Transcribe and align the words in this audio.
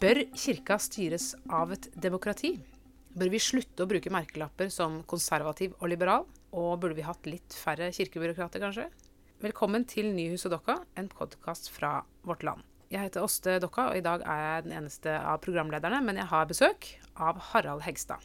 Bør 0.00 0.16
kirka 0.32 0.78
styres 0.80 1.34
av 1.52 1.74
et 1.74 1.90
demokrati? 2.00 2.54
Bør 3.12 3.28
vi 3.34 3.38
slutte 3.42 3.84
å 3.84 3.88
bruke 3.88 4.08
merkelapper 4.08 4.70
som 4.72 4.94
konservativ 5.04 5.74
og 5.76 5.90
liberal? 5.92 6.22
Og 6.56 6.78
burde 6.80 6.96
vi 6.96 7.04
hatt 7.04 7.26
litt 7.28 7.52
færre 7.52 7.90
kirkebyråkrater, 7.92 8.62
kanskje? 8.64 8.86
Velkommen 9.44 9.84
til 9.84 10.08
Nyhuset 10.14 10.54
Dokka, 10.54 10.78
en 10.96 11.10
podkast 11.12 11.68
fra 11.74 11.98
Vårt 12.24 12.46
Land. 12.48 12.64
Jeg 12.88 13.10
heter 13.10 13.26
Åste 13.26 13.58
Dokka, 13.60 13.90
og 13.90 13.98
i 14.00 14.04
dag 14.06 14.24
er 14.24 14.40
jeg 14.40 14.62
den 14.70 14.72
eneste 14.78 15.18
av 15.20 15.42
programlederne, 15.44 15.98
men 16.06 16.16
jeg 16.22 16.30
har 16.30 16.48
besøk 16.48 16.88
av 17.20 17.42
Harald 17.50 17.84
Hegstad. 17.84 18.24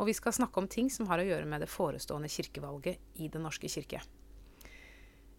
Og 0.00 0.10
vi 0.10 0.16
skal 0.18 0.34
snakke 0.34 0.58
om 0.58 0.66
ting 0.66 0.88
som 0.90 1.06
har 1.06 1.22
å 1.22 1.28
gjøre 1.28 1.46
med 1.46 1.62
det 1.62 1.68
forestående 1.70 2.32
kirkevalget 2.34 2.98
i 3.22 3.28
Den 3.30 3.46
norske 3.46 3.70
kirke. 3.70 4.02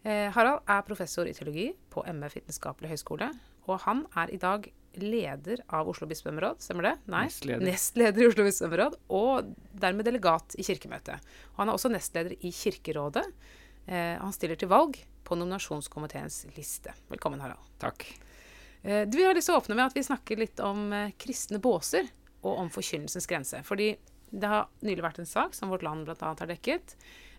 Eh, 0.00 0.32
Harald 0.32 0.64
er 0.64 0.88
professor 0.88 1.28
i 1.28 1.36
teologi 1.36 1.74
på 1.92 2.06
MF 2.08 2.38
Vitenskapelig 2.40 2.94
høgskole, 2.94 3.28
og 3.68 3.84
han 3.84 4.06
er 4.16 4.32
i 4.32 4.40
dag 4.40 4.70
leder 5.00 5.62
av 5.74 5.88
Oslo 5.90 6.06
bispedømmeråd, 6.10 6.60
stemmer 6.62 6.88
det? 6.88 6.94
Nei, 7.12 7.24
Nestleder. 7.28 7.64
nestleder 7.66 8.24
i 8.24 8.28
Oslo 8.30 8.46
bispedømmeråd, 8.46 8.98
og 9.16 9.54
dermed 9.84 10.06
delegat 10.08 10.56
i 10.60 10.66
Kirkemøtet. 10.66 11.24
Han 11.58 11.68
er 11.70 11.78
også 11.78 11.90
nestleder 11.92 12.36
i 12.40 12.52
Kirkerådet. 12.54 13.24
Eh, 13.86 14.14
han 14.20 14.32
stiller 14.36 14.58
til 14.60 14.70
valg 14.72 14.98
på 15.24 15.38
nominasjonskomiteens 15.40 16.44
liste. 16.56 16.92
Velkommen, 17.12 17.40
Harald. 17.40 17.64
Takk. 17.82 18.06
Eh, 18.82 19.04
du, 19.08 19.16
Vi 19.18 19.24
har 19.24 19.34
lyst 19.36 19.48
til 19.50 19.56
å 19.56 19.60
åpne 19.62 19.76
med 19.78 19.86
at 19.88 19.96
vi 19.96 20.04
snakker 20.04 20.40
litt 20.40 20.60
om 20.60 20.90
eh, 20.92 21.12
kristne 21.20 21.60
båser 21.62 22.10
og 22.44 22.58
om 22.66 22.72
forkynnelsens 22.72 23.26
grense. 23.30 23.62
Fordi 23.64 23.94
det 24.34 24.50
har 24.50 24.68
nylig 24.84 25.04
vært 25.04 25.22
en 25.22 25.28
sak 25.30 25.54
som 25.56 25.70
Vårt 25.72 25.84
Land 25.86 26.08
bl.a. 26.08 26.16
har 26.20 26.50
dekket, 26.50 26.96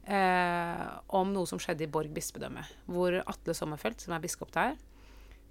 eh, 0.07 0.83
om 1.13 1.33
noe 1.35 1.49
som 1.49 1.61
skjedde 1.61 1.85
i 1.85 1.91
Borg 1.91 2.13
bispedømme. 2.15 2.63
Hvor 2.89 3.19
Atle 3.25 3.55
Sommerfelt, 3.57 4.01
som 4.01 4.15
er 4.15 4.23
biskop 4.23 4.53
der, 4.55 4.77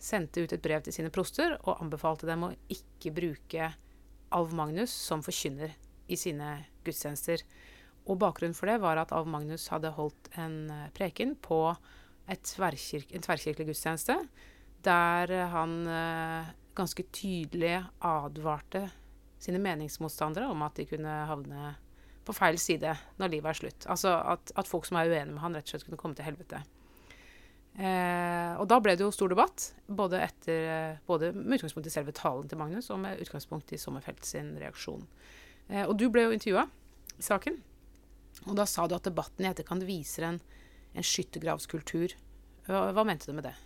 sendte 0.01 0.45
ut 0.45 0.53
et 0.53 0.63
brev 0.63 0.83
til 0.85 0.95
sine 0.97 1.13
proster 1.15 1.57
og 1.63 1.81
anbefalte 1.81 2.29
dem 2.29 2.47
å 2.47 2.55
ikke 2.73 3.13
bruke 3.15 3.71
Alv 4.35 4.55
Magnus 4.57 4.93
som 4.93 5.23
forkynner 5.25 5.75
i 6.11 6.19
sine 6.19 6.57
gudstjenester. 6.85 7.45
Og 8.05 8.19
bakgrunnen 8.21 8.57
for 8.57 8.69
det 8.69 8.81
var 8.83 9.01
at 9.01 9.15
Alv 9.17 9.31
Magnus 9.31 9.69
hadde 9.73 9.95
holdt 9.97 10.29
en 10.41 10.59
eh, 10.73 10.91
preken 10.97 11.37
på 11.41 11.61
et 12.29 12.43
tverrkirk, 12.45 13.13
en 13.13 13.25
tverrkirkelig 13.25 13.71
gudstjeneste, 13.71 14.19
der 14.85 15.33
eh, 15.33 15.55
han 15.55 15.79
eh, 15.89 16.53
ganske 16.77 17.07
tydelig 17.15 17.79
advarte 18.05 18.89
sine 19.41 19.61
meningsmotstandere 19.63 20.49
om 20.51 20.63
at 20.67 20.77
de 20.81 20.89
kunne 20.89 21.15
havne 21.29 21.75
på 22.25 22.33
feil 22.37 22.59
side 22.61 22.95
når 23.21 23.33
livet 23.33 23.53
er 23.53 23.61
slutt. 23.61 23.89
Altså 23.93 24.15
at, 24.35 24.53
at 24.57 24.69
folk 24.69 24.89
som 24.89 24.99
er 25.01 25.13
uenige 25.13 25.35
med 25.35 25.43
han, 25.45 25.57
rett 25.57 25.69
og 25.69 25.75
slett 25.75 25.89
kunne 25.89 26.01
komme 26.01 26.19
til 26.19 26.29
helvete. 26.29 26.63
Eh, 27.75 28.53
og 28.55 28.69
da 28.71 28.77
ble 28.79 28.95
det 28.95 29.03
jo 29.03 29.11
stor 29.11 29.33
debatt, 29.33 29.73
både, 29.91 30.21
etter, 30.23 30.67
eh, 30.71 30.99
både 31.09 31.33
med 31.35 31.59
utgangspunkt 31.59 31.89
i 31.91 31.93
selve 31.95 32.15
talen 32.15 32.47
til 32.47 32.61
Magnus 32.61 32.91
og 32.95 33.01
med 33.03 33.19
utgangspunkt 33.25 33.73
i 33.75 33.81
Sommerfelt 33.83 34.23
sin 34.29 34.53
reaksjon. 34.61 35.03
Eh, 35.69 35.83
og 35.83 35.97
du 35.99 36.07
ble 36.13 36.29
jo 36.29 36.35
intervjua 36.37 36.69
i 37.19 37.25
saken, 37.25 37.59
og 38.47 38.55
da 38.61 38.67
sa 38.71 38.87
du 38.87 38.95
at 38.95 39.07
debatten 39.09 39.47
i 39.47 39.51
etterkant 39.51 39.83
viser 39.89 40.29
en, 40.29 40.39
en 40.95 41.07
skyttergravskultur. 41.07 42.15
Hva, 42.69 42.91
hva 42.95 43.05
mente 43.09 43.27
du 43.27 43.35
med 43.35 43.49
det? 43.49 43.57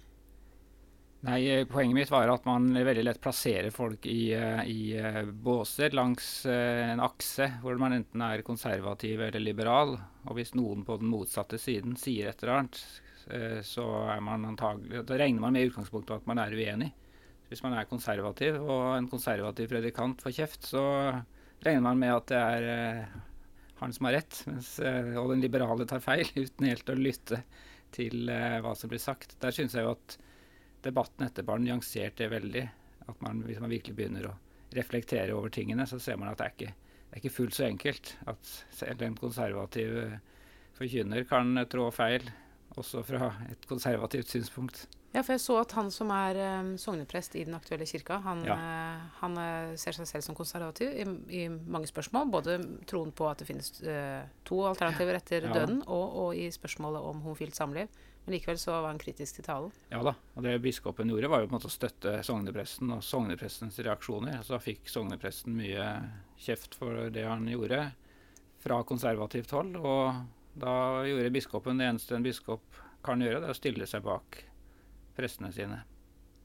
Nei, 1.28 1.42
eh, 1.52 1.66
Poenget 1.68 1.98
mitt 1.98 2.12
var 2.14 2.32
at 2.32 2.48
man 2.48 2.70
veldig 2.72 3.04
lett 3.04 3.20
plasserer 3.20 3.74
folk 3.74 4.08
i, 4.08 4.30
eh, 4.32 4.62
i 4.72 5.28
båser 5.28 5.92
langs 5.92 6.30
en 6.48 7.04
akse 7.04 7.50
hvor 7.60 7.76
man 7.76 7.98
enten 7.98 8.24
er 8.24 8.46
konservativ 8.46 9.20
eller 9.26 9.44
liberal. 9.44 9.98
Og 10.24 10.40
hvis 10.40 10.56
noen 10.56 10.86
på 10.88 10.96
den 11.02 11.12
motsatte 11.12 11.60
siden 11.60 11.98
sier 12.00 12.32
et 12.32 12.40
eller 12.40 12.62
annet, 12.62 12.80
så 13.66 13.84
er 14.08 14.22
man 14.24 14.46
antagelig, 14.48 15.02
da 15.04 15.18
regner 15.20 15.42
man 15.42 15.52
med 15.52 15.66
i 15.66 15.68
utgangspunktet 15.68 16.22
at 16.22 16.28
man 16.30 16.40
er 16.40 16.54
uenig. 16.56 16.88
Hvis 17.50 17.60
man 17.64 17.74
er 17.76 17.88
konservativ 17.88 18.56
og 18.60 18.94
en 18.94 19.08
konservativ 19.10 19.68
predikant 19.68 20.22
får 20.24 20.34
kjeft, 20.38 20.68
så 20.70 20.82
regner 21.64 21.84
man 21.84 22.00
med 22.00 22.14
at 22.14 22.30
det 22.30 22.40
er 22.40 22.68
eh, 22.72 23.18
han 23.80 23.94
som 23.94 24.08
har 24.08 24.18
rett, 24.18 24.40
mens, 24.48 24.72
eh, 24.82 25.14
og 25.20 25.32
den 25.32 25.42
liberale 25.44 25.86
tar 25.88 26.02
feil, 26.04 26.26
uten 26.44 26.68
helt 26.68 26.90
å 26.90 26.98
lytte 26.98 27.42
til 27.94 28.28
eh, 28.32 28.58
hva 28.64 28.74
som 28.76 28.90
blir 28.90 29.02
sagt. 29.02 29.36
Der 29.42 29.54
syns 29.54 29.76
jeg 29.76 29.86
jo 29.86 29.94
at 29.94 30.18
debatten 30.84 31.26
etterpå 31.26 31.54
har 31.54 31.62
nyansert 31.62 32.18
det 32.20 32.30
veldig. 32.32 32.66
At 33.08 33.22
man, 33.24 33.40
hvis 33.46 33.60
man 33.62 33.72
virkelig 33.72 33.96
begynner 33.96 34.28
å 34.28 34.36
reflektere 34.76 35.36
over 35.36 35.52
tingene, 35.52 35.86
så 35.88 36.00
ser 36.02 36.18
man 36.20 36.28
at 36.32 36.40
det 36.40 36.48
er 36.48 36.56
ikke, 36.56 36.74
det 37.08 37.14
er 37.14 37.22
ikke 37.22 37.36
fullt 37.38 37.56
så 37.56 37.68
enkelt. 37.68 38.12
At 38.28 38.52
selv 38.76 39.04
en 39.06 39.16
konservativ 39.18 39.96
eh, 40.02 40.18
forkynner 40.78 41.24
kan 41.30 41.56
eh, 41.56 41.68
trå 41.70 41.88
feil, 41.94 42.28
også 42.80 43.02
fra 43.06 43.32
et 43.50 43.66
konservativt 43.68 44.30
synspunkt. 44.30 44.86
Ja, 45.14 45.22
for 45.24 45.32
jeg 45.32 45.40
så 45.40 45.54
at 45.62 45.72
han 45.72 45.88
som 45.90 46.10
er 46.12 46.36
um, 46.60 46.74
sogneprest 46.78 47.32
i 47.40 47.44
den 47.48 47.56
aktuelle 47.56 47.86
kirka, 47.88 48.18
han, 48.26 48.42
Ja. 48.44 48.56
uh, 48.60 49.06
han 49.22 49.38
uh, 49.40 49.76
ser 49.80 49.96
seg 49.96 50.06
selv 50.10 50.26
som 50.26 50.36
konservativ 50.36 50.92
i, 50.92 51.06
i 51.32 51.46
mange 51.48 51.88
spørsmål. 51.88 52.28
Både 52.30 52.58
troen 52.86 53.10
på 53.16 53.24
at 53.30 53.40
det 53.40 53.48
finnes 53.48 53.72
uh, 53.88 54.28
to 54.44 54.60
alternativer 54.68 55.16
etter 55.16 55.48
Ja. 55.48 55.54
døden, 55.56 55.80
og, 55.86 56.12
og 56.26 56.36
i 56.36 56.50
spørsmålet 56.52 57.00
om 57.08 57.24
homofilt 57.24 57.56
samliv. 57.56 57.88
Men 58.26 58.34
likevel 58.36 58.58
så 58.60 58.74
var 58.82 58.90
han 58.92 59.00
kritisk 59.00 59.38
til 59.38 59.44
talen. 59.48 59.72
Ja 59.88 60.02
da, 60.04 60.12
og 60.36 60.44
det 60.44 60.58
biskopen 60.60 61.08
gjorde 61.08 61.30
var 61.32 61.40
jo 61.40 61.48
på 61.48 61.54
en 61.54 61.56
måte 61.56 61.70
å 61.70 61.72
støtte 61.72 62.18
sognepresten 62.28 62.92
og 62.92 63.00
sogneprestens 63.02 63.78
reaksjoner. 63.80 64.42
Så 64.44 64.52
da 64.52 64.60
fikk 64.60 64.92
sognepresten 64.92 65.56
mye 65.56 65.86
kjeft 66.36 66.76
for 66.76 67.08
det 67.14 67.24
han 67.24 67.48
gjorde 67.48 67.86
fra 68.60 68.82
konservativt 68.84 69.56
hold. 69.56 69.78
Og 69.80 70.20
da 70.54 71.04
gjorde 71.06 71.32
biskopen 71.34 71.80
det 71.80 71.88
eneste 71.90 72.16
en 72.16 72.24
biskop 72.24 72.78
kan 73.04 73.20
gjøre, 73.22 73.42
det 73.42 73.50
er 73.50 73.54
å 73.54 73.58
stille 73.58 73.86
seg 73.88 74.04
bak 74.06 74.40
prestene 75.18 75.50
sine. 75.54 75.82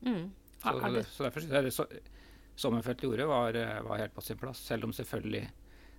Mm. 0.04 0.32
Så, 0.60 0.74
det, 0.94 1.06
så 1.12 1.26
derfor 1.26 1.44
syns 1.44 1.58
jeg 1.58 1.68
det 1.68 1.74
så, 1.76 1.88
Sommerfelt 2.54 3.02
gjorde, 3.02 3.26
var, 3.26 3.56
eh, 3.58 3.80
var 3.82 3.98
helt 3.98 4.14
på 4.14 4.22
sin 4.22 4.38
plass. 4.38 4.60
Selv 4.62 4.86
om 4.86 4.92
selvfølgelig 4.94 5.48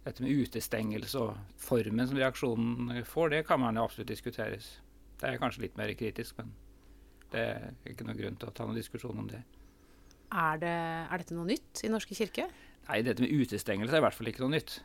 dette 0.05 0.23
med 0.23 0.45
utestengelse 0.45 1.19
og 1.19 1.57
formen 1.59 2.07
som 2.07 2.21
reaksjonen 2.21 3.01
får, 3.09 3.33
det 3.33 3.41
kan 3.49 3.59
man 3.59 3.75
jo 3.75 3.87
absolutt 3.89 4.13
diskuteres. 4.13 4.69
Det 5.19 5.27
er 5.27 5.41
kanskje 5.43 5.65
litt 5.65 5.81
mer 5.81 5.91
kritisk, 5.99 6.39
men 6.39 6.53
det 7.33 7.43
er 7.43 7.91
ikke 7.91 8.07
noen 8.07 8.21
grunn 8.21 8.39
til 8.39 8.51
å 8.51 8.55
ta 8.55 8.69
noen 8.69 8.79
diskusjon 8.79 9.19
om 9.25 9.31
det. 9.33 9.43
er, 10.31 10.61
det, 10.63 10.75
er 11.11 11.23
dette 11.25 11.35
noe 11.35 11.49
nytt 11.49 11.83
i 11.83 11.91
Norske 11.91 12.15
kirke? 12.15 12.47
Nei, 12.87 13.01
dette 13.03 13.25
med 13.25 13.33
utestengelse 13.35 13.97
er 13.97 14.03
i 14.03 14.05
hvert 14.05 14.19
fall 14.19 14.31
ikke 14.31 14.45
noe 14.45 14.55
nytt. 14.55 14.79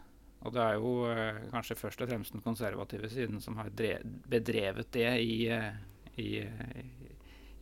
Og 0.48 0.56
det 0.56 0.64
er 0.64 0.78
jo 0.80 0.94
eh, 1.12 1.42
kanskje 1.52 1.76
først 1.76 2.02
og 2.04 2.10
fremst 2.12 2.36
den 2.36 2.44
konservative 2.44 3.10
siden 3.12 3.42
som 3.44 3.58
har 3.60 3.72
drev, 3.76 4.06
bedrevet 4.32 4.88
det 4.96 5.10
i, 5.20 5.40
eh, 5.52 5.74
i, 6.16 6.30
eh, 6.40 7.10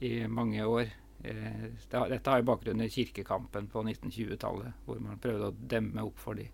i 0.05 0.11
mange 0.29 0.65
år. 0.65 0.91
Eh, 1.23 1.63
det, 1.89 2.03
dette 2.11 2.29
har 2.29 2.43
jo 2.43 2.49
bakgrunn 2.51 2.83
i 2.85 2.91
kirkekampen 2.93 3.69
på 3.73 3.81
1920-tallet, 3.81 4.85
hvor 4.85 5.01
man 5.01 5.21
prøvde 5.21 5.49
å 5.49 5.57
demme 5.57 6.05
opp 6.05 6.21
for 6.21 6.37
de 6.37 6.45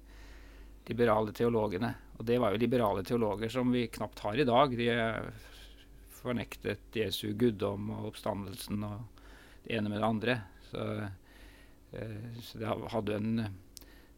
liberale 0.87 1.33
teologene. 1.35 1.93
Og 2.17 2.25
det 2.27 2.39
var 2.39 2.53
jo 2.53 2.61
liberale 2.61 3.03
teologer 3.07 3.51
som 3.51 3.71
vi 3.71 3.87
knapt 3.91 4.23
har 4.23 4.39
i 4.39 4.47
dag. 4.47 4.77
De 4.79 4.87
eh, 4.93 5.49
fornektet 6.21 6.95
Jesu 6.95 7.33
guddom 7.39 7.91
og 7.97 8.13
oppstandelsen 8.13 8.87
og 8.87 9.21
det 9.65 9.75
ene 9.77 9.91
med 9.91 9.99
det 9.99 10.07
andre. 10.07 10.39
Så, 10.69 10.87
eh, 11.91 12.31
så 12.39 12.63
det 12.63 12.71
hadde 12.71 13.11
jo 13.11 13.19
en 13.19 13.45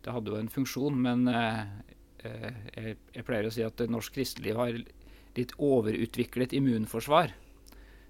en 0.05 0.53
funksjon, 0.53 1.01
men 1.01 1.27
eh, 1.27 1.65
jeg, 2.25 2.97
jeg 3.15 3.25
pleier 3.27 3.47
å 3.47 3.53
si 3.53 3.63
at 3.65 3.81
norsk 3.89 4.15
kristeliv 4.17 4.59
har 4.59 4.77
litt 5.35 5.55
overutviklet 5.61 6.55
immunforsvar. 6.55 7.33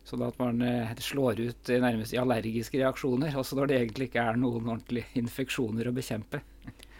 Sånn 0.06 0.22
at 0.22 0.38
man 0.38 0.62
eh, 0.62 0.92
slår 1.02 1.42
ut 1.42 1.72
eh, 1.74 1.82
nærmest 1.82 2.14
i 2.14 2.20
allergiske 2.22 2.78
reaksjoner, 2.78 3.34
også 3.40 3.58
når 3.58 3.72
det 3.72 3.80
egentlig 3.80 4.10
ikke 4.12 4.28
er 4.30 4.38
noen 4.38 4.68
ordentlige 4.68 5.18
infeksjoner 5.18 5.90
å 5.90 5.96
bekjempe. 5.96 6.44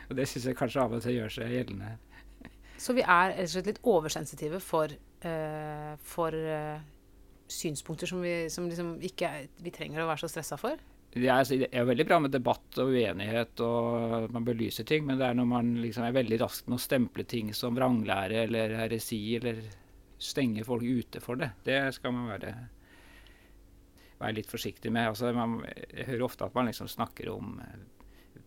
Og 0.10 0.18
Det 0.18 0.26
syns 0.30 0.50
jeg 0.50 0.58
kanskje 0.58 0.82
av 0.82 0.96
og 0.98 1.06
til 1.06 1.20
gjør 1.20 1.36
seg 1.38 1.54
gjeldende. 1.54 1.94
Så 2.82 2.96
vi 2.98 3.06
er 3.06 3.36
litt 3.66 3.80
oversensitive 3.88 4.60
for, 4.62 4.92
uh, 5.24 5.94
for 6.04 6.36
uh, 6.36 6.82
synspunkter 7.48 8.10
som, 8.10 8.20
vi, 8.26 8.34
som 8.52 8.68
liksom 8.70 8.92
ikke 9.06 9.32
vi 9.64 9.74
trenger 9.74 10.04
å 10.04 10.10
være 10.10 10.26
så 10.26 10.30
stressa 10.34 10.60
for? 10.60 10.82
Altså, 11.16 11.56
det 11.62 11.70
er 11.72 11.86
veldig 11.88 12.06
bra 12.10 12.18
med 12.20 12.34
debatt 12.36 12.78
og 12.84 12.90
uenighet, 12.92 13.62
og 13.64 14.16
at 14.26 14.34
man 14.36 14.44
belyser 14.48 14.84
ting, 14.88 15.06
men 15.08 15.20
det 15.22 15.30
er 15.30 15.38
når 15.40 15.48
man 15.48 15.70
liksom 15.80 16.04
er 16.04 16.16
veldig 16.18 16.42
rask 16.42 16.68
med 16.68 16.76
å 16.76 16.84
stemple 16.84 17.24
ting 17.24 17.54
som 17.56 17.78
vranglære 17.78 18.42
eller 18.44 18.76
heresi, 18.82 19.22
eller 19.40 19.62
stenge 20.20 20.66
folk 20.68 20.84
ute 20.84 21.22
for 21.24 21.40
det. 21.40 21.54
Det 21.64 21.80
skal 21.96 22.12
man 22.16 22.28
være, 22.34 22.52
være 24.20 24.38
litt 24.42 24.52
forsiktig 24.52 24.92
med. 24.92 25.14
Altså, 25.14 25.32
man, 25.36 25.62
jeg 25.88 26.10
hører 26.12 26.28
ofte 26.28 26.50
at 26.50 26.58
man 26.58 26.68
liksom 26.68 26.92
snakker 26.92 27.32
om 27.32 27.62
eh, 27.64 27.80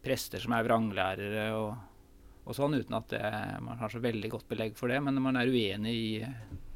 prester 0.05 0.45
som 0.45 0.53
er 0.53 0.69
vranglærere 0.69 1.49
og, 1.57 1.73
og 2.45 2.57
sånn, 2.57 2.77
uten 2.77 3.01
at 3.01 3.11
det, 3.17 3.25
man 3.65 3.81
har 3.81 3.93
så 3.93 4.05
veldig 4.05 4.33
godt 4.37 4.49
belegg 4.53 4.77
for 4.77 4.93
det. 4.93 5.01
Men 5.05 5.17
når 5.17 5.25
man 5.25 5.41
er 5.41 5.53
uenig 5.57 5.97
i 5.97 6.09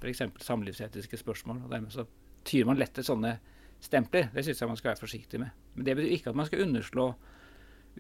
f.eks. 0.00 0.24
samlivsetiske 0.40 1.20
spørsmål, 1.20 1.66
og 1.66 1.72
dermed 1.76 1.92
så 1.92 2.08
tyr 2.48 2.64
man 2.68 2.80
lett 2.80 2.96
til 2.96 3.06
sånne 3.06 3.36
stempler. 3.82 4.30
Det 4.34 4.44
syns 4.46 4.62
jeg 4.62 4.70
man 4.70 4.78
skal 4.78 4.92
være 4.92 5.02
forsiktig 5.02 5.40
med. 5.42 5.62
Men 5.74 5.86
Det 5.86 5.96
betyr 5.98 6.16
ikke 6.16 6.30
at 6.30 6.38
man 6.38 6.48
skal 6.48 6.62
underslå, 6.66 7.08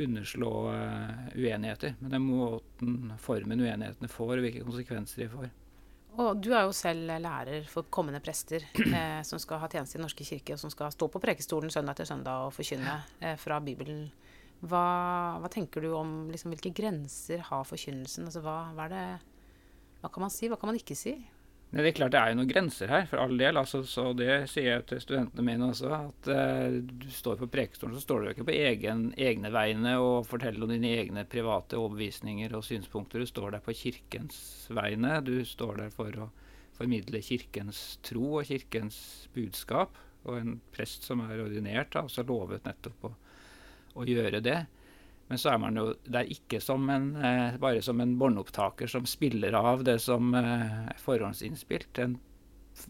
underslå 0.00 0.52
uh, 0.70 1.24
uenigheter. 1.34 1.96
Men 2.00 2.14
den 2.14 2.28
måten, 2.28 3.12
formen 3.18 3.60
uenighetene 3.60 4.08
får, 4.10 4.36
og 4.36 4.46
hvilke 4.46 4.64
konsekvenser 4.66 5.24
de 5.24 5.28
får. 5.32 5.50
Og 6.20 6.42
du 6.44 6.50
er 6.52 6.66
jo 6.66 6.74
selv 6.76 7.08
lærer 7.24 7.64
for 7.72 7.88
kommende 7.88 8.20
prester 8.20 8.66
eh, 8.98 9.22
som 9.24 9.40
skal 9.40 9.62
ha 9.62 9.68
tjeneste 9.72 9.96
i 9.96 9.98
Den 9.98 10.04
norske 10.06 10.26
kirke, 10.28 10.54
og 10.54 10.60
som 10.60 10.72
skal 10.72 10.92
stå 10.92 11.08
på 11.08 11.22
prekestolen 11.22 11.72
søndag 11.72 11.96
etter 11.96 12.10
søndag 12.10 12.48
og 12.48 12.52
forkynne 12.52 12.98
eh, 13.20 13.38
fra 13.40 13.60
Bibelen. 13.64 14.10
Hva, 14.62 14.82
hva 15.42 15.48
tenker 15.50 15.82
du 15.82 15.94
om 15.96 16.28
liksom, 16.30 16.52
hvilke 16.52 16.74
grenser 16.76 17.40
har 17.48 17.64
forkynnelsen? 17.66 18.28
Altså, 18.28 18.42
hva, 18.44 18.58
hva, 18.76 18.90
det, 18.92 19.06
hva 20.02 20.12
kan 20.12 20.26
man 20.26 20.34
si, 20.34 20.52
hva 20.52 20.60
kan 20.60 20.70
man 20.70 20.78
ikke 20.78 20.98
si? 20.98 21.16
Det 21.72 21.86
er 21.88 21.94
klart 21.96 22.12
det 22.12 22.20
er 22.20 22.32
jo 22.32 22.36
noen 22.36 22.50
grenser 22.50 22.90
her, 22.92 23.06
for 23.08 23.22
all 23.22 23.38
del. 23.40 23.56
Altså, 23.56 23.78
så 23.88 24.10
det 24.16 24.28
sier 24.52 24.66
jeg 24.74 24.82
til 24.90 24.98
studentene 25.00 25.44
mine 25.46 25.70
også. 25.70 25.88
At 25.96 26.28
uh, 26.28 26.74
du 26.84 27.06
står 27.08 27.38
på 27.40 27.48
prekestolen, 27.54 27.96
så 27.96 28.04
står 28.04 28.20
du 28.20 28.28
ikke 28.28 28.44
på 28.50 28.56
egen, 28.58 29.06
egne 29.16 29.48
vegne 29.54 29.94
og 29.96 30.26
forteller 30.28 30.66
om 30.66 30.74
dine 30.74 30.90
egne 31.00 31.24
private 31.24 31.80
overbevisninger 31.80 32.52
og 32.58 32.66
synspunkter. 32.68 33.24
Du 33.24 33.30
står 33.30 33.56
der 33.56 33.64
på 33.64 33.72
kirkens 33.78 34.36
vegne. 34.68 35.16
Du 35.24 35.38
står 35.48 35.80
der 35.80 35.96
for 35.96 36.20
å 36.20 36.28
formidle 36.76 37.24
kirkens 37.24 37.80
tro 38.04 38.34
og 38.42 38.52
kirkens 38.52 39.00
budskap. 39.32 39.96
Og 40.28 40.42
en 40.42 40.58
prest 40.76 41.08
som 41.08 41.24
er 41.24 41.40
ordinert, 41.40 41.96
har 41.96 42.04
også 42.04 42.28
lovet 42.28 42.68
nettopp 42.68 43.08
å, 43.08 43.14
å 43.96 44.04
gjøre 44.12 44.44
det. 44.44 44.60
Men 45.32 45.40
så 45.40 45.54
er 45.54 45.60
man 45.62 45.78
jo 45.80 45.86
der 46.12 46.28
ikke 46.28 46.58
som 46.60 46.90
en, 46.92 47.14
eh, 47.16 47.54
bare 47.56 47.80
som 47.80 48.02
en 48.04 48.18
båndopptaker 48.20 48.90
som 48.90 49.06
spiller 49.08 49.54
av 49.56 49.80
det 49.88 49.94
som 50.04 50.34
eh, 50.36 50.90
er 50.92 50.98
forhåndsinnspilt. 51.00 52.00
En, 52.04 52.18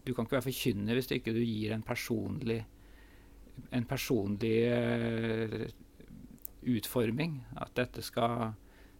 du 0.03 0.11
kan 0.11 0.27
ikke 0.27 0.41
være 0.41 0.49
forkynner 0.49 0.99
hvis 0.99 1.07
ikke 1.15 1.31
du 1.31 1.39
gir 1.39 1.71
en 1.71 1.85
personlig, 1.87 2.65
en 3.71 3.87
personlig 3.87 4.57
eh, 4.75 5.55
utforming. 6.67 7.39
At 7.63 7.71
dette 7.79 8.03
skal, 8.03 8.57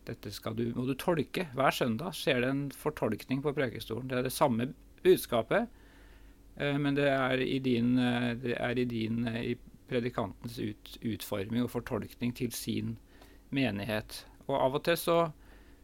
dette 0.08 0.32
skal 0.32 0.56
du, 0.56 0.70
må 0.72 0.88
du 0.88 0.96
tolke. 0.96 1.50
Hver 1.52 1.76
søndag 1.76 2.16
skjer 2.16 2.46
det 2.46 2.56
en 2.56 2.66
fortolkning 2.72 3.44
på 3.44 3.52
prekestolen. 3.60 4.08
Det 4.08 4.22
er 4.22 4.32
det 4.32 4.36
samme 4.40 4.72
budskapet, 5.04 5.68
eh, 6.56 6.80
men 6.80 6.96
det 6.96 7.12
er 7.12 7.44
i 7.44 7.60
din, 7.60 7.98
eh, 8.00 8.34
det 8.40 8.56
er 8.56 8.80
i, 8.80 8.88
din, 8.88 9.26
eh, 9.28 9.42
i 9.52 9.56
predikantens 9.92 10.64
ut, 10.64 11.00
utforming 11.04 11.68
og 11.68 11.76
fortolkning 11.76 12.32
til 12.40 12.56
sin 12.56 13.02
menighet. 13.56 14.24
Og 14.48 14.58
av 14.60 14.80
og 14.80 14.84
til 14.86 14.98
så, 15.00 15.20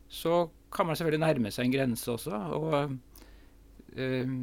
så 0.09 0.41
kan 0.73 0.89
man 0.89 0.97
selvfølgelig 0.99 1.25
nærme 1.25 1.51
seg 1.53 1.67
en 1.67 1.75
grense 1.77 2.11
også. 2.11 2.41
og 2.57 2.97
øh, 3.95 4.33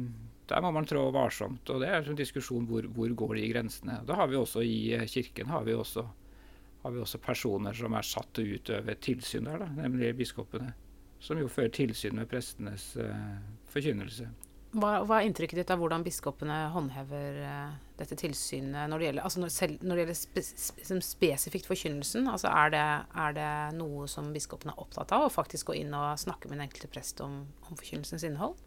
der 0.47 0.63
må 0.63 0.71
man 0.71 0.87
trå 0.87 1.09
varsomt. 1.11 1.69
og 1.69 1.81
Det 1.81 1.89
er 1.91 2.07
en 2.07 2.15
diskusjon 2.15 2.65
hvor, 2.69 2.87
hvor 2.95 3.13
går 3.15 3.35
de 3.35 3.49
grensene. 3.51 3.99
Da 4.07 4.15
har 4.15 4.27
vi 4.27 4.39
også 4.39 4.63
I 4.63 4.93
eh, 4.95 5.07
Kirken 5.07 5.51
har 5.51 5.63
vi 5.63 5.73
også, 5.75 6.05
har 6.83 6.91
vi 6.91 6.99
også 7.03 7.19
personer 7.19 7.73
som 7.75 7.93
er 7.93 8.07
satt 8.07 8.31
til 8.33 8.47
å 8.47 8.59
utøve 8.59 8.95
tilsyn 9.03 9.49
der, 9.49 9.65
da, 9.65 9.69
nemlig 9.75 10.15
biskopene. 10.17 10.73
Som 11.19 11.41
jo 11.41 11.49
fører 11.49 11.73
tilsyn 11.73 12.15
med 12.15 12.29
prestenes 12.29 12.93
øh, 13.01 13.39
forkynnelse. 13.73 14.29
Hva, 14.77 14.91
hva, 15.07 15.17
er 15.17 15.25
inntrykket 15.25 15.57
ditt 15.61 15.71
av 15.73 15.79
hvordan 15.81 16.03
biskopene 16.05 16.55
håndhever 16.73 17.39
uh, 17.41 17.71
dette 17.97 18.17
tilsynet 18.19 18.91
når 18.91 19.01
det 19.01 19.07
gjelder, 19.07 19.25
altså 19.25 19.41
når, 19.41 19.53
selv, 19.55 19.81
når 19.81 19.97
det 19.97 20.03
gjelder 20.03 20.19
spe, 20.19 21.01
spesifikt 21.07 21.69
forkynnelsen? 21.69 22.29
Altså 22.29 22.51
er 22.51 22.73
det, 22.75 22.85
er 23.25 23.37
det, 23.37 23.49
noe 23.79 24.05
som 24.11 24.29
biskopene 24.35 24.75
er 24.75 24.83
opptatt 24.83 25.15
av, 25.17 25.25
å 25.25 25.33
faktisk 25.33 25.71
gå 25.71 25.79
inn 25.79 25.95
og 25.97 26.21
snakke 26.21 26.49
med 26.49 26.59
den 26.59 26.67
enkelte 26.67 26.91
prest 26.93 27.23
om, 27.25 27.41
om 27.65 27.79
forkynnelsens 27.79 28.27
innhold? 28.29 28.57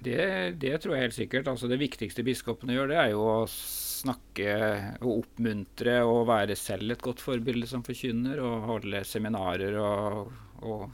Det, 0.00 0.54
det, 0.62 0.72
tror 0.80 0.96
jeg 0.96 1.08
helt 1.08 1.18
sikkert. 1.18 1.50
Altså 1.50 1.68
det 1.68 1.80
viktigste 1.80 2.24
biskopene 2.24 2.72
gjør, 2.76 2.92
det 2.92 3.00
er 3.02 3.10
jo 3.12 3.26
å 3.26 3.36
snakke 3.50 4.54
og 5.02 5.10
oppmuntre 5.18 5.98
og 6.08 6.24
være 6.30 6.56
selv 6.56 6.94
et 6.94 7.04
godt 7.04 7.20
forbilde 7.20 7.68
som 7.68 7.84
forkynner, 7.84 8.40
og 8.40 8.68
holde 8.70 9.02
seminarer 9.04 9.76
og, 9.82 10.30
og 10.64 10.86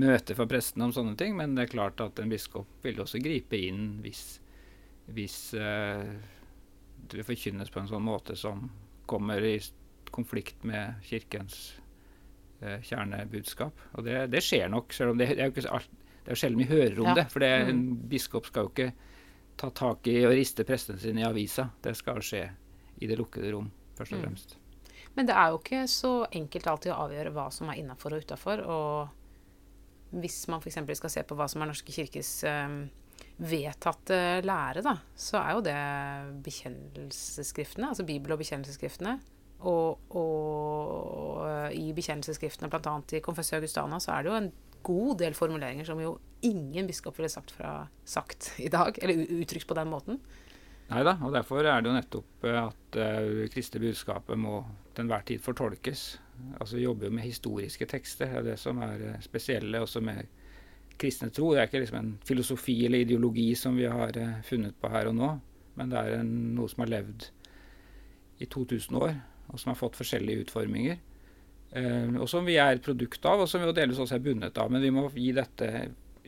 møte 0.00 0.36
for 0.36 0.48
prestene 0.50 0.88
om 0.88 0.94
sånne 0.94 1.16
ting, 1.18 1.36
men 1.38 1.54
det 1.56 1.66
er 1.66 1.72
klart 1.72 2.02
at 2.04 2.20
en 2.20 2.32
biskop 2.32 2.84
vil 2.84 3.00
også 3.02 3.20
gripe 3.24 3.58
inn 3.68 3.98
hvis, 4.04 4.24
hvis 5.16 5.38
uh, 5.56 6.04
det 7.12 7.26
forkynnes 7.26 7.72
på 7.72 7.82
en 7.82 7.90
sånn 7.90 8.06
måte 8.06 8.36
som 8.38 8.68
kommer 9.08 9.42
i 9.44 9.56
konflikt 10.14 10.64
med 10.68 11.00
kirkens 11.06 11.76
uh, 12.62 12.78
kjernebudskap. 12.84 13.86
Og 13.96 14.06
det, 14.06 14.26
det, 14.34 14.44
skjer 14.44 14.68
nok, 14.72 14.92
selv 14.96 15.14
om 15.14 15.22
det, 15.22 15.32
det 15.36 15.46
er 15.46 15.50
jo 15.50 15.56
ikke 15.56 15.80
det 16.26 16.34
er 16.34 16.40
sjelden 16.40 16.58
vi 16.58 16.66
hører 16.66 17.00
om 17.00 17.12
ja. 17.12 17.18
det. 17.20 17.28
For 17.30 17.44
det, 17.44 17.50
en 17.68 17.82
mm. 17.84 17.98
biskop 18.10 18.48
skal 18.48 18.66
jo 18.66 18.72
ikke 18.72 18.90
ta 19.56 19.70
tak 19.70 20.08
i 20.10 20.18
og 20.26 20.34
riste 20.34 20.66
prestene 20.66 20.98
sine 21.00 21.22
i 21.22 21.26
avisa. 21.26 21.68
Det 21.82 21.94
skal 21.96 22.18
skje 22.24 22.42
i 22.98 23.08
det 23.08 23.18
lukkede 23.20 23.52
rom, 23.54 23.68
først 23.96 24.16
og 24.16 24.18
mm. 24.18 24.24
fremst. 24.24 24.56
Mm. 24.56 24.62
Men 25.16 25.28
det 25.30 25.36
er 25.38 25.52
jo 25.52 25.60
ikke 25.62 25.84
så 25.88 26.10
enkelt 26.28 26.66
alltid 26.72 26.92
å 26.92 26.98
avgjøre 27.06 27.32
hva 27.36 27.46
som 27.54 27.70
er 27.70 27.78
innafor 27.80 28.16
og 28.16 28.26
utafor. 28.26 28.64
Og 28.66 29.15
hvis 30.14 30.44
man 30.52 30.62
f.eks. 30.62 30.78
skal 30.98 31.12
se 31.12 31.24
på 31.26 31.36
hva 31.38 31.48
som 31.50 31.62
er 31.62 31.70
Norske 31.70 31.94
kirkes 31.94 32.30
um, 32.46 32.84
vedtatte 33.42 34.18
lære, 34.46 34.84
da, 34.84 34.96
så 35.18 35.40
er 35.40 35.56
jo 35.56 35.64
det 35.66 35.78
bekjennelsesskriftene, 36.46 37.90
altså 37.92 38.06
Bibel- 38.08 38.36
og 38.36 38.40
bekjennelsesskriftene. 38.40 39.18
Og, 39.66 40.12
og 40.12 41.42
uh, 41.42 41.70
i 41.72 41.90
bekjennelsesskriftene, 41.96 42.70
bl.a. 42.72 42.96
i 43.16 43.24
Confessio 43.24 43.58
Augustana, 43.58 44.00
så 44.02 44.14
er 44.14 44.24
det 44.24 44.32
jo 44.32 44.40
en 44.40 44.50
god 44.86 45.18
del 45.24 45.34
formuleringer 45.34 45.88
som 45.88 46.00
jo 46.00 46.16
ingen 46.46 46.86
biskop 46.86 47.16
ville 47.18 47.30
sagt, 47.32 47.50
fra, 47.56 47.86
sagt 48.06 48.52
i 48.62 48.70
dag, 48.72 48.98
eller 49.02 49.24
uttrykt 49.40 49.66
på 49.66 49.76
den 49.78 49.90
måten. 49.90 50.20
Nei 50.86 51.02
da, 51.02 51.16
og 51.18 51.32
derfor 51.34 51.66
er 51.66 51.82
det 51.82 51.90
jo 51.90 51.96
nettopp 51.96 52.46
at 52.52 52.98
uh, 53.00 53.46
kristne 53.50 53.82
budskapet 53.82 54.38
må 54.38 54.60
til 54.94 55.06
enhver 55.06 55.26
tid 55.26 55.42
fortolkes. 55.42 56.04
Altså 56.60 56.80
jobbe 56.80 57.10
med 57.10 57.26
historiske 57.26 57.86
tekster. 57.90 58.30
Det 58.30 58.40
er 58.40 58.46
det 58.50 58.58
som 58.60 58.80
er 58.84 59.02
uh, 59.12 59.20
spesielle 59.24 59.80
også 59.84 60.02
med 60.04 60.26
kristne 61.00 61.30
tro. 61.34 61.52
Det 61.52 61.62
er 61.62 61.70
ikke 61.70 61.82
liksom 61.84 61.98
en 62.00 62.14
filosofi 62.26 62.78
eller 62.86 63.04
ideologi 63.04 63.50
som 63.58 63.76
vi 63.76 63.88
har 63.90 64.16
uh, 64.16 64.38
funnet 64.46 64.76
på 64.80 64.92
her 64.92 65.10
og 65.10 65.18
nå, 65.18 65.32
men 65.76 65.92
det 65.92 66.00
er 66.00 66.20
en, 66.20 66.32
noe 66.56 66.72
som 66.72 66.84
har 66.84 66.94
levd 66.94 67.28
i 68.40 68.48
2000 68.52 68.96
år, 69.00 69.14
og 69.48 69.60
som 69.60 69.72
har 69.72 69.78
fått 69.80 69.98
forskjellige 70.00 70.46
utforminger. 70.46 70.98
Uh, 71.76 72.16
og 72.22 72.28
som 72.30 72.46
vi 72.46 72.58
er 72.60 72.76
et 72.76 72.84
produkt 72.84 73.24
av, 73.28 73.44
og 73.44 73.50
som 73.50 73.64
vi 73.64 73.76
delvis 73.76 74.00
også 74.02 74.18
er 74.18 74.24
bundet 74.24 74.58
av. 74.60 74.72
Men 74.72 74.84
vi 74.84 74.92
må 74.94 75.08
gi 75.12 75.32
dette 75.36 75.70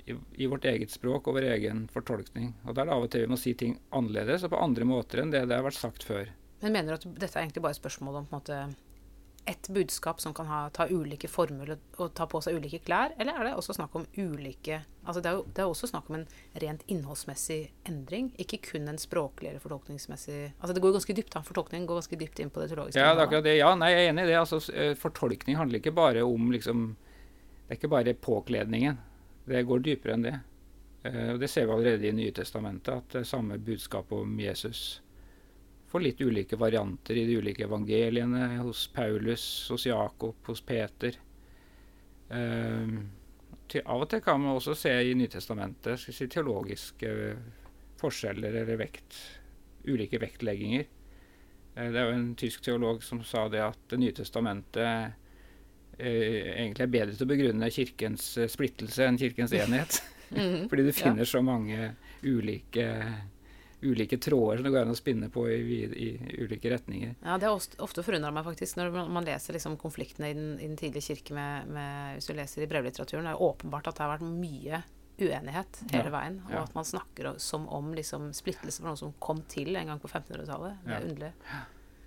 i, 0.08 0.16
i, 0.42 0.46
vårt 0.46 0.66
eget 0.68 0.92
språk 0.92 1.28
og 1.28 1.38
vår 1.38 1.48
egen 1.54 1.86
fortolkning. 1.92 2.52
Og 2.66 2.74
Da 2.74 2.82
er 2.82 2.90
det 2.90 2.96
av 2.96 3.06
og 3.06 3.12
til 3.12 3.24
vi 3.24 3.30
må 3.32 3.38
si 3.40 3.54
ting 3.58 3.78
annerledes 3.94 4.44
og 4.46 4.54
på 4.54 4.60
andre 4.62 4.88
måter 4.88 5.22
enn 5.22 5.32
det 5.34 5.44
det 5.48 5.58
har 5.58 5.66
vært 5.66 5.80
sagt 5.80 6.06
før. 6.06 6.30
Men 6.62 6.74
mener 6.74 6.94
du 6.94 6.98
at 6.98 7.20
dette 7.22 7.38
er 7.38 7.44
egentlig 7.44 7.62
bare 7.62 7.76
et 7.76 7.80
spørsmål 7.80 8.20
om 8.20 8.28
på 8.28 8.34
en 8.34 8.40
måte 8.40 8.87
ett 9.48 9.68
budskap 9.68 10.20
som 10.20 10.34
kan 10.34 10.46
ha, 10.46 10.58
ta 10.70 10.84
ulike 10.90 11.28
former 11.28 11.70
og 11.96 12.10
ta 12.16 12.26
på 12.28 12.40
seg 12.44 12.58
ulike 12.58 12.82
klær, 12.84 13.14
eller 13.16 13.32
er 13.38 13.48
det 13.48 13.54
også 13.56 13.76
snakk 13.78 13.94
om 13.96 14.04
ulike 14.18 14.82
altså 15.08 15.22
Det 15.24 15.30
er 15.30 15.38
jo 15.38 15.44
det 15.56 15.62
er 15.64 15.70
også 15.70 15.88
snakk 15.88 16.10
om 16.10 16.18
en 16.18 16.26
rent 16.60 16.82
innholdsmessig 16.92 17.60
endring, 17.88 18.28
ikke 18.36 18.60
kun 18.66 18.90
en 18.92 19.00
språklig 19.00 19.48
eller 19.50 19.62
fortolkningsmessig 19.64 20.40
altså 20.58 20.76
Det 20.76 20.82
går 20.84 20.98
ganske 20.98 21.16
dypt, 21.16 21.32
da. 21.32 21.42
Fortolkningen 21.48 21.88
går 21.88 22.02
ganske 22.02 22.20
dypt 22.20 22.42
inn 22.44 22.52
på 22.52 22.60
det 22.60 22.68
teologiske. 22.74 23.00
Ja, 23.00 23.14
det 23.14 23.22
er 23.22 23.30
akkurat 23.30 23.48
det. 23.48 23.56
Ja, 23.56 23.72
nei, 23.78 23.90
jeg 23.94 24.04
er 24.04 24.12
enig 24.12 24.26
i 24.26 24.30
det. 24.32 24.36
altså 24.42 24.60
eh, 24.74 24.92
Fortolkning 25.00 25.56
handler 25.56 25.80
ikke 25.80 25.96
bare 25.96 26.26
om 26.28 26.52
liksom 26.52 26.90
Det 27.64 27.72
er 27.72 27.80
ikke 27.80 27.94
bare 27.96 28.14
påkledningen. 28.14 29.00
Det 29.48 29.64
går 29.64 29.84
dypere 29.84 30.16
enn 30.18 30.28
det. 30.28 30.38
Og 31.08 31.38
Det 31.40 31.48
ser 31.48 31.64
vi 31.64 31.72
allerede 31.72 32.08
i 32.08 32.12
Nye 32.12 32.32
Testamentet, 32.36 32.90
at 32.92 33.14
det 33.16 33.26
samme 33.26 33.56
budskapet 33.64 34.12
om 34.18 34.40
Jesus 34.40 35.00
får 35.88 36.04
litt 36.04 36.20
ulike 36.20 36.58
varianter 36.60 37.16
i 37.16 37.24
de 37.28 37.38
ulike 37.40 37.64
evangeliene. 37.64 38.58
Hos 38.62 38.86
Paulus, 38.92 39.44
hos 39.72 39.86
Jakob, 39.88 40.36
hos 40.46 40.60
Peter. 40.60 41.16
Eh, 42.28 42.98
til, 43.68 43.84
av 43.84 44.04
og 44.04 44.10
til 44.10 44.22
kan 44.24 44.40
man 44.40 44.56
også 44.56 44.76
se 44.76 44.92
i 45.04 45.16
Nytestamentet 45.16 46.00
si, 46.00 46.28
teologiske 46.28 47.10
forskjeller 48.00 48.62
eller 48.62 48.80
vekt, 48.80 49.16
ulike 49.88 50.20
vektlegginger. 50.22 50.86
Eh, 51.74 51.88
det 51.92 52.00
er 52.00 52.08
jo 52.08 52.16
en 52.16 52.28
tysk 52.38 52.64
teolog 52.64 53.02
som 53.04 53.22
sa 53.26 53.46
det 53.52 53.62
at 53.64 53.80
Det 53.90 54.00
nye 54.00 54.14
testamentet 54.16 55.12
eh, 55.98 56.54
egentlig 56.54 56.86
er 56.86 56.94
bedre 56.94 57.16
til 57.16 57.26
å 57.26 57.32
begrunne 57.32 57.72
kirkens 57.74 58.30
eh, 58.38 58.50
splittelse 58.50 59.06
enn 59.06 59.20
kirkens 59.20 59.54
enhet. 59.56 60.00
mm, 60.36 60.68
Fordi 60.70 60.86
du 60.86 60.92
finner 60.92 61.26
ja. 61.26 61.32
så 61.32 61.42
mange 61.44 61.92
ulike, 62.22 62.88
ulike 63.82 64.18
tråder 64.18 64.58
som 64.58 64.66
det 64.66 64.72
går 64.74 64.86
an 64.86 64.92
å 64.92 64.98
spinne 64.98 65.28
på 65.30 65.44
i, 65.50 65.58
i, 65.58 65.80
i 66.08 66.42
ulike 66.42 66.70
retninger. 66.72 67.14
Ja, 67.22 67.38
Det 67.38 67.46
har 67.46 67.84
ofte 67.84 68.04
forundra 68.06 68.32
meg 68.34 68.46
faktisk 68.46 68.78
når 68.80 68.90
man 69.06 69.26
leser 69.26 69.54
liksom 69.54 69.78
konfliktene 69.80 70.32
i 70.32 70.36
den, 70.36 70.52
i 70.58 70.66
den, 70.66 70.76
tidlige 70.78 71.12
kirke 71.12 71.36
med, 71.36 71.70
med, 71.70 72.18
Hvis 72.18 72.30
du 72.30 72.34
leser 72.34 72.64
i 72.64 72.70
brevlitteraturen, 72.70 73.28
det 73.28 73.36
er 73.36 73.48
åpenbart 73.48 73.90
at 73.90 73.98
det 73.98 74.06
har 74.06 74.14
vært 74.16 74.28
mye 74.28 74.82
uenighet 75.18 75.80
hele 75.90 76.06
ja, 76.06 76.14
veien. 76.14 76.38
Og 76.46 76.54
ja. 76.54 76.66
at 76.66 76.76
man 76.78 76.86
snakker 76.86 77.32
som 77.42 77.66
om 77.74 77.90
liksom, 77.94 78.30
splittelse 78.36 78.82
for 78.82 78.90
noe 78.90 79.00
som 79.00 79.16
kom 79.22 79.42
til 79.50 79.74
en 79.78 79.92
gang 79.92 80.02
på 80.02 80.10
1500-tallet. 80.10 80.78
Det 80.84 80.94
er 80.94 80.98
ja. 80.98 81.10
underlig. 81.10 81.32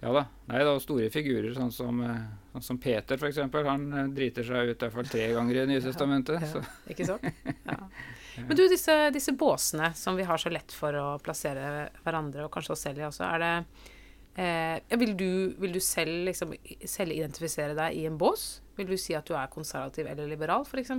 Ja 0.01 0.13
da. 0.15 0.23
Nei, 0.47 0.57
det 0.57 0.65
var 0.65 0.79
store 0.81 1.09
figurer, 1.13 1.51
sånn 1.53 1.73
som, 1.75 1.99
eh, 2.01 2.23
sånn 2.55 2.63
som 2.65 2.79
Peter 2.81 3.19
f.eks. 3.21 3.37
Han 3.53 3.83
eh, 3.93 4.07
driter 4.15 4.47
seg 4.47 4.71
ut 4.71 4.73
i 4.73 4.79
hvert 4.87 4.95
fall 4.95 5.11
tre 5.11 5.27
ganger 5.35 5.61
i 5.61 5.67
Nye 5.69 5.83
testamentet. 5.87 6.57
Ikke 6.89 7.07
sant? 7.07 7.27
Ja. 7.67 7.77
Men 8.37 8.57
du, 8.57 8.63
disse, 8.71 8.93
disse, 9.13 9.33
båsene 9.37 9.91
som 9.97 10.15
vi 10.15 10.27
har 10.27 10.39
så 10.41 10.51
lett 10.51 10.71
for 10.75 10.95
å 10.97 11.07
plassere 11.23 11.89
hverandre, 12.03 12.45
og 12.45 12.53
kanskje 12.53 12.75
oss 12.75 12.85
selv 12.87 13.01
i 13.01 13.07
også, 13.07 13.25
er 13.27 13.43
det 13.43 13.53
eh, 14.43 14.99
vil, 15.01 15.15
du, 15.17 15.31
vil, 15.61 15.75
du, 15.75 15.81
selv 15.83 16.29
liksom, 16.29 16.53
selv 16.87 17.15
identifisere 17.15 17.75
deg 17.77 17.97
i 17.99 18.05
en 18.09 18.19
bås? 18.21 18.61
Vil 18.77 18.93
du 18.93 18.97
si 18.99 19.17
at 19.17 19.27
du 19.27 19.35
er 19.37 19.51
konservativ 19.51 20.07
eller 20.11 20.29
liberal, 20.31 20.65
f.eks.? 20.67 20.93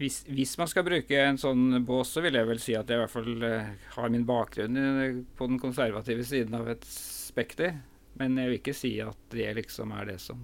Hvis, 0.00 0.22
hvis, 0.32 0.54
man 0.56 0.68
skal 0.70 0.86
bruke 0.86 1.18
en 1.20 1.36
sånn 1.40 1.82
bås, 1.84 2.14
så 2.14 2.22
vil 2.24 2.38
jeg 2.38 2.48
vel 2.48 2.62
si 2.62 2.72
at 2.78 2.88
jeg 2.88 2.96
i 2.96 3.02
hvert 3.02 3.12
fall 3.12 3.44
eh, 3.44 3.74
har 3.98 4.12
min 4.12 4.24
bakgrunn 4.28 5.26
på 5.36 5.50
den 5.50 5.60
konservative 5.60 6.24
siden 6.24 6.56
av 6.56 6.70
et 6.72 6.88
spekter. 6.88 7.76
Men 8.20 8.38
jeg 8.40 8.48
vil 8.48 8.58
ikke 8.62 8.76
si 8.76 8.94
at 9.04 9.28
det 9.34 9.52
liksom 9.60 9.92
er 9.96 10.08
det 10.14 10.18
som 10.24 10.40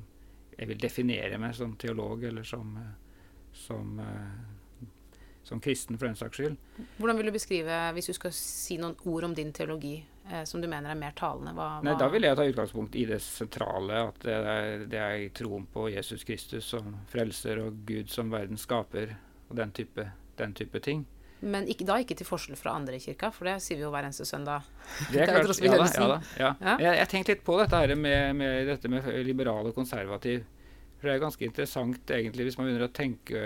jeg 0.57 0.71
vil 0.71 0.81
definere 0.81 1.39
meg 1.41 1.55
som 1.57 1.75
teolog 1.81 2.23
eller 2.25 2.47
som, 2.47 2.77
eh, 2.81 2.93
som, 3.53 3.99
eh, 4.01 4.56
som 5.47 5.61
kristen, 5.63 5.99
for 5.99 6.09
den 6.09 6.17
saks 6.19 6.41
skyld. 6.41 6.57
Hvordan 6.99 7.21
vil 7.21 7.31
du 7.31 7.35
beskrive, 7.37 7.79
hvis 7.95 8.11
du 8.11 8.15
skal 8.17 8.33
si 8.35 8.79
noen 8.83 8.97
ord 9.07 9.29
om 9.29 9.35
din 9.35 9.53
teologi, 9.55 9.95
eh, 10.27 10.43
som 10.45 10.63
du 10.63 10.67
mener 10.67 10.91
er 10.91 10.99
mer 10.99 11.15
talende? 11.19 11.55
Hva, 11.55 11.69
Nei, 11.87 11.95
Da 12.01 12.09
vil 12.11 12.27
jeg 12.27 12.39
ta 12.39 12.47
utgangspunkt 12.51 12.99
i 12.99 13.05
det 13.07 13.21
sentrale, 13.23 14.01
at 14.09 14.19
det 14.27 14.35
er, 14.35 14.87
det 14.91 15.03
er 15.05 15.29
troen 15.39 15.69
på 15.71 15.87
Jesus 15.95 16.27
Kristus 16.27 16.67
som 16.75 16.97
frelser 17.13 17.63
og 17.63 17.85
Gud 17.87 18.11
som 18.11 18.35
verden 18.35 18.59
skaper, 18.59 19.15
og 19.47 19.61
den 19.61 19.71
type, 19.71 20.11
den 20.41 20.57
type 20.59 20.83
ting. 20.83 21.07
Men 21.47 21.69
ikke, 21.71 21.85
da 21.87 22.01
ikke 22.01 22.17
til 22.19 22.27
forskjell 22.27 22.59
fra 22.59 22.75
andre 22.75 22.97
i 22.97 23.03
kirka, 23.03 23.31
for 23.31 23.47
det 23.47 23.61
sier 23.63 23.79
vi 23.79 23.85
jo 23.85 23.93
hver 23.95 24.09
eneste 24.09 24.27
søndag. 24.27 24.67
Det 25.13 25.21
er 25.23 25.31
klart. 25.31 25.63
Ja 25.63 25.77
da, 25.77 25.87
ja 25.87 26.07
da, 26.11 26.21
ja. 26.41 26.53
Ja. 26.59 26.77
Jeg, 26.81 26.93
jeg 27.05 27.11
tenkte 27.13 27.37
litt 27.37 27.47
på 27.47 27.59
dette 27.61 27.83
her 27.83 27.95
med, 27.95 28.37
med, 28.41 28.63
dette 28.73 28.91
med 28.91 29.07
liberal 29.29 29.69
og 29.71 29.77
konservativ. 29.77 30.47
For 30.97 31.07
det 31.07 31.15
er 31.15 31.23
ganske 31.23 31.45
interessant 31.45 32.17
egentlig 32.17 32.49
hvis 32.49 32.57
man 32.59 32.67
begynner 32.67 32.89
å 32.89 32.97
tenke 32.97 33.43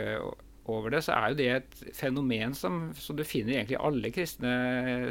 over 0.78 0.94
det, 0.94 1.02
så 1.06 1.16
er 1.16 1.32
jo 1.32 1.38
det 1.38 1.48
et 1.54 1.80
fenomen 1.96 2.54
som, 2.56 2.80
som 2.98 3.18
du 3.18 3.24
finner 3.26 3.58
egentlig 3.58 3.76
i 3.78 3.82
alle 3.88 4.12
kristne 4.14 4.54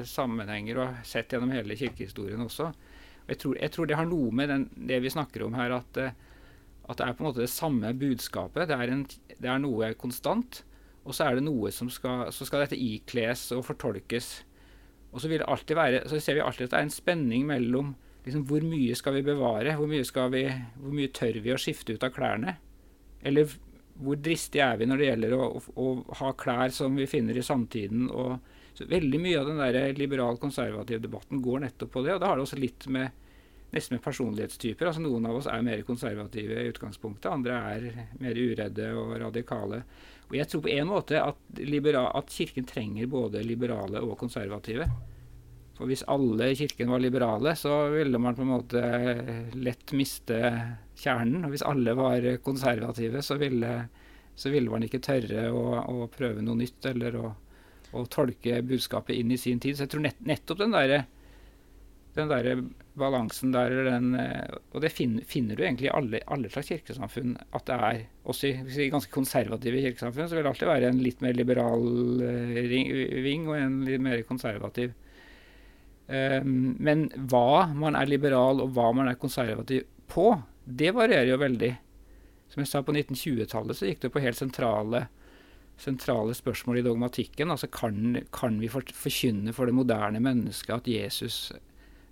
sammenhenger 0.07 0.79
og 0.79 0.87
har 0.87 1.05
sett 1.07 1.35
gjennom 1.35 1.53
hele 1.53 1.77
kirkehistorien 1.79 2.41
også. 2.45 2.71
Og 2.71 3.33
jeg 3.33 3.41
tror, 3.43 3.59
jeg 3.61 3.73
tror 3.75 3.89
det 3.89 3.99
har 3.99 4.09
noe 4.09 4.33
med 4.35 4.49
den, 4.49 4.65
det 4.89 5.01
vi 5.03 5.13
snakker 5.13 5.45
om 5.45 5.57
her, 5.59 5.75
at, 5.79 6.01
eh, 6.01 6.17
at 6.89 6.99
det 6.99 7.05
er 7.05 7.15
på 7.15 7.23
en 7.23 7.29
måte 7.29 7.43
det 7.43 7.53
samme 7.53 7.93
budskapet. 7.93 8.69
Det 8.71 8.77
er, 8.77 8.93
en, 8.95 9.05
det 9.37 9.51
er 9.53 9.61
noe 9.61 9.93
konstant, 10.01 10.63
og 11.05 11.15
så 11.15 11.27
er 11.27 11.37
det 11.37 11.45
noe 11.45 11.71
som 11.73 11.91
skal, 11.93 12.27
så 12.33 12.47
skal 12.47 12.65
dette 12.65 12.79
ikles 12.79 13.47
og 13.55 13.65
fortolkes. 13.67 14.31
Og 15.13 15.21
så 15.21 15.29
vil 15.29 15.41
det 15.41 15.49
alltid 15.49 15.77
være, 15.77 16.03
så 16.09 16.19
ser 16.21 16.37
vi 16.37 16.45
alltid 16.45 16.67
at 16.67 16.75
det 16.75 16.79
er 16.81 16.87
en 16.87 16.93
spenning 16.93 17.45
mellom 17.49 17.93
liksom, 18.25 18.45
hvor 18.49 18.65
mye 18.65 18.97
skal 18.97 19.15
vi 19.17 19.25
bevare, 19.25 19.75
hvor 19.77 19.89
mye, 19.89 20.05
skal 20.05 20.33
vi, 20.33 20.43
hvor 20.77 20.93
mye 20.95 21.11
tør 21.13 21.39
vi 21.43 21.53
å 21.53 21.61
skifte 21.61 21.95
ut 21.95 22.05
av 22.05 22.13
klærne? 22.15 22.57
Eller 23.25 23.49
hvor 23.99 24.19
dristige 24.23 24.65
er 24.65 24.79
vi 24.79 24.87
når 24.87 25.01
det 25.01 25.09
gjelder 25.09 25.35
å, 25.35 25.47
å, 25.59 25.87
å 25.99 26.17
ha 26.21 26.31
klær 26.39 26.71
som 26.75 26.95
vi 26.95 27.07
finner 27.09 27.37
i 27.37 27.45
samtiden? 27.45 28.07
Og, 28.09 28.37
så 28.79 28.85
veldig 28.87 29.19
mye 29.19 29.39
av 29.41 29.49
den 29.49 29.57
der 29.59 29.97
liberal-konservativ 29.97 31.01
debatten 31.03 31.41
går 31.43 31.65
nettopp 31.65 31.91
på 31.91 32.03
det. 32.05 32.13
Og 32.15 32.21
da 32.23 32.29
har 32.29 32.39
det 32.39 32.45
også 32.45 32.59
litt 32.61 32.85
med 32.87 33.11
nesten 33.73 33.97
med 33.97 34.03
personlighetstyper. 34.05 34.87
altså 34.87 35.03
Noen 35.03 35.27
av 35.27 35.35
oss 35.41 35.49
er 35.51 35.65
mer 35.65 35.81
konservative 35.87 36.57
i 36.57 36.69
utgangspunktet, 36.71 37.27
andre 37.29 37.59
er 37.73 37.89
mer 38.21 38.39
uredde 38.39 38.87
og 38.97 39.13
radikale. 39.21 39.83
Og 40.29 40.37
jeg 40.37 40.49
tror 40.49 40.63
på 40.65 40.73
en 40.73 40.89
måte 40.89 41.21
at, 41.21 41.39
libera- 41.59 42.09
at 42.17 42.31
Kirken 42.31 42.67
trenger 42.69 43.09
både 43.11 43.43
liberale 43.43 44.01
og 44.05 44.15
konservative. 44.21 44.87
For 45.77 45.89
hvis 45.89 46.05
alle 46.11 46.51
i 46.51 46.57
Kirken 46.59 46.91
var 46.91 47.03
liberale, 47.03 47.55
så 47.59 47.87
ville 47.93 48.19
man 48.21 48.37
på 48.37 48.45
en 48.45 48.53
måte 48.53 48.81
lett 49.55 49.93
miste 49.95 50.39
kjernen. 50.99 51.45
Og 51.45 51.53
hvis 51.53 51.65
alle 51.67 51.95
var 51.97 52.25
konservative, 52.45 53.23
så 53.25 53.39
ville, 53.41 53.75
så 54.35 54.53
ville 54.53 54.71
man 54.71 54.85
ikke 54.85 55.03
tørre 55.03 55.49
å, 55.51 55.63
å 55.79 56.09
prøve 56.13 56.43
noe 56.45 56.59
nytt 56.59 56.89
eller 56.91 57.19
å, 57.19 57.31
å 57.95 58.05
tolke 58.11 58.61
budskapet 58.65 59.17
inn 59.17 59.31
i 59.35 59.39
sin 59.41 59.61
tid. 59.63 59.77
Så 59.77 59.87
jeg 59.87 59.95
tror 59.95 60.05
nett, 60.07 60.21
nettopp 60.27 60.61
den 60.63 60.75
derre 60.75 61.05
den 62.19 62.29
der 62.29 62.63
balansen 62.99 63.53
der, 63.53 63.73
den, 63.85 64.13
eh, 64.17 64.55
og 64.73 64.83
det 64.83 64.91
finner, 64.91 65.25
finner 65.27 65.55
du 65.55 65.63
egentlig 65.63 65.87
i 65.87 65.93
alle, 65.93 66.21
alle 66.27 66.51
slags 66.51 66.71
kirkesamfunn. 66.73 67.35
At 67.55 67.67
det 67.69 67.77
er, 67.89 68.01
også 68.29 68.49
i, 68.49 68.53
er 68.65 68.93
ganske 68.93 69.13
konservative 69.13 69.83
kirkesamfunn, 69.85 70.27
så 70.27 70.37
vil 70.37 70.45
det 70.45 70.53
alltid 70.53 70.71
være 70.71 70.89
en 70.91 71.03
litt 71.03 71.21
mer 71.25 71.37
liberal 71.37 71.85
eh, 72.25 72.57
ring, 72.71 72.91
ving 73.25 73.47
og 73.49 73.59
en 73.59 73.79
litt 73.87 74.03
mer 74.03 74.25
konservativ. 74.27 74.95
Um, 76.09 76.73
men 76.81 77.03
hva 77.29 77.67
man 77.77 77.93
er 77.93 78.09
liberal 78.09 78.63
og 78.63 78.71
hva 78.73 78.87
man 78.97 79.11
er 79.11 79.19
konservativ 79.21 79.83
på, 80.09 80.31
det 80.69 80.91
varierer 80.95 81.31
jo 81.31 81.39
veldig. 81.41 81.71
Som 82.49 82.63
jeg 82.63 82.69
sa, 82.71 82.81
på 82.85 82.93
1920-tallet 82.95 83.77
så 83.77 83.89
gikk 83.89 84.03
det 84.05 84.13
på 84.13 84.21
helt 84.23 84.39
sentrale, 84.39 85.03
sentrale 85.79 86.33
spørsmål 86.37 86.81
i 86.81 86.85
dogmatikken. 86.85 87.53
Altså 87.53 87.69
kan, 87.73 88.23
kan 88.35 88.57
vi 88.61 88.71
for, 88.71 88.85
forkynne 88.95 89.53
for 89.55 89.69
det 89.69 89.77
moderne 89.77 90.21
mennesket 90.23 90.75
at 90.79 90.89
Jesus 90.89 91.51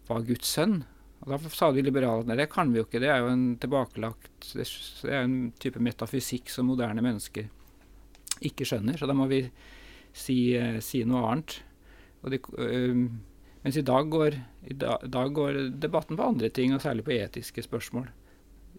var 0.10 0.26
Guds 0.28 0.54
sønn? 0.58 0.84
Og 1.26 1.32
da 1.34 1.40
sa 1.50 1.72
de 1.74 1.82
liberale 1.82 2.26
at 2.28 2.40
det 2.40 2.50
kan 2.54 2.70
vi 2.72 2.82
jo 2.82 2.86
ikke. 2.86 3.02
Det 3.02 3.10
er 3.10 3.24
jo 3.24 3.32
en 3.34 3.48
tilbakelagt 3.62 4.52
Det 4.54 4.68
er 5.10 5.24
en 5.24 5.40
type 5.60 5.82
metafysikk 5.82 6.52
som 6.54 6.70
moderne 6.70 7.02
mennesker 7.06 7.50
ikke 8.46 8.68
skjønner. 8.70 9.00
Så 9.00 9.10
da 9.10 9.16
må 9.18 9.26
vi 9.32 9.42
si, 10.14 10.54
eh, 10.58 10.78
si 10.86 11.02
noe 11.06 11.26
annet. 11.32 11.60
De, 12.28 12.40
øh, 12.60 13.10
mens 13.64 13.78
i 13.78 13.86
dag, 13.86 14.10
går, 14.12 14.38
i 14.70 14.74
da, 14.74 14.98
dag 15.04 15.34
går 15.34 15.60
debatten 15.80 16.18
på 16.18 16.24
andre 16.24 16.50
ting, 16.50 16.74
og 16.76 16.82
særlig 16.82 17.06
på 17.08 17.16
etiske 17.16 17.64
spørsmål. 17.64 18.10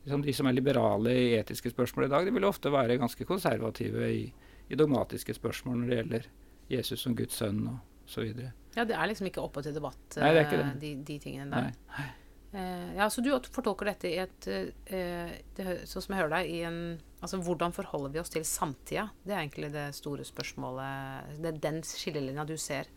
Som 0.09 0.25
de 0.25 0.35
som 0.37 0.49
er 0.49 0.57
liberale 0.57 1.15
i 1.15 1.33
etiske 1.39 1.73
spørsmål 1.75 2.07
i 2.09 2.13
dag, 2.13 2.29
de 2.29 2.35
vil 2.35 2.49
ofte 2.49 2.73
være 2.73 2.99
ganske 3.01 3.27
konservative 3.29 4.11
i, 4.13 4.23
i 4.69 4.79
dogmatiske 4.79 5.37
spørsmål 5.37 5.83
når 5.83 5.91
det 5.91 5.99
gjelder 6.01 6.31
Jesus 6.69 7.05
som 7.05 7.17
Guds 7.19 7.41
sønn 7.41 7.65
og 7.71 8.09
så 8.09 8.25
videre. 8.25 8.55
Ja, 8.77 8.85
det 8.89 8.97
er 8.97 9.11
liksom 9.11 9.29
ikke 9.29 9.43
oppe 9.43 9.63
til 9.65 9.75
debatt, 9.77 10.01
Nei, 10.17 10.33
det 10.33 10.41
er 10.41 10.47
ikke 10.47 10.61
eh, 10.61 10.73
det. 10.73 10.81
De, 10.83 10.95
de 11.09 11.19
tingene 11.23 11.49
der. 11.53 11.71
Nei. 11.99 12.09
Uh, 12.49 12.97
ja, 12.97 13.11
Så 13.13 13.21
du 13.21 13.29
fortolker 13.53 13.91
dette 13.91 14.09
i 14.09 14.15
et 14.23 14.47
uh, 14.49 15.33
det, 15.53 15.65
Sånn 15.85 16.01
som 16.01 16.15
jeg 16.15 16.23
hører 16.23 16.33
deg, 16.39 16.47
i 16.49 16.63
en 16.65 16.79
Altså 17.21 17.43
hvordan 17.45 17.75
forholder 17.77 18.15
vi 18.15 18.21
oss 18.23 18.33
til 18.33 18.47
samtida? 18.49 19.09
Det 19.21 19.35
er 19.35 19.43
egentlig 19.43 19.69
det 19.75 19.89
store 19.99 20.25
spørsmålet. 20.25 21.35
Det 21.43 21.51
er 21.51 21.59
den 21.67 21.83
skillelinja 21.85 22.47
du 22.49 22.55
ser 22.57 22.89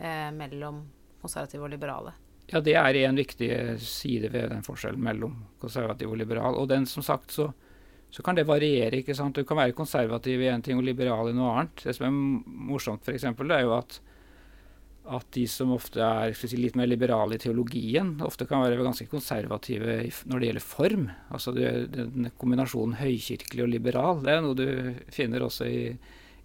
uh, 0.00 0.30
mellom 0.34 0.86
konservative 1.20 1.68
og 1.68 1.70
liberale. 1.70 2.14
Ja, 2.48 2.60
det 2.64 2.74
er 2.80 2.96
en 3.02 3.18
viktig 3.18 3.50
side 3.84 4.30
ved 4.32 4.48
den 4.54 4.64
forskjellen 4.64 5.02
mellom 5.04 5.34
konservativ 5.60 6.14
og 6.14 6.20
liberal. 6.20 6.56
Og 6.56 6.68
den, 6.70 6.86
som 6.88 7.04
sagt, 7.04 7.34
så, 7.34 7.50
så 8.10 8.24
kan 8.24 8.38
det 8.38 8.46
variere. 8.48 9.02
ikke 9.02 9.16
sant? 9.16 9.36
Du 9.36 9.44
kan 9.44 9.60
være 9.60 9.76
konservativ 9.76 10.40
i 10.40 10.48
én 10.48 10.64
ting 10.64 10.80
og 10.80 10.86
liberal 10.86 11.28
i 11.28 11.36
noe 11.36 11.52
annet. 11.52 11.82
Det 11.84 11.96
som 11.96 12.06
er 12.08 12.14
morsomt, 12.70 13.04
f.eks., 13.04 13.26
er 13.28 13.64
jo 13.66 13.74
at, 13.76 13.98
at 15.18 15.28
de 15.36 15.44
som 15.50 15.74
ofte 15.76 16.00
er 16.00 16.32
si, 16.40 16.48
litt 16.56 16.78
mer 16.80 16.88
liberale 16.88 17.36
i 17.36 17.42
teologien, 17.42 18.14
ofte 18.24 18.48
kan 18.48 18.64
være 18.64 18.80
ganske 18.80 19.10
konservative 19.12 19.98
når 20.24 20.40
det 20.40 20.48
gjelder 20.48 20.64
form. 20.64 21.04
Altså 21.28 21.52
den 21.52 22.30
kombinasjonen 22.40 22.96
høykirkelig 23.02 23.66
og 23.66 23.74
liberal, 23.76 24.24
det 24.24 24.38
er 24.38 24.40
noe 24.46 24.56
du 24.56 25.04
finner 25.12 25.44
også 25.44 25.68
i, 25.68 25.82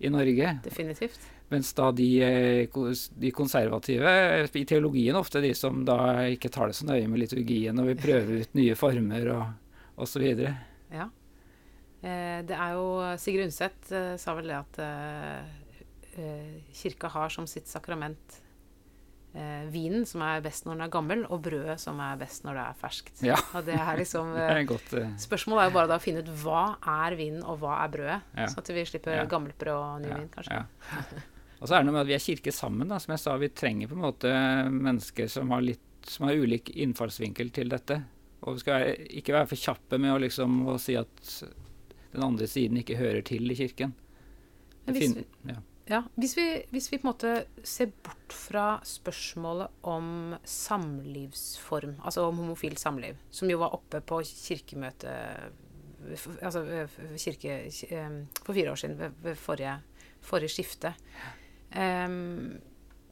i 0.03 0.11
Norge. 0.11 0.57
Definitivt. 0.67 1.31
Mens 1.51 1.73
da 1.77 1.91
de, 1.91 2.07
eh, 2.23 2.67
de 3.19 3.31
konservative 3.35 4.09
eh, 4.09 4.47
i 4.57 4.63
teologien 4.65 5.15
ofte 5.19 5.41
de 5.43 5.51
som 5.53 5.83
da 5.85 5.97
ikke 6.31 6.49
tar 6.49 6.67
det 6.71 6.75
så 6.79 6.85
nøye 6.87 7.07
med 7.11 7.19
liturgien 7.25 7.77
og 7.79 7.91
vil 7.91 7.99
prøve 7.99 8.39
ut 8.41 8.55
nye 8.57 8.75
former 8.79 9.27
og 9.35 10.03
osv. 10.07 10.23
Ja. 10.93 11.09
Eh, 12.01 12.39
det 12.47 12.55
er 12.57 12.73
jo 12.79 12.87
Sigrid 13.21 13.45
Undset 13.51 13.93
sa 14.19 14.33
vel 14.39 14.49
det 14.49 14.61
at 14.63 14.81
kirka 16.73 17.07
har 17.09 17.29
som 17.33 17.47
sitt 17.49 17.67
sakrament 17.67 18.39
eh, 19.33 19.63
vinen, 19.73 20.05
som 20.05 20.21
er 20.21 20.41
best 20.45 20.65
når 20.67 20.75
den 20.77 20.85
er 20.85 20.91
gammel, 20.93 21.23
og 21.25 21.41
brødet, 21.45 21.79
som 21.81 21.97
er 22.05 22.19
best 22.21 22.43
når 22.45 22.59
det 22.59 22.65
er 22.67 22.77
ferskt. 22.83 23.23
Ja. 23.25 23.37
Og 23.57 23.65
det 23.65 23.77
er 23.79 23.97
liksom 23.97 24.29
Det 24.37 24.45
er 24.49 24.63
godt. 24.69 24.93
eh, 24.99 25.13
Spørsmålet 25.21 25.63
er 25.65 25.71
jo 25.71 25.77
bare 25.79 25.89
da 25.93 25.97
å 25.97 26.03
finne 26.03 26.21
ut 26.21 26.29
hva 26.43 26.63
er 27.07 27.17
vinen, 27.19 27.41
og 27.43 27.61
hva 27.63 27.79
er 27.83 27.93
brødet. 27.95 28.19
Ja. 28.37 28.49
Så 28.51 28.61
at 28.61 28.69
vi 28.75 28.85
slipper 28.89 29.17
Ja. 29.23 29.25
gammelt 29.29 29.57
brød 29.61 29.73
og 29.79 30.01
ny 30.05 30.11
ja, 30.13 30.19
vin, 30.21 30.29
kanskje. 30.33 30.63
Og 31.63 31.69
så 31.69 31.77
er 31.77 31.83
det 31.83 31.87
noe 31.87 31.95
med 31.95 32.03
at 32.03 32.09
vi 32.09 32.15
er 32.17 32.23
kirke 32.23 32.51
sammen. 32.51 32.89
Da. 32.91 32.99
Som 32.99 33.13
jeg 33.15 33.21
sa, 33.23 33.33
vi 33.39 33.47
trenger 33.55 33.87
på 33.87 33.95
en 33.95 34.03
måte 34.03 34.31
mennesker 34.67 35.29
som 35.31 35.51
har, 35.55 35.63
litt, 35.63 35.83
som 36.03 36.27
har 36.27 36.35
ulik 36.35 36.73
innfallsvinkel 36.75 37.53
til 37.55 37.71
dette. 37.71 38.01
Og 38.43 38.57
vi 38.57 38.63
skal 38.65 38.81
være, 38.81 38.95
ikke 39.21 39.35
være 39.37 39.47
for 39.53 39.61
kjappe 39.61 39.99
med 40.03 40.11
å, 40.11 40.17
liksom, 40.19 40.57
å 40.67 40.75
si 40.81 40.97
at 40.99 41.21
den 42.11 42.25
andre 42.25 42.49
siden 42.51 42.81
ikke 42.81 42.99
hører 42.99 43.23
til 43.23 43.47
i 43.47 43.55
kirken. 43.55 43.93
Men 44.83 44.97
hvis 44.97 45.13
vi, 45.15 45.23
ja. 45.47 45.55
ja, 45.87 46.01
hvis, 46.19 46.33
vi, 46.35 46.47
hvis 46.73 46.89
vi 46.91 46.99
på 46.99 47.07
en 47.07 47.11
måte 47.13 47.31
ser 47.63 47.93
bort 48.03 48.35
fra 48.35 48.65
spørsmålet 48.83 49.87
om 49.87 50.33
samlivsform, 50.43 52.01
altså 52.03 52.25
om 52.27 52.41
homofilt 52.43 52.81
samliv, 52.81 53.21
som 53.31 53.47
jo 53.47 53.61
var 53.63 53.77
oppe 53.77 54.03
på 54.03 54.19
kirkemøtet 54.27 55.55
altså 56.43 56.65
kirke, 57.15 57.55
eh, 57.87 58.19
for 58.43 58.51
fire 58.51 58.75
år 58.75 58.81
siden, 58.83 59.15
ved 59.23 59.39
forrige, 59.39 59.77
forrige 60.19 60.51
skifte. 60.51 60.93
Em, 61.73 62.59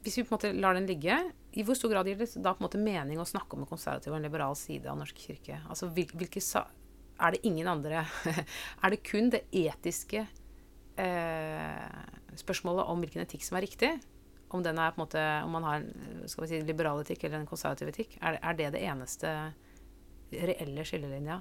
hvis 0.02 0.18
vi 0.18 0.24
på 0.26 0.32
en 0.32 0.36
måte 0.36 0.52
lar 0.54 0.76
den 0.78 0.86
ligge, 0.90 1.16
i 1.52 1.64
hvor 1.66 1.76
stor 1.76 1.92
grad 1.92 2.08
gir 2.08 2.20
det 2.20 2.30
da 2.40 2.54
på 2.54 2.62
en 2.62 2.66
måte 2.66 2.80
mening 2.80 3.20
å 3.20 3.28
snakke 3.28 3.56
om 3.56 3.64
en 3.64 3.70
konservativ 3.70 4.12
og 4.12 4.18
en 4.18 4.26
liberal 4.26 4.56
side 4.58 4.88
av 4.90 4.98
norsk 4.98 5.18
kirke? 5.26 5.58
Altså, 5.68 5.90
hvil, 5.92 6.10
hvilke 6.16 6.42
sa 6.42 6.64
er 7.22 7.34
det 7.34 7.42
ingen 7.46 7.68
andre 7.68 8.06
Er 8.82 8.94
det 8.94 9.02
kun 9.06 9.28
det 9.30 9.44
etiske 9.54 10.24
eh, 10.98 12.00
spørsmålet 12.40 12.88
om 12.88 13.02
hvilken 13.04 13.22
etikk 13.22 13.44
som 13.46 13.58
er 13.58 13.66
riktig? 13.66 13.92
Om, 14.52 14.64
den 14.64 14.80
er 14.80 14.92
på 14.92 15.00
en 15.00 15.04
måte, 15.06 15.26
om 15.46 15.54
man 15.56 15.64
har 15.68 15.80
en 15.80 16.24
skal 16.28 16.44
vi 16.44 16.50
si, 16.50 16.62
liberal 16.66 17.00
etikk 17.04 17.24
eller 17.24 17.40
en 17.40 17.48
konservativ 17.48 17.92
etikk? 17.92 18.16
Er, 18.20 18.40
er 18.40 18.58
det 18.58 18.72
det 18.74 18.82
eneste 18.84 19.30
reelle 20.32 20.84
skillelinja 20.88 21.40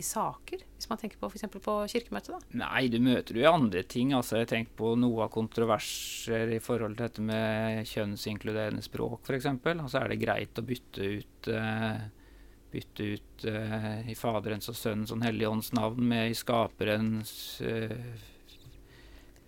i 0.00 0.04
saker? 0.06 0.62
Hvis 0.76 0.88
man 0.90 1.00
tenker 1.00 1.20
på 1.20 1.28
f.eks. 1.30 1.44
på 1.52 1.74
kirkemøtet, 1.92 2.32
da. 2.34 2.58
Nei, 2.64 2.86
du 2.92 2.98
møter 3.02 3.38
jo 3.38 3.52
andre 3.52 3.84
ting. 3.84 4.14
altså 4.16 4.40
Jeg 4.40 4.50
tenker 4.52 4.76
på 4.78 4.94
noe 4.98 5.26
av 5.26 5.32
kontroverser 5.34 6.54
i 6.56 6.62
forhold 6.62 6.96
til 6.96 7.06
dette 7.06 7.26
med 7.26 7.86
kjønnsinkluderende 7.90 8.84
språk, 8.84 9.22
f.eks. 9.28 9.48
Altså 9.52 10.02
er 10.02 10.12
det 10.12 10.20
greit 10.22 10.58
å 10.58 10.66
bytte 10.66 11.12
ut 11.18 11.52
uh, 11.52 12.02
bytte 12.72 13.08
ut 13.14 13.46
uh, 13.52 14.02
i 14.08 14.16
Faderens 14.18 14.70
og 14.72 14.78
Sønnens 14.78 15.12
og 15.12 15.24
Helligånds 15.26 15.72
navn 15.76 16.06
med 16.08 16.32
i 16.32 16.36
Skaperens 16.38 17.32
uh, 17.66 18.28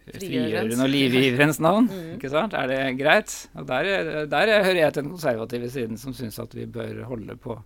Frigjøreren 0.04 0.82
og 0.84 0.90
livgiverens 0.92 1.58
navn. 1.64 1.86
Mm. 1.88 2.08
ikke 2.18 2.28
sant? 2.32 2.52
Er 2.58 2.68
det 2.68 2.80
greit? 2.98 3.32
Og 3.56 3.64
der, 3.70 4.26
der 4.28 4.50
hører 4.52 4.80
jeg 4.82 4.92
til 4.92 5.06
den 5.06 5.14
konservative 5.14 5.70
siden 5.72 6.00
som 6.00 6.12
syns 6.16 6.36
at 6.42 6.52
vi 6.56 6.66
bør 6.68 7.06
holde 7.08 7.38
på, 7.40 7.56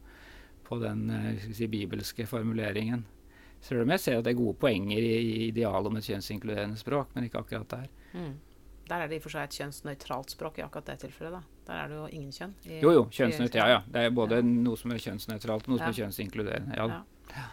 på 0.69 0.79
den 0.83 1.09
si, 1.49 1.67
bibelske 1.71 2.27
formuleringen. 2.29 3.07
Selv 3.65 3.83
om 3.83 3.91
jeg 3.95 4.03
ser 4.03 4.19
at 4.19 4.27
det 4.27 4.35
er 4.35 4.39
gode 4.39 4.55
poenger 4.61 5.01
i, 5.03 5.15
i 5.19 5.39
idealet 5.49 5.91
om 5.91 5.97
et 5.99 6.07
kjønnsinkluderende 6.07 6.79
språk, 6.79 7.11
men 7.15 7.27
ikke 7.27 7.43
akkurat 7.43 7.73
der. 7.73 7.89
Mm. 8.15 8.37
Der 8.89 9.03
er 9.05 9.11
det 9.11 9.19
i 9.19 9.21
og 9.21 9.27
for 9.27 9.35
seg 9.35 9.49
et 9.49 9.57
kjønnsnøytralt 9.59 10.33
språk 10.33 10.61
i 10.61 10.65
akkurat 10.65 10.89
det 10.89 10.99
tilfellet. 11.03 11.41
da. 11.41 11.65
Der 11.69 11.81
er 11.83 11.91
det 11.91 11.99
jo 11.99 12.07
ingen 12.09 12.33
kjønn. 12.33 12.55
I, 12.65 12.79
jo, 12.81 12.93
jo. 12.97 13.07
Kjønnsnøyt, 13.13 13.59
Ja, 13.59 13.67
ja. 13.75 13.81
Det 13.85 14.05
er 14.07 14.15
både 14.15 14.41
ja. 14.41 14.47
noe 14.49 14.81
som 14.81 14.95
er 14.95 15.03
kjønnsnøytralt, 15.03 15.67
og 15.67 15.75
noe 15.75 15.81
ja. 15.81 15.85
som 15.85 15.93
er 15.93 15.99
kjønnsinkluderende. 15.99 16.79
Ja. 16.79 17.03
ja. 17.35 17.47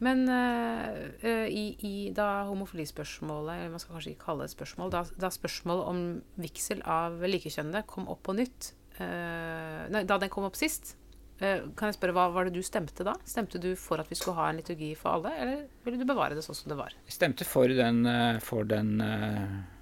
Men 0.00 0.24
uh, 0.32 1.48
i, 1.52 1.64
i, 1.84 1.94
da 2.16 2.46
homofilispørsmålet, 2.48 3.52
eller 3.58 3.74
man 3.74 3.82
skal 3.82 3.98
kanskje 3.98 4.14
ikke 4.14 4.24
kalle 4.30 4.46
det 4.46 4.54
et 4.54 4.56
spørsmål, 4.56 4.94
da, 4.94 5.02
da 5.20 5.32
spørsmålet 5.34 5.90
om 5.92 6.00
vigsel 6.40 6.80
av 6.88 7.20
likekjønnede 7.20 7.84
kom 7.90 8.08
opp 8.08 8.22
på 8.30 8.36
nytt 8.38 8.72
uh, 8.96 9.84
Nei, 9.92 10.06
da 10.08 10.16
den 10.22 10.32
kom 10.32 10.48
opp 10.48 10.56
sist, 10.56 10.94
kan 11.40 11.88
jeg 11.88 11.96
spørre, 11.96 12.14
hva 12.16 12.28
var 12.34 12.46
det 12.46 12.54
du 12.54 12.62
stemte 12.64 13.04
da? 13.06 13.14
Stemte 13.24 13.60
du 13.62 13.72
for 13.80 14.02
at 14.02 14.10
vi 14.12 14.18
skulle 14.18 14.36
ha 14.36 14.50
en 14.50 14.60
liturgi 14.60 14.92
for 14.98 15.16
alle, 15.16 15.32
eller 15.40 15.62
ville 15.86 16.00
du 16.00 16.04
bevare 16.08 16.36
det 16.36 16.44
sånn 16.44 16.58
som 16.58 16.72
det 16.72 16.76
var? 16.76 16.92
Jeg 17.08 17.16
stemte 17.16 17.46
for 17.48 17.72
den, 17.72 18.04
for 18.44 18.68
den 18.68 18.90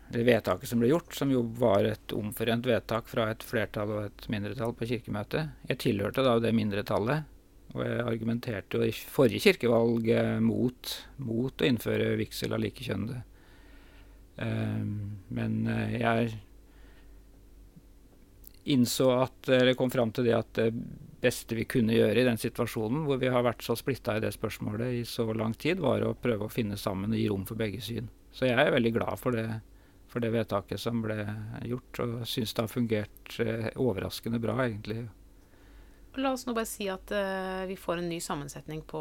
det 0.08 0.24
vedtaket 0.24 0.68
som 0.70 0.80
ble 0.80 0.88
gjort, 0.88 1.14
som 1.14 1.32
jo 1.32 1.42
var 1.58 1.84
et 1.84 2.12
omforent 2.16 2.66
vedtak 2.66 3.10
fra 3.10 3.26
et 3.32 3.42
flertall 3.44 3.90
og 3.92 4.04
et 4.06 4.28
mindretall 4.32 4.72
på 4.76 4.88
kirkemøtet. 4.88 5.50
Jeg 5.68 5.80
tilhørte 5.84 6.24
da 6.24 6.38
det 6.40 6.54
mindretallet, 6.56 7.26
og 7.74 7.82
jeg 7.84 8.04
argumenterte 8.06 8.78
jo 8.78 8.86
i 8.88 8.94
forrige 8.94 9.42
kirkevalg 9.44 10.08
eh, 10.14 10.36
mot, 10.40 10.94
mot 11.20 11.52
å 11.52 11.68
innføre 11.68 12.14
vigsel 12.20 12.56
av 12.56 12.62
likekjønnede. 12.64 13.24
Men 14.38 15.54
jeg 15.90 16.28
innså 18.70 19.08
at, 19.16 19.48
eller 19.50 19.74
kom 19.74 19.90
fram 19.90 20.12
til 20.14 20.28
det 20.28 20.36
at 20.36 20.60
beste 21.22 21.56
vi 21.58 21.66
kunne 21.68 21.96
gjøre 21.96 22.20
i 22.20 22.26
den 22.28 22.38
situasjonen, 22.38 23.06
hvor 23.08 23.18
vi 23.18 23.30
har 23.32 23.46
vært 23.46 23.64
så 23.66 23.74
splitta 23.78 24.16
i 24.16 24.22
det 24.22 24.30
spørsmålet 24.36 25.00
i 25.00 25.02
så 25.08 25.26
lang 25.34 25.56
tid, 25.58 25.82
var 25.82 26.04
å 26.06 26.14
prøve 26.14 26.46
å 26.46 26.52
finne 26.52 26.78
sammen 26.78 27.14
og 27.14 27.18
gi 27.18 27.26
rom 27.30 27.46
for 27.48 27.58
begge 27.58 27.82
syn. 27.82 28.12
Så 28.32 28.46
jeg 28.46 28.58
er 28.60 28.74
veldig 28.74 28.94
glad 28.94 29.18
for 29.18 29.34
det 29.34 29.48
for 30.08 30.24
det 30.24 30.32
vedtaket 30.32 30.80
som 30.80 31.02
ble 31.04 31.20
gjort, 31.68 32.00
og 32.04 32.12
syns 32.28 32.54
det 32.56 32.64
har 32.64 32.72
fungert 32.72 33.38
eh, 33.44 33.68
overraskende 33.76 34.40
bra, 34.42 34.56
egentlig. 34.64 35.04
La 36.18 36.32
oss 36.34 36.48
nå 36.48 36.54
bare 36.56 36.66
si 36.66 36.88
at 36.90 37.12
eh, 37.14 37.66
vi 37.68 37.76
får 37.78 38.00
en 38.00 38.08
ny 38.10 38.16
sammensetning 38.22 38.80
på 38.88 39.00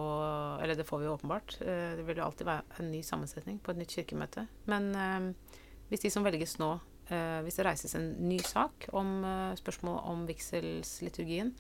Eller 0.62 0.78
det 0.78 0.86
får 0.86 1.00
vi 1.02 1.08
jo 1.08 1.16
åpenbart. 1.16 1.56
Eh, 1.64 1.96
det 1.98 2.04
vil 2.06 2.20
jo 2.20 2.28
alltid 2.28 2.50
være 2.50 2.84
en 2.84 2.92
ny 2.92 3.00
sammensetning 3.06 3.58
på 3.64 3.74
et 3.74 3.80
nytt 3.80 3.96
kirkemøte. 3.96 4.46
Men 4.70 4.92
uh, 4.94 5.56
hvis 5.90 6.04
de 6.04 6.14
som 6.14 6.28
velges 6.28 6.60
nå 6.62 6.76
Hvis 7.08 7.56
det 7.56 7.64
reises 7.64 7.94
en 7.96 8.10
ny 8.28 8.38
sak 8.44 8.90
om 8.92 9.24
spørsmål 9.56 10.02
om 10.12 10.26
vigselsliturgien, 10.28 11.54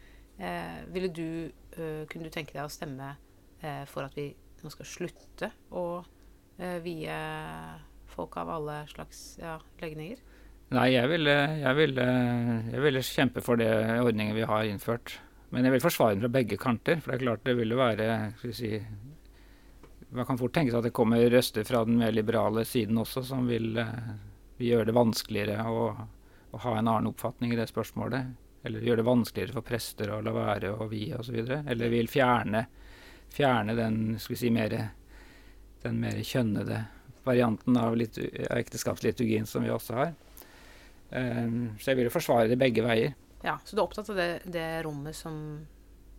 ville 0.93 1.09
du 1.09 1.27
Kunne 2.09 2.27
du 2.27 2.33
tenke 2.33 2.53
deg 2.53 2.65
å 2.65 2.69
stemme 2.69 3.07
for 3.89 4.05
at 4.05 4.13
vi 4.17 4.27
nå 4.63 4.69
skal 4.73 4.87
slutte 4.89 5.49
å 5.73 5.83
vie 6.81 7.17
folk 8.09 8.37
av 8.41 8.49
alle 8.49 8.79
slags 8.89 9.21
ja, 9.41 9.55
legninger? 9.81 10.21
Nei, 10.75 10.87
jeg 10.91 11.07
ville, 11.07 11.33
jeg, 11.61 11.75
ville, 11.77 12.05
jeg 12.73 12.83
ville, 12.83 13.03
kjempe 13.05 13.43
for 13.43 13.59
det 13.59 13.69
ordningen 14.03 14.35
vi 14.35 14.47
har 14.47 14.67
innført. 14.67 15.13
Men 15.55 15.63
jeg 15.63 15.77
vil 15.77 15.83
forsvare 15.85 16.17
den 16.17 16.25
fra 16.25 16.31
begge 16.33 16.57
kanter. 16.59 16.99
For 16.99 17.13
det 17.13 17.19
er 17.19 17.23
klart 17.23 17.45
det 17.47 17.55
vil 17.55 17.75
være 17.79 18.07
si, 18.51 18.73
Man 20.11 20.27
kan 20.27 20.39
fort 20.39 20.53
tenke 20.55 20.71
seg 20.71 20.81
at 20.81 20.89
det 20.89 20.95
kommer 20.95 21.23
røster 21.31 21.67
fra 21.67 21.85
den 21.87 21.99
mer 21.99 22.11
liberale 22.15 22.65
siden 22.67 22.99
også 22.99 23.23
som 23.27 23.47
vil, 23.47 23.77
eh, 23.79 24.11
vil 24.59 24.73
gjøre 24.73 24.87
det 24.87 24.95
vanskeligere 24.95 25.65
å, 25.67 25.87
å, 26.51 26.59
ha 26.63 26.75
en 26.77 26.87
annen 26.87 27.09
oppfatning 27.11 27.51
i 27.53 27.59
det 27.59 27.67
spørsmålet. 27.71 28.29
Eller 28.67 28.83
gjøre 28.83 29.01
det 29.01 29.07
vanskeligere 29.07 29.55
for 29.55 29.65
prester 29.65 30.11
å 30.11 30.19
la 30.25 30.33
være 30.35 30.73
å 30.75 30.89
vie 30.91 31.15
osv. 31.15 31.39
Eller 31.39 31.93
vil 31.93 32.09
fjerne, 32.11 32.65
fjerne 33.33 33.75
den 33.77 33.99
si, 34.19 34.51
mer, 34.53 34.75
den 35.83 36.01
mer 36.03 36.19
kjønnede 36.19 36.83
varianten 37.27 37.77
av 37.79 37.95
ekteskapsliturgien 37.99 39.47
som 39.47 39.63
vi 39.63 39.71
også 39.71 39.97
har. 39.97 40.13
Um, 41.09 41.77
så 41.79 41.91
jeg 41.91 42.01
vil 42.01 42.09
jo 42.09 42.13
forsvare 42.13 42.51
det 42.51 42.59
begge 42.59 42.83
veier. 42.83 43.15
Ja, 43.43 43.57
Så 43.63 43.75
du 43.75 43.81
er 43.81 43.85
opptatt 43.85 44.09
av 44.11 44.17
det, 44.19 44.29
det 44.51 44.67
rommet 44.83 45.15
som, 45.15 45.65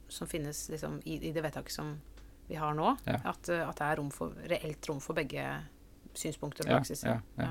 som 0.09 0.29
finnes 0.31 0.69
liksom, 0.73 1.01
i, 1.05 1.19
i, 1.29 1.33
det 1.33 1.43
vedtaket 1.45 1.75
som 1.75 1.97
vi 2.49 2.57
har 2.57 2.77
nå? 2.77 2.95
Ja. 3.05 3.19
At, 3.35 3.49
at, 3.49 3.77
det 3.77 3.89
er 3.89 3.99
rom 4.01 4.11
for, 4.15 4.37
reelt 4.49 4.89
rom 4.89 5.01
for 5.05 5.19
begge 5.19 5.45
synspunkter 6.17 6.65
og 6.65 6.79
praksiser? 6.79 7.19
Ja, 7.19 7.49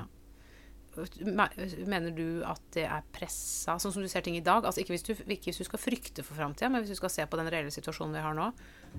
Mener 0.98 2.14
du 2.14 2.42
at 2.46 2.62
det 2.74 2.84
er 2.88 3.06
pressa, 3.14 3.76
sånn 3.78 3.94
som 3.94 4.04
du 4.04 4.08
ser 4.10 4.24
ting 4.26 4.36
i 4.38 4.44
dag? 4.44 4.66
Altså 4.66 4.82
ikke 4.82 4.94
hvis 4.96 5.06
du, 5.06 5.12
ikke 5.14 5.50
hvis 5.50 5.60
du 5.62 5.66
skal 5.68 5.82
frykte 5.82 6.24
for 6.26 6.38
framtida, 6.38 6.70
men 6.72 6.82
hvis 6.82 6.96
du 6.96 7.00
skal 7.00 7.12
se 7.14 7.26
på 7.28 7.38
den 7.40 7.50
reelle 7.52 7.72
situasjonen 7.74 8.16
vi 8.16 8.24
har 8.24 8.36
nå. 8.36 8.48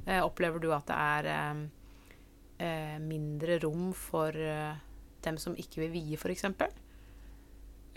Eh, 0.05 0.21
opplever 0.23 0.63
du 0.63 0.69
at 0.75 0.87
det 0.89 0.99
er 0.99 1.29
eh, 1.33 1.63
eh, 2.65 2.95
mindre 3.03 3.59
rom 3.63 3.89
for 3.97 4.35
eh, 4.35 4.77
dem 5.25 5.39
som 5.41 5.57
ikke 5.59 5.83
vil 5.85 5.93
vie, 5.95 6.19
f.eks.? 6.19 6.45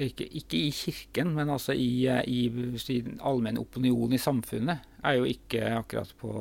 Ikke, 0.03 0.25
ikke 0.25 0.59
i 0.59 0.71
kirken, 0.75 1.35
men 1.37 1.53
altså 1.53 1.77
i, 1.77 2.07
eh, 2.11 2.23
i, 2.27 2.47
i 2.49 3.01
allmenn 3.21 3.61
opinion 3.61 4.15
i 4.15 4.21
samfunnet 4.21 5.03
er 5.05 5.19
jo 5.19 5.29
ikke 5.29 5.67
akkurat 5.77 6.15
på 6.19 6.33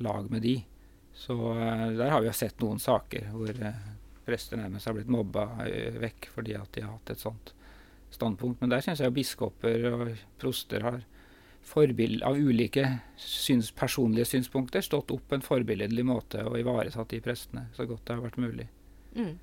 lag 0.00 0.30
med 0.32 0.46
de. 0.46 0.56
Så 1.20 1.34
uh, 1.34 1.90
der 1.92 2.12
har 2.14 2.22
vi 2.22 2.30
jo 2.30 2.36
sett 2.36 2.62
noen 2.62 2.78
saker 2.80 3.26
hvor 3.34 3.50
prester 4.30 4.60
nærmest 4.60 4.88
har 4.88 4.96
blitt 4.96 5.10
mobba 5.12 5.48
uh, 5.66 5.98
vekk 6.06 6.30
fordi 6.38 6.56
at 6.58 6.70
de 6.76 6.86
har 6.86 6.94
hatt 6.94 7.14
et 7.14 7.22
sånt 7.22 7.54
standpunkt. 8.14 8.62
Men 8.62 8.72
der 8.72 8.84
syns 8.84 9.02
jeg 9.02 9.14
biskoper 9.14 9.86
og 9.90 10.08
proster 10.40 10.86
har 10.86 11.02
forbild, 11.62 12.22
av 12.22 12.38
ulike 12.38 12.86
syns, 13.16 13.70
personlige 13.76 14.24
synspunkter 14.24 14.80
stått 14.84 15.12
opp 15.14 15.28
på 15.28 15.36
en 15.36 15.44
forbilledlig 15.44 16.04
måte 16.08 16.42
og 16.46 16.58
ivaretatt 16.58 17.12
de 17.12 17.20
prestene 17.24 17.66
så 17.76 17.86
godt 17.88 18.06
det 18.08 18.16
har 18.16 18.24
vært 18.24 18.40
mulig. 18.40 18.66
Mm. 19.14 19.36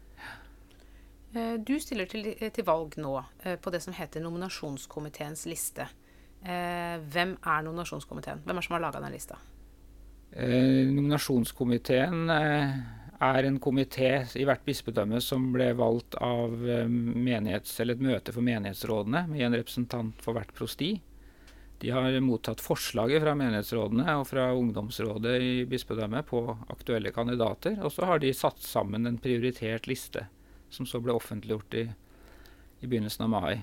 Eh, 1.36 1.54
du 1.60 1.80
stiller 1.80 2.10
til, 2.10 2.32
til, 2.40 2.66
valg 2.66 2.98
nå 3.02 3.14
eh, 3.44 3.58
på 3.60 3.74
det 3.74 3.82
som 3.84 3.96
heter 3.96 4.24
nominasjonskomiteens 4.24 5.46
liste. 5.50 5.88
Eh, 6.42 6.98
hvem 7.12 7.38
er 7.38 7.66
nominasjonskomiteen? 7.68 8.44
Hvem 8.46 8.56
er 8.56 8.62
det 8.62 8.68
som 8.70 8.78
har 8.78 8.88
laga 8.88 9.04
den 9.06 9.16
lista? 9.18 9.40
nominasjonskomiteen 10.38 12.28
er 13.24 13.48
en 13.48 13.60
komité 13.60 14.12
i 14.38 14.46
hvert 14.46 14.66
bispedømme 14.68 15.20
som 15.24 15.50
ble 15.54 15.72
valgt 15.78 16.18
av 16.22 16.54
menighets, 16.54 17.80
eller 17.82 17.98
et 17.98 18.08
møte 18.10 18.34
for 18.36 18.46
menighetsrådene 18.46 19.24
med 19.32 19.46
en 19.48 19.58
representant 19.58 20.22
for 20.22 20.38
hvert 20.38 20.54
prosti. 20.58 20.96
De 21.78 21.92
har 21.94 22.16
mottatt 22.26 22.62
forslaget 22.64 23.22
fra 23.22 23.36
menighetsrådene 23.38 24.16
og 24.18 24.26
fra 24.32 24.48
ungdomsrådet 24.58 25.36
i 25.46 25.54
bispedømmet 25.70 26.26
på 26.26 26.42
aktuelle 26.74 27.12
kandidater, 27.14 27.78
og 27.84 27.94
så 27.94 28.08
har 28.10 28.22
de 28.22 28.34
satt 28.34 28.64
sammen 28.66 29.06
en 29.06 29.20
prioritert 29.22 29.90
liste, 29.90 30.26
som 30.74 30.90
så 30.90 31.02
ble 31.04 31.14
offentliggjort 31.14 31.78
i, 31.78 31.86
i 32.82 32.90
begynnelsen 32.90 33.28
av 33.28 33.34
mai. 33.36 33.54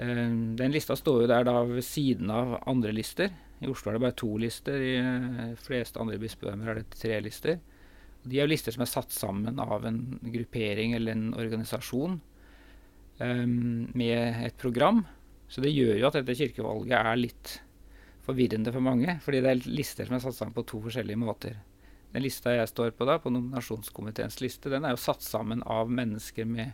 Eh, 0.00 0.30
den 0.56 0.72
lista 0.72 0.96
står 0.96 1.26
jo 1.26 1.28
der 1.28 1.44
da 1.44 1.58
ved 1.68 1.84
siden 1.84 2.32
av 2.32 2.56
andre 2.64 2.94
lister. 2.96 3.28
I 3.60 3.68
Oslo 3.68 3.90
er 3.90 3.98
det 3.98 4.04
bare 4.06 4.16
to 4.22 4.30
lister, 4.40 4.80
i 4.80 4.96
de 4.96 5.50
eh, 5.50 5.58
fleste 5.60 6.00
andre 6.00 6.16
bispedømmer 6.22 6.72
er 6.72 6.80
det 6.80 6.88
tre 6.96 7.20
lister. 7.20 7.60
De 8.22 8.36
er 8.36 8.44
jo 8.44 8.52
lister 8.52 8.74
som 8.74 8.84
er 8.84 8.90
satt 8.90 9.14
sammen 9.14 9.60
av 9.62 9.86
en 9.88 10.00
gruppering 10.20 10.92
eller 10.96 11.16
en 11.16 11.30
organisasjon 11.32 12.18
um, 13.20 13.88
med 13.96 14.44
et 14.46 14.56
program. 14.60 15.04
Så 15.50 15.64
det 15.64 15.72
gjør 15.72 15.96
jo 15.96 16.08
at 16.10 16.18
dette 16.20 16.36
kirkevalget 16.38 16.98
er 17.00 17.18
litt 17.18 17.56
forvirrende 18.26 18.74
for 18.74 18.84
mange. 18.84 19.16
Fordi 19.24 19.40
det 19.42 19.54
er 19.54 19.64
lister 19.72 20.08
som 20.08 20.18
er 20.18 20.24
satt 20.26 20.36
sammen 20.36 20.56
på 20.56 20.66
to 20.68 20.82
forskjellige 20.84 21.20
måter. 21.20 21.56
Den 22.12 22.24
lista 22.26 22.52
jeg 22.54 22.68
står 22.70 22.92
på 22.98 23.06
da, 23.06 23.20
på 23.22 23.32
nominasjonskomiteens 23.32 24.40
liste, 24.42 24.70
den 24.72 24.84
er 24.84 24.96
jo 24.96 25.00
satt 25.00 25.22
sammen 25.22 25.62
av 25.62 25.90
mennesker 25.90 26.48
med 26.48 26.72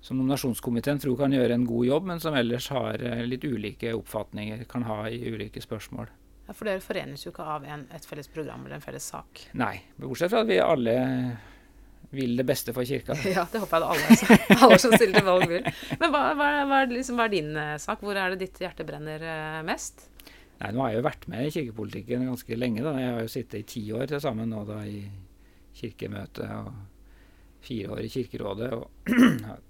som 0.00 0.16
nominasjonskomiteen 0.16 1.00
tror 1.00 1.18
kan 1.20 1.34
gjøre 1.34 1.58
en 1.58 1.66
god 1.68 1.86
jobb, 1.86 2.06
men 2.08 2.22
som 2.24 2.36
ellers 2.36 2.70
har 2.72 3.02
eh, 3.04 3.20
litt 3.28 3.44
ulike 3.44 3.92
oppfatninger, 3.92 4.64
kan 4.70 4.86
ha 4.88 5.02
i 5.12 5.20
ulike 5.28 5.60
spørsmål. 5.60 6.08
For 6.56 6.68
dere 6.68 6.82
forenes 6.84 7.24
jo 7.24 7.32
ikke 7.32 7.46
av 7.46 7.64
en, 7.68 7.86
et 7.94 8.06
felles 8.06 8.28
program 8.32 8.64
eller 8.66 8.78
en 8.78 8.84
felles 8.84 9.06
sak? 9.12 9.46
Nei, 9.60 9.76
bortsett 10.00 10.32
fra 10.32 10.42
at 10.44 10.50
vi 10.50 10.58
alle 10.62 10.96
vil 12.10 12.34
det 12.36 12.46
beste 12.46 12.74
for 12.74 12.86
kirka. 12.86 13.14
Ja, 13.36 13.46
det 13.52 13.62
håper 13.62 13.84
jeg 13.84 13.94
alle, 13.94 14.36
alle 14.64 14.78
som 14.82 14.94
stiller 14.96 15.20
til 15.20 15.28
valg 15.28 15.46
vil. 15.50 15.68
Men 16.00 16.14
hva, 16.14 16.22
hva, 16.38 16.50
hva, 16.66 16.82
liksom, 16.90 17.20
hva, 17.20 17.28
er, 17.28 17.34
din 17.36 17.52
uh, 17.54 17.74
sak? 17.80 18.02
Hvor 18.02 18.18
er 18.18 18.34
det 18.34 18.42
ditt 18.46 18.62
hjerte 18.62 18.86
brenner 18.88 19.22
uh, 19.22 19.60
mest? 19.66 20.08
Nei, 20.60 20.72
Nå 20.74 20.82
har 20.82 20.92
jeg 20.92 21.00
jo 21.00 21.06
vært 21.06 21.26
med 21.32 21.46
i 21.46 21.52
kirkepolitikken 21.54 22.26
ganske 22.28 22.58
lenge. 22.58 22.84
da. 22.84 22.96
Jeg 22.98 23.14
har 23.14 23.24
jo 23.24 23.32
sittet 23.32 23.60
i 23.62 23.68
ti 23.76 23.84
år 23.96 24.10
til 24.10 24.22
sammen 24.22 24.50
nå 24.50 24.64
da 24.68 24.82
i 24.84 25.04
kirkemøtet 25.80 26.50
og 26.58 26.72
fire 27.64 27.94
år 27.94 28.06
i 28.06 28.12
Kirkerådet. 28.12 28.72
og 28.74 29.10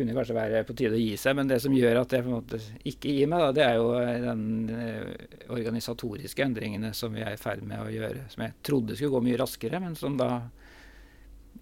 kunne 0.00 0.16
kanskje 0.16 0.36
være 0.36 0.64
på 0.66 0.74
tide 0.78 0.96
å 0.96 1.00
gi 1.00 1.12
seg, 1.20 1.36
men 1.38 1.50
det 1.50 1.60
som 1.62 1.74
gjør 1.76 2.00
at 2.00 2.14
jeg 2.16 2.24
på 2.24 2.32
en 2.32 2.38
måte 2.38 2.60
ikke 2.88 3.12
gir 3.12 3.30
meg, 3.30 3.44
da, 3.44 3.52
det 3.54 3.66
er 3.66 3.76
jo 3.78 3.90
den 4.24 4.44
eh, 4.74 5.28
organisatoriske 5.52 6.44
endringene 6.46 6.90
som 6.96 7.14
vi 7.14 7.22
er 7.22 7.36
i 7.36 7.40
ferd 7.40 7.62
med 7.68 7.84
å 7.84 7.92
gjøre. 7.92 8.26
Som 8.32 8.46
jeg 8.46 8.56
trodde 8.66 8.96
skulle 8.96 9.14
gå 9.14 9.22
mye 9.28 9.38
raskere, 9.40 9.82
men 9.84 9.94
som 9.98 10.18
da 10.18 10.32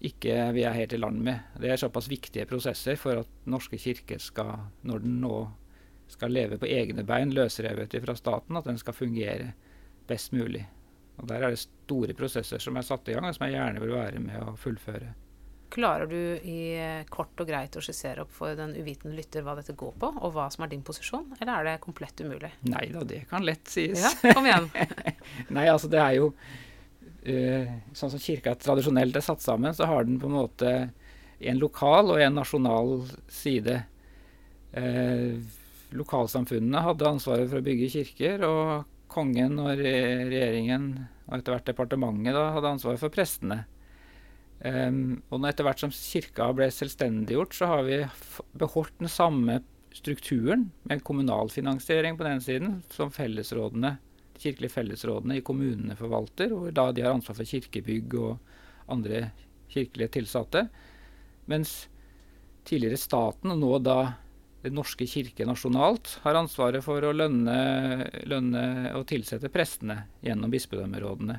ikke 0.05 0.49
vi 0.55 0.63
er 0.63 0.77
helt 0.77 0.95
i 0.95 0.99
land 0.99 1.21
med. 1.23 1.55
Det 1.59 1.71
er 1.73 1.81
såpass 1.81 2.07
viktige 2.09 2.47
prosesser 2.49 2.99
for 2.99 3.21
at 3.21 3.47
Norske 3.51 3.79
kirke 3.81 4.19
skal, 4.23 4.69
når 4.87 5.03
den 5.03 5.19
nå 5.23 5.43
skal 6.09 6.33
leve 6.33 6.57
på 6.57 6.69
egne 6.69 7.03
bein, 7.05 7.33
løsrevet 7.35 7.93
fra 8.03 8.15
staten, 8.17 8.57
at 8.57 8.67
den 8.69 8.79
skal 8.81 8.97
fungere 8.97 9.51
best 10.09 10.33
mulig. 10.33 10.63
Og 11.19 11.27
Der 11.27 11.43
er 11.43 11.51
det 11.51 11.59
store 11.61 12.15
prosesser 12.15 12.61
som 12.63 12.77
er 12.79 12.87
satt 12.87 13.09
i 13.09 13.17
gang, 13.17 13.27
og 13.27 13.35
som 13.35 13.45
jeg 13.45 13.57
gjerne 13.57 13.83
vil 13.83 13.97
være 13.97 14.23
med 14.23 14.45
å 14.45 14.55
fullføre. 14.57 15.11
Klarer 15.79 16.09
du 16.11 16.17
i 16.43 16.59
eh, 16.75 17.05
kort 17.07 17.39
og 17.39 17.47
greit 17.47 17.75
å 17.79 17.83
skissere 17.83 18.25
opp 18.25 18.33
for 18.35 18.51
den 18.57 18.73
uvitende 18.75 19.15
lytter 19.15 19.45
hva 19.45 19.53
dette 19.55 19.71
går 19.79 19.93
på, 20.01 20.09
og 20.19 20.33
hva 20.35 20.49
som 20.51 20.65
er 20.65 20.73
din 20.73 20.83
posisjon, 20.83 21.29
eller 21.39 21.53
er 21.53 21.67
det 21.69 21.75
komplett 21.83 22.19
umulig? 22.19 22.51
Nei 22.67 22.89
da, 22.91 23.05
det 23.07 23.21
kan 23.29 23.45
lett 23.47 23.71
sies. 23.71 24.01
Ja, 24.03 24.33
kom 24.35 24.49
igjen. 24.49 24.67
Nei, 25.55 25.69
altså 25.71 25.87
det 25.91 26.01
er 26.03 26.17
jo 26.17 26.33
uh, 26.33 27.71
Sånn 27.95 28.11
som 28.11 28.19
kirka 28.19 28.57
tradisjonelt 28.59 29.15
er 29.15 29.23
satt 29.23 29.45
sammen, 29.45 29.71
så 29.77 29.87
har 29.87 30.03
den 30.03 30.19
på 30.19 30.27
en 30.27 30.35
måte 30.35 30.73
en 31.39 31.63
lokal 31.63 32.11
og 32.11 32.19
en 32.19 32.35
nasjonal 32.35 32.93
side. 33.31 33.79
Uh, 34.75 35.39
lokalsamfunnene 35.95 36.83
hadde 36.85 37.07
ansvaret 37.07 37.47
for 37.47 37.63
å 37.63 37.65
bygge 37.65 37.93
kirker, 37.95 38.43
og 38.43 38.89
kongen 39.09 39.55
og 39.63 39.79
regjeringen 39.79 40.91
og 41.29 41.37
etter 41.37 41.55
hvert 41.55 41.69
departementet 41.69 42.35
da, 42.35 42.49
hadde 42.55 42.73
ansvaret 42.75 43.01
for 43.01 43.13
prestene. 43.13 43.63
Um, 44.59 45.21
og 45.31 45.45
etter 45.47 45.63
hvert 45.63 45.79
som 45.79 45.91
kirka 45.93 46.49
ble 46.55 46.67
selvstendiggjort, 46.73 47.55
så 47.55 47.69
har 47.71 47.85
vi 47.87 48.01
beholdt 48.59 48.97
den 48.99 49.11
samme 49.11 49.61
strukturen 49.95 50.69
med 50.83 51.03
kommunal 51.07 51.51
finansiering 51.53 52.17
på 52.19 52.27
den 52.27 52.41
siden, 52.43 52.79
som 52.91 53.11
fellesrådene, 53.11 53.95
de 54.35 54.43
kirkelige 54.43 54.75
fellesrådene 54.75 55.39
i 55.39 55.45
kommunene 55.45 55.95
forvalter, 55.99 56.51
hvor 56.51 56.75
da 56.75 56.89
de 56.91 57.05
har 57.05 57.15
ansvar 57.15 57.39
for 57.39 57.47
kirkebygg 57.47 58.15
og 58.19 58.91
andre 58.91 59.29
kirkelige 59.71 60.13
tilsatte. 60.19 60.67
Mens 61.49 61.87
tidligere 62.67 62.99
staten, 62.99 63.55
og 63.55 63.61
nå 63.61 63.77
da 63.83 64.01
Den 64.59 64.73
norske 64.75 65.05
kirke 65.07 65.45
nasjonalt, 65.47 66.17
har 66.19 66.35
ansvaret 66.35 66.83
for 66.83 66.99
å 66.99 67.13
lønne, 67.15 68.09
lønne 68.27 68.63
og 68.91 69.05
tilsette 69.07 69.47
prestene 69.47 70.01
gjennom 70.19 70.51
bispedømmerådene. 70.51 71.37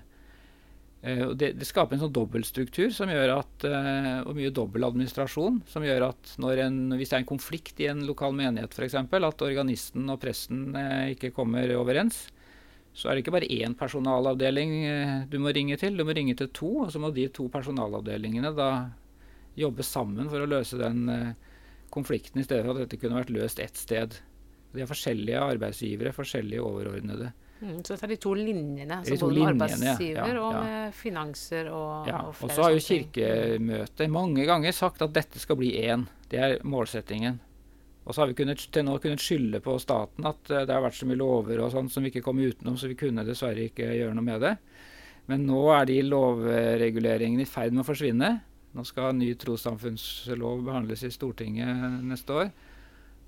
Uh, 1.01 1.31
det, 1.33 1.55
det, 1.57 1.65
skaper 1.65 1.97
en 1.97 2.03
sånn 2.03 2.13
dobbeltstruktur 2.13 2.91
som 2.93 3.09
gjør 3.09 3.33
at, 3.39 3.65
uh, 3.65 4.19
og 4.29 4.35
mye 4.37 4.53
dobbeltadministrasjon 4.53 5.63
som 5.71 5.87
gjør 5.87 6.11
at 6.11 6.35
en, 6.61 6.77
hvis 6.93 7.13
det 7.13 7.17
er 7.17 7.23
en 7.23 7.31
konflikt 7.31 7.81
i 7.81 7.89
en 7.89 8.03
lokal 8.05 8.37
menighet 8.37 8.77
f.eks., 8.77 8.99
at 9.01 9.47
organisten 9.47 10.13
og 10.13 10.21
presten 10.21 10.77
uh, 10.77 11.09
ikke 11.15 11.33
kommer 11.37 11.73
overens, 11.79 12.27
så 12.93 13.09
er 13.09 13.17
det 13.17 13.25
ikke 13.25 13.37
bare 13.39 13.49
én 13.49 13.73
personalavdeling 13.79 14.73
du 15.31 15.37
må 15.41 15.53
ringe 15.55 15.77
til, 15.79 15.95
du 15.97 16.03
må 16.05 16.11
ringe 16.11 16.35
til 16.35 16.49
to. 16.51 16.71
Og 16.83 16.89
så 16.91 16.99
må 16.99 17.13
de 17.15 17.29
to 17.31 17.45
personalavdelingene 17.49 18.51
da 18.51 18.71
jobbe 19.55 19.87
sammen 19.87 20.27
for 20.29 20.43
å 20.43 20.49
løse 20.51 20.75
den 20.81 21.05
konflikten, 21.95 22.43
i 22.43 22.45
stedet 22.49 22.67
for 22.67 22.75
at 22.75 22.83
dette 22.83 22.99
kunne 22.99 23.21
vært 23.21 23.31
løst 23.31 23.63
ett 23.63 23.79
sted. 23.79 24.19
De 24.75 24.83
har 24.83 24.91
forskjellige 24.91 25.39
arbeidsgivere, 25.53 26.13
forskjellige 26.17 26.67
overordnede. 26.67 27.31
Mm, 27.61 27.83
så 27.85 27.93
dette 27.93 28.07
er 28.07 28.13
de 28.15 28.17
to 28.23 28.31
linjene, 28.39 28.97
så 29.05 29.17
både 29.21 29.37
med 29.37 29.49
arbeidsgiver 29.51 30.33
ja, 30.33 30.41
og 30.41 30.55
med 30.57 30.95
finanser 30.97 31.69
og, 31.69 32.09
ja. 32.09 32.23
og 32.25 32.33
flere 32.39 32.49
Og 32.49 32.57
så 32.57 32.65
har 32.65 32.73
jo 32.73 32.85
Kirkemøtet 32.87 34.13
mange 34.13 34.47
ganger 34.49 34.73
sagt 34.73 35.05
at 35.05 35.13
dette 35.13 35.43
skal 35.43 35.59
bli 35.61 35.75
én. 35.83 36.07
Det 36.31 36.41
er 36.41 36.57
målsettingen. 36.65 37.37
Og 38.07 38.15
så 38.17 38.23
har 38.23 38.31
vi 38.31 38.39
kunnet, 38.41 38.63
til 38.73 38.87
nå 38.87 38.97
kunnet 39.03 39.21
skylde 39.21 39.61
på 39.63 39.77
staten 39.83 40.25
at 40.27 40.41
uh, 40.49 40.63
det 40.65 40.73
har 40.73 40.83
vært 40.87 40.97
så 40.97 41.09
mye 41.11 41.21
lover 41.21 41.61
og 41.61 41.75
sånn 41.75 41.91
som 41.93 42.07
vi 42.07 42.15
ikke 42.15 42.25
kom 42.25 42.41
utenom, 42.41 42.79
så 42.81 42.89
vi 42.89 42.97
kunne 42.99 43.27
dessverre 43.29 43.69
ikke 43.69 43.93
gjøre 43.93 44.17
noe 44.17 44.27
med 44.27 44.41
det. 44.47 44.55
Men 45.29 45.45
nå 45.47 45.61
er 45.77 45.85
de 45.87 46.01
lovreguleringene 46.09 47.45
i 47.45 47.51
ferd 47.51 47.77
med 47.77 47.85
å 47.85 47.91
forsvinne. 47.91 48.33
Nå 48.75 48.87
skal 48.89 49.15
ny 49.19 49.35
trossamfunnslov 49.39 50.65
behandles 50.67 51.05
i 51.07 51.13
Stortinget 51.13 52.01
neste 52.07 52.35
år. 52.41 52.51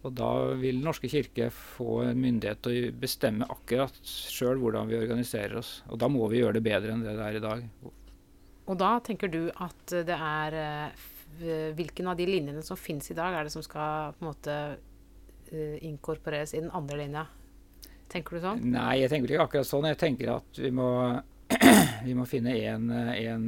Og 0.03 0.15
da 0.19 0.31
vil 0.59 0.81
Norske 0.83 1.07
kirke 1.11 1.47
få 1.55 2.01
en 2.09 2.19
myndighet 2.19 2.63
til 2.65 2.89
å 2.89 2.95
bestemme 3.05 3.47
akkurat 3.53 3.99
sjøl 4.03 4.59
hvordan 4.59 4.89
vi 4.91 4.99
organiserer 4.99 5.61
oss. 5.61 5.77
Og 5.95 6.01
da 6.03 6.09
må 6.11 6.27
vi 6.31 6.41
gjøre 6.41 6.59
det 6.59 6.65
bedre 6.67 6.95
enn 6.95 7.05
det 7.07 7.15
det 7.19 7.27
er 7.29 7.39
i 7.39 7.43
dag. 7.45 7.63
Og 8.67 8.79
da 8.79 8.97
tenker 9.05 9.31
du 9.31 9.45
at 9.63 9.95
det 10.07 10.19
er 10.19 10.59
eh, 10.59 11.09
Hvilken 11.73 12.11
av 12.11 12.19
de 12.19 12.27
linjene 12.29 12.61
som 12.63 12.77
finnes 12.77 13.07
i 13.09 13.15
dag, 13.17 13.33
er 13.33 13.47
det 13.47 13.55
som 13.55 13.63
skal 13.65 14.13
på 14.13 14.21
en 14.21 14.29
måte 14.29 14.57
eh, 15.49 15.79
inkorporeres 15.89 16.53
i 16.53 16.61
den 16.61 16.69
andre 16.77 16.99
linja? 17.01 17.23
Tenker 18.13 18.37
du 18.37 18.45
sånn? 18.45 18.61
Nei, 18.75 18.99
jeg 19.01 19.09
tenker 19.11 19.33
ikke 19.33 19.47
akkurat 19.47 19.71
sånn. 19.71 19.89
Jeg 19.89 19.99
tenker 20.03 20.35
at 20.35 20.61
vi 20.61 20.69
må, 20.77 20.91
vi 22.07 22.19
må 22.19 22.29
finne 22.29 22.53
en, 22.69 22.93
en 22.93 23.47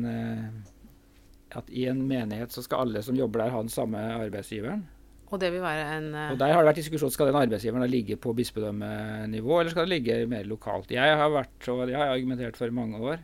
At 1.61 1.69
i 1.69 1.85
en 1.93 2.01
menighet 2.09 2.57
så 2.57 2.65
skal 2.65 2.87
alle 2.87 3.05
som 3.05 3.21
jobber 3.21 3.45
der, 3.45 3.53
ha 3.53 3.61
den 3.63 3.75
samme 3.75 4.01
arbeidsgiveren. 4.17 4.87
Og 5.35 5.41
det 5.43 5.51
vil 5.51 5.65
være 5.65 5.85
en 5.97 6.09
uh... 6.15 6.33
Og 6.33 6.39
Der 6.39 6.53
har 6.55 6.63
det 6.63 6.71
vært 6.71 6.79
diskusjon 6.79 7.13
skal 7.13 7.31
den 7.31 7.41
arbeidsgiveren 7.41 7.91
ligge 7.91 8.17
på 8.21 8.35
bispedømmenivå, 8.39 9.59
eller 9.59 9.75
skal 9.75 9.89
det 9.89 9.97
ligge 9.97 10.19
mer 10.31 10.47
lokalt. 10.47 10.95
Jeg 10.95 11.19
har 11.19 11.33
vært, 11.35 11.57
og 11.73 11.85
det 11.91 11.99
har 11.99 12.13
argumentert 12.13 12.59
for 12.61 12.71
i 12.71 12.77
mange 12.77 13.01
år 13.03 13.23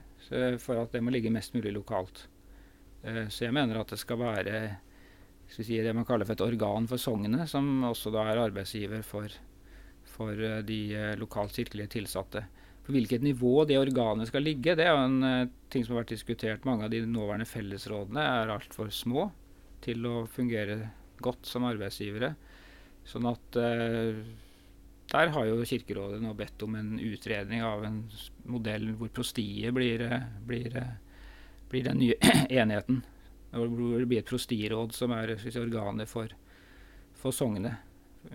for 0.61 0.79
at 0.79 0.93
det 0.95 1.01
må 1.03 1.11
ligge 1.15 1.33
mest 1.33 1.55
mulig 1.57 1.73
lokalt. 1.75 2.27
Uh, 3.07 3.27
så 3.31 3.47
jeg 3.47 3.57
mener 3.57 3.79
at 3.81 3.95
det 3.95 4.01
skal 4.03 4.19
være 4.21 4.57
skal 5.51 5.67
si, 5.67 5.79
det 5.83 5.95
man 5.97 6.07
kaller 6.07 6.27
for 6.27 6.37
et 6.37 6.45
organ 6.45 6.87
for 6.91 7.01
sognet, 7.03 7.49
som 7.51 7.87
også 7.89 8.13
da 8.15 8.27
er 8.31 8.43
arbeidsgiver 8.43 9.03
for, 9.07 9.31
for 10.11 10.35
uh, 10.35 10.61
de 10.67 10.81
lokalt 11.19 11.55
kirkelige 11.59 11.95
tilsatte. 11.99 12.45
På 12.87 12.95
hvilket 12.95 13.23
nivå 13.23 13.65
det 13.71 13.79
organet 13.79 14.31
skal 14.31 14.43
ligge, 14.43 14.75
det 14.79 14.87
er 14.87 14.95
jo 14.97 15.07
en 15.07 15.51
ting 15.71 15.85
som 15.85 15.95
har 15.95 16.03
vært 16.03 16.15
diskutert. 16.17 16.65
Mange 16.67 16.87
av 16.87 16.91
de 16.91 17.05
nåværende 17.07 17.47
fellesrådene 17.47 18.25
er 18.41 18.55
altfor 18.55 18.91
små 18.95 19.29
til 19.85 20.07
å 20.09 20.25
fungere 20.31 20.89
godt 21.25 21.49
som 21.49 21.67
arbeidsgivere. 21.69 22.35
Sånn 23.09 23.27
at 23.31 23.59
eh, 23.59 24.21
der 25.11 25.33
har 25.35 25.47
jo 25.49 25.65
Kirkerådet 25.67 26.21
nå 26.23 26.33
bedt 26.39 26.63
om 26.63 26.77
en 26.79 26.95
utredning 27.03 27.65
av 27.67 27.85
en 27.87 28.03
modell 28.51 28.93
hvor 28.99 29.11
prostiet 29.15 29.75
blir, 29.75 30.05
eh, 30.07 30.29
blir, 30.47 30.77
eh, 30.77 30.93
blir 31.73 31.89
den 31.89 31.99
nye 31.99 32.19
enheten. 32.63 33.03
Hvor 33.51 33.99
det 33.99 34.07
blir 34.07 34.23
et 34.23 34.31
prostiråd 34.31 34.95
som 34.95 35.11
er 35.17 35.35
si, 35.43 35.51
organet 35.59 36.09
for, 36.09 36.31
for 37.19 37.35
sognet. 37.35 37.83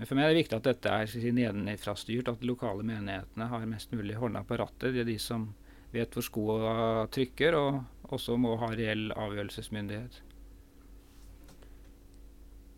For 0.02 0.18
meg 0.18 0.26
er 0.26 0.34
det 0.34 0.42
viktig 0.42 0.58
at 0.58 0.68
dette 0.68 0.92
er 0.92 1.08
si, 1.08 1.22
nedenfrastyrt, 1.32 2.28
at 2.28 2.42
de 2.42 2.50
lokale 2.50 2.84
menighetene 2.84 3.48
har 3.52 3.70
mest 3.70 3.94
mulig 3.96 4.18
hånda 4.20 4.44
på 4.44 4.58
rattet. 4.60 4.92
Det 4.92 5.06
er 5.06 5.08
de 5.08 5.20
som 5.22 5.54
vet 5.96 6.12
hvor 6.12 6.26
skoa 6.26 6.74
trykker, 7.14 7.56
og 7.56 8.12
også 8.12 8.36
må 8.42 8.58
ha 8.60 8.74
reell 8.76 9.08
avgjørelsesmyndighet. 9.16 10.20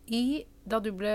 I, 0.08 0.44
da 0.68 0.80
du 0.80 0.90
ble 0.96 1.12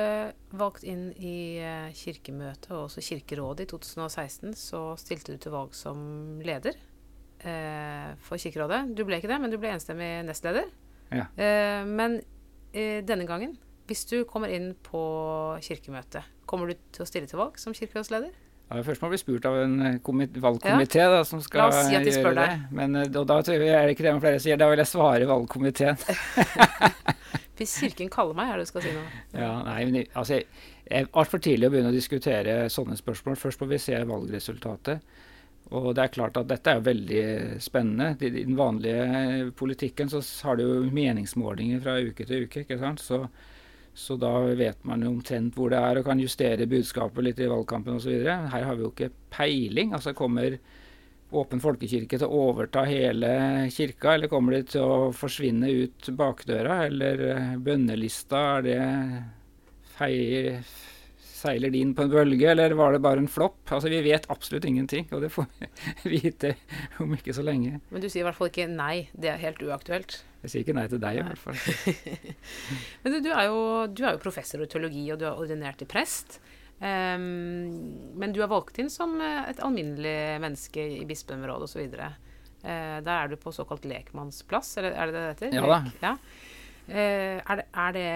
valgt 0.58 0.86
inn 0.86 1.08
i 1.18 1.58
uh, 1.62 1.90
Kirkemøtet 1.98 2.72
og 2.74 2.88
også 2.88 3.04
Kirkerådet 3.06 3.66
i 3.66 3.72
2016, 3.72 4.54
så 4.58 4.84
stilte 5.02 5.34
du 5.34 5.42
til 5.42 5.54
valg 5.56 5.74
som 5.78 5.98
leder 6.46 6.78
eh, 7.42 8.14
for 8.26 8.42
Kirkerådet. 8.42 8.86
Du 8.98 9.04
ble 9.08 9.18
ikke 9.18 9.32
det, 9.32 9.40
men 9.42 9.54
du 9.54 9.58
ble 9.62 9.74
enstemmig 9.74 10.12
nestleder. 10.28 10.70
Ja. 11.14 11.28
Eh, 11.38 11.82
men 11.90 12.22
denne 12.74 13.28
gangen, 13.30 13.52
hvis 13.86 14.08
du 14.10 14.24
kommer 14.26 14.50
inn 14.50 14.72
på 14.82 15.02
Kirkemøtet, 15.62 16.26
kommer 16.50 16.72
du 16.72 16.80
til 16.96 17.04
å 17.04 17.06
stille 17.06 17.30
til 17.30 17.38
valg 17.38 17.60
som 17.62 17.76
kirkerådsleder? 17.78 18.32
Ja, 18.72 18.80
først 18.82 19.04
må 19.04 19.12
vi 19.12 19.14
bli 19.14 19.20
spurt 19.22 19.46
av 19.46 19.60
en 19.60 19.76
valgkomité 20.02 21.04
ja. 21.04 21.20
som 21.28 21.44
skal 21.46 21.70
si 21.76 21.94
at 21.94 22.08
de 22.08 22.16
spør 22.16 22.34
deg. 22.40 22.64
Men 22.74 22.98
da, 22.98 23.22
da 23.30 23.38
tror 23.46 23.62
jeg, 23.62 23.70
er 23.70 23.86
det 23.86 23.94
ikke 23.94 24.08
det 24.08 24.16
flere 24.24 24.42
sier. 24.42 24.58
Da 24.58 24.72
vil 24.72 24.82
jeg 24.82 24.90
svare 24.90 25.30
valgkomiteen. 25.30 26.02
Hvis 27.58 27.76
Kirken 27.80 28.10
kaller 28.10 28.38
meg, 28.38 28.50
er 28.50 28.58
det 28.58 28.66
du 28.66 28.72
skal 28.72 28.86
si 28.86 28.94
noe? 28.96 29.20
Ja, 29.38 29.52
nei, 29.68 29.84
men 29.86 30.00
altså, 30.18 30.39
Det 30.84 30.98
er 31.00 31.12
altfor 31.13 31.42
tidlig 31.44 31.70
å 31.70 31.74
begynne 31.74 31.92
å 31.94 31.96
diskutere 31.96 32.56
sånne 32.74 32.98
spørsmål. 32.98 33.38
Først 33.39 33.62
må 33.62 33.70
vi 33.70 33.80
se 33.82 34.00
valgresultatet. 34.10 35.13
Og 35.74 35.94
det 35.96 36.04
er 36.04 36.13
klart 36.13 36.38
at 36.38 36.50
dette 36.50 36.74
er 36.74 36.84
veldig 36.86 37.24
spennende. 37.63 38.18
I 38.20 38.44
den 38.44 38.58
vanlige 38.58 39.52
politikken 39.58 40.12
så 40.12 40.22
har 40.48 40.60
du 40.60 40.66
jo 40.66 40.92
meningsmålinger 40.94 41.82
fra 41.86 41.98
uke 42.04 42.28
til 42.28 42.48
uke. 42.48 42.66
ikke 42.66 42.78
sant? 42.82 43.02
Så, 43.02 43.22
så 43.94 44.18
da 44.20 44.34
vet 44.60 44.84
man 44.86 45.06
jo 45.06 45.13
omtrent 45.13 45.56
hvor 45.58 45.72
det 45.74 45.80
er 45.80 46.02
og 46.02 46.10
kan 46.10 46.22
justere 46.22 46.70
budskapet 46.70 47.30
litt 47.30 47.42
i 47.42 47.50
valgkampen 47.50 47.98
osv. 47.98 48.18
Her 48.28 48.68
har 48.68 48.76
vi 48.76 48.86
jo 48.86 48.92
ikke 48.92 49.13
peiling. 49.34 49.94
altså 49.94 50.13
kommer 50.18 50.58
åpen 51.41 51.62
folkekirke 51.63 52.19
til 52.19 52.28
å 52.28 52.46
overta 52.50 52.86
hele 52.88 53.34
kirka, 53.74 54.15
eller 54.15 54.32
kommer 54.32 54.58
de 54.58 54.63
til 54.76 54.86
å 54.86 55.12
forsvinne 55.15 55.72
ut 55.84 56.10
bakdøra? 56.17 56.84
Eller 56.88 57.28
eh, 57.34 57.54
bønnelista, 57.63 58.43
er 58.58 58.67
det 58.67 58.80
fei, 59.98 60.15
Seiler 61.43 61.74
de 61.74 61.82
inn 61.84 61.91
på 61.96 62.06
en 62.06 62.12
bølge, 62.12 62.46
eller 62.54 62.76
var 62.80 62.93
det 62.96 63.02
bare 63.04 63.19
en 63.19 63.28
flopp? 63.28 63.65
Altså, 63.67 63.89
Vi 63.91 64.00
vet 64.06 64.30
absolutt 64.32 64.63
ingenting, 64.69 65.10
og 65.12 65.26
det 65.26 65.32
får 65.34 65.50
vi 65.60 65.67
vite 66.15 66.54
om 67.04 67.12
ikke 67.17 67.36
så 67.36 67.43
lenge. 67.43 67.82
Men 67.91 68.04
du 68.04 68.08
sier 68.08 68.24
i 68.24 68.28
hvert 68.30 68.38
fall 68.38 68.52
ikke 68.52 68.69
nei, 68.72 69.10
det 69.12 69.34
er 69.34 69.41
helt 69.41 69.60
uaktuelt? 69.65 70.22
Jeg 70.43 70.54
sier 70.54 70.63
ikke 70.63 70.76
nei 70.78 70.86
til 70.91 71.02
deg, 71.04 71.19
i 71.19 71.26
hvert 71.28 71.39
fall. 71.39 71.60
Men 73.04 73.15
du, 73.15 73.19
du, 73.26 73.30
er 73.32 73.50
jo, 73.50 73.60
du, 73.91 74.06
er 74.06 74.15
jo, 74.15 74.24
professor 74.24 74.63
i 74.63 74.69
teologi, 74.72 75.04
og 75.12 75.19
du 75.19 75.28
er 75.28 75.39
ordinert 75.39 75.80
til 75.84 75.89
prest. 75.91 76.39
Um, 76.84 78.16
men 78.20 78.34
du 78.36 78.42
er 78.44 78.50
valgt 78.52 78.80
inn 78.82 78.90
som 78.92 79.14
eh, 79.24 79.46
et 79.48 79.62
alminnelig 79.64 80.40
menneske 80.44 80.84
i 80.98 81.06
bispemrådet 81.08 81.70
osv. 81.70 81.94
Uh, 82.64 82.98
der 83.06 83.14
er 83.14 83.32
du 83.32 83.38
på 83.40 83.54
såkalt 83.56 83.86
lekmannsplass, 83.88 84.74
eller 84.82 84.98
er 84.98 85.08
det 85.08 85.16
det 85.16 85.30
heter? 85.30 85.56
Ja 85.56 85.70
da. 85.70 85.80
Ja. 86.04 86.12
Uh, 86.90 87.40
er, 87.40 87.62
det, 87.62 87.68
er 87.72 87.96
det 87.96 88.10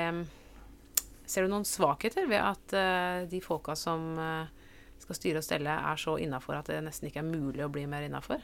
Ser 1.28 1.44
du 1.44 1.52
noen 1.52 1.68
svakheter 1.68 2.28
ved 2.28 2.44
at 2.44 2.76
uh, 2.76 3.24
de 3.30 3.40
folka 3.44 3.76
som 3.76 4.16
skal 4.98 5.16
styre 5.16 5.40
og 5.40 5.46
stelle, 5.46 5.72
er 5.72 6.00
så 6.00 6.18
innafor 6.20 6.58
at 6.58 6.72
det 6.72 6.82
nesten 6.84 7.08
ikke 7.08 7.22
er 7.22 7.28
mulig 7.28 7.64
å 7.64 7.72
bli 7.72 7.86
mer 7.88 8.08
innafor? 8.08 8.42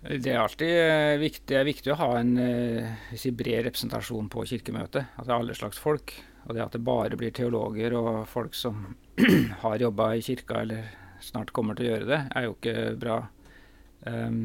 Det 0.00 0.32
er 0.32 0.40
alltid 0.40 1.20
viktig, 1.20 1.56
er 1.56 1.68
viktig 1.68 1.92
å 1.92 1.98
ha 2.00 2.08
en 2.18 2.32
si 3.20 3.32
bred 3.36 3.66
representasjon 3.68 4.30
på 4.32 4.46
kirkemøtet. 4.48 5.12
At 5.20 5.28
det 5.28 5.34
er 5.34 5.42
alle 5.44 5.56
slags 5.56 5.80
folk. 5.80 6.16
Og 6.50 6.56
det 6.56 6.64
at 6.64 6.74
det 6.74 6.82
bare 6.82 7.18
blir 7.18 7.30
teologer 7.36 7.94
og 7.94 8.24
folk 8.28 8.56
som 8.58 8.82
har 9.62 9.82
jobba 9.82 10.12
i 10.16 10.24
kirka 10.26 10.64
eller 10.64 10.90
snart 11.22 11.52
kommer 11.54 11.78
til 11.78 11.86
å 11.86 11.92
gjøre 11.92 12.08
det, 12.08 12.20
er 12.34 12.46
jo 12.46 12.56
ikke 12.56 12.76
bra. 12.98 13.18
Um, 14.08 14.40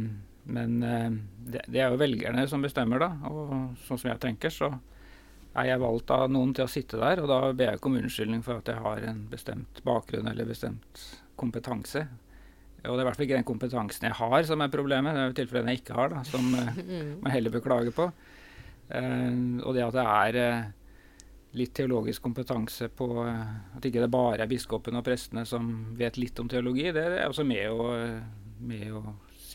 men 0.46 0.76
det, 0.84 1.64
det, 1.66 1.80
er 1.80 1.90
jo 1.90 1.98
velgerne 1.98 2.44
som 2.52 2.62
bestemmer, 2.62 3.02
da. 3.02 3.08
Og 3.32 3.80
sånn 3.88 3.98
som 3.98 4.12
jeg 4.12 4.22
tenker, 4.22 4.54
så 4.54 4.70
er 5.56 5.70
jeg 5.70 5.82
valgt 5.82 6.12
av 6.12 6.28
noen 6.32 6.52
til 6.56 6.68
å 6.68 6.72
sitte 6.72 7.00
der, 7.00 7.22
og 7.24 7.32
da 7.32 7.40
ber 7.56 7.72
jeg 7.72 7.80
ikke 7.80 7.90
om 7.90 7.98
unnskyldning 8.02 8.44
for 8.46 8.60
at 8.60 8.70
jeg 8.70 8.84
har 8.84 9.08
en 9.08 9.24
bestemt 9.32 9.82
bakgrunn 9.88 10.28
eller 10.32 10.50
bestemt 10.50 11.04
kompetanse. 11.40 12.04
Og 12.86 12.94
det 12.94 13.02
er 13.02 13.06
i 13.06 13.08
hvert 13.08 13.18
fall 13.18 13.26
ikke 13.26 13.38
den 13.40 13.48
kompetansen 13.48 14.08
jeg 14.10 14.18
har 14.20 14.48
som 14.48 14.62
er 14.62 14.74
problemet, 14.74 15.16
det 15.16 15.24
er 15.24 15.32
i 15.32 15.38
tilfelle 15.40 15.64
den 15.64 15.74
jeg 15.74 15.82
ikke 15.84 15.98
har, 15.98 16.12
da, 16.12 16.24
som 16.28 16.50
uh, 16.54 16.82
man 17.24 17.34
heller 17.34 17.54
bør 17.56 17.64
klage 17.66 17.94
på. 17.96 18.10
Uh, 18.92 19.64
og 19.64 19.72
det 19.78 19.86
at 19.86 19.96
det 19.96 20.06
er 20.06 20.42
uh, 20.42 20.74
litt 21.56 21.74
teologisk 21.78 22.24
kompetanse 22.26 22.90
på 22.92 23.08
uh, 23.24 23.76
At 23.78 23.86
ikke 23.88 24.04
det 24.04 24.12
bare 24.12 24.44
er 24.44 24.52
biskopene 24.52 25.00
og 25.00 25.08
prestene 25.08 25.46
som 25.48 25.72
vet 25.98 26.20
litt 26.20 26.40
om 26.42 26.50
teologi, 26.52 26.90
det 26.96 27.06
er 27.06 27.30
også 27.30 27.46
med 27.48 27.72
å, 27.72 27.92
med 28.66 28.90
å 28.96 29.04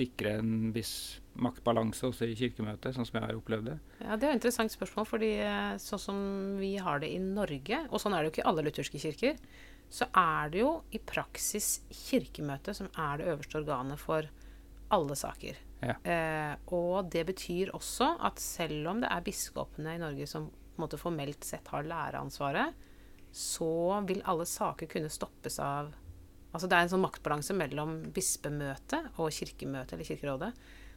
sikre 0.01 0.39
en 0.41 0.71
viss 0.75 1.21
maktbalanse 1.41 2.09
også 2.09 2.29
i 2.29 2.37
Kirkemøtet, 2.39 2.95
sånn 2.95 3.07
som 3.09 3.19
jeg 3.19 3.27
har 3.27 3.39
opplevd 3.39 3.71
det? 3.71 3.79
Ja, 4.03 4.17
Det 4.17 4.27
er 4.27 4.33
et 4.33 4.41
interessant 4.41 4.73
spørsmål, 4.73 5.09
fordi 5.09 5.31
eh, 5.45 5.75
sånn 5.83 6.03
som 6.03 6.21
vi 6.61 6.75
har 6.83 7.03
det 7.03 7.11
i 7.15 7.21
Norge, 7.23 7.85
og 7.89 8.03
sånn 8.03 8.17
er 8.17 8.23
det 8.23 8.31
jo 8.31 8.35
ikke 8.35 8.45
i 8.45 8.49
alle 8.51 8.67
lutherske 8.67 9.03
kirker, 9.03 9.41
så 9.91 10.07
er 10.15 10.53
det 10.53 10.63
jo 10.63 10.75
i 10.95 11.01
praksis 11.03 11.81
Kirkemøtet 12.07 12.79
som 12.79 12.91
er 12.95 13.21
det 13.21 13.33
øverste 13.33 13.59
organet 13.59 13.99
for 14.01 14.29
alle 14.95 15.17
saker. 15.19 15.59
Ja. 15.81 15.97
Eh, 16.05 16.55
og 16.77 17.11
det 17.13 17.25
betyr 17.31 17.73
også 17.77 18.13
at 18.27 18.43
selv 18.43 18.91
om 18.93 19.01
det 19.03 19.11
er 19.11 19.25
biskopene 19.25 19.97
i 19.97 20.03
Norge 20.03 20.29
som 20.31 20.51
på 20.81 20.87
en 20.87 20.89
måte 20.89 21.01
formelt 21.01 21.45
sett 21.45 21.69
har 21.69 21.85
læreansvaret, 21.85 22.87
så 23.31 24.01
vil 24.09 24.25
alle 24.27 24.47
saker 24.49 24.91
kunne 24.91 25.13
stoppes 25.13 25.61
av 25.63 25.93
Altså 26.51 26.67
det 26.67 26.75
er 26.75 26.83
en 26.83 26.91
sånn 26.91 27.05
maktbalanse 27.05 27.55
mellom 27.55 27.93
bispemøtet 28.11 29.21
og 29.23 29.29
kirkemøtet 29.31 29.93
eller 29.95 30.09
Kirkerådet 30.09 30.49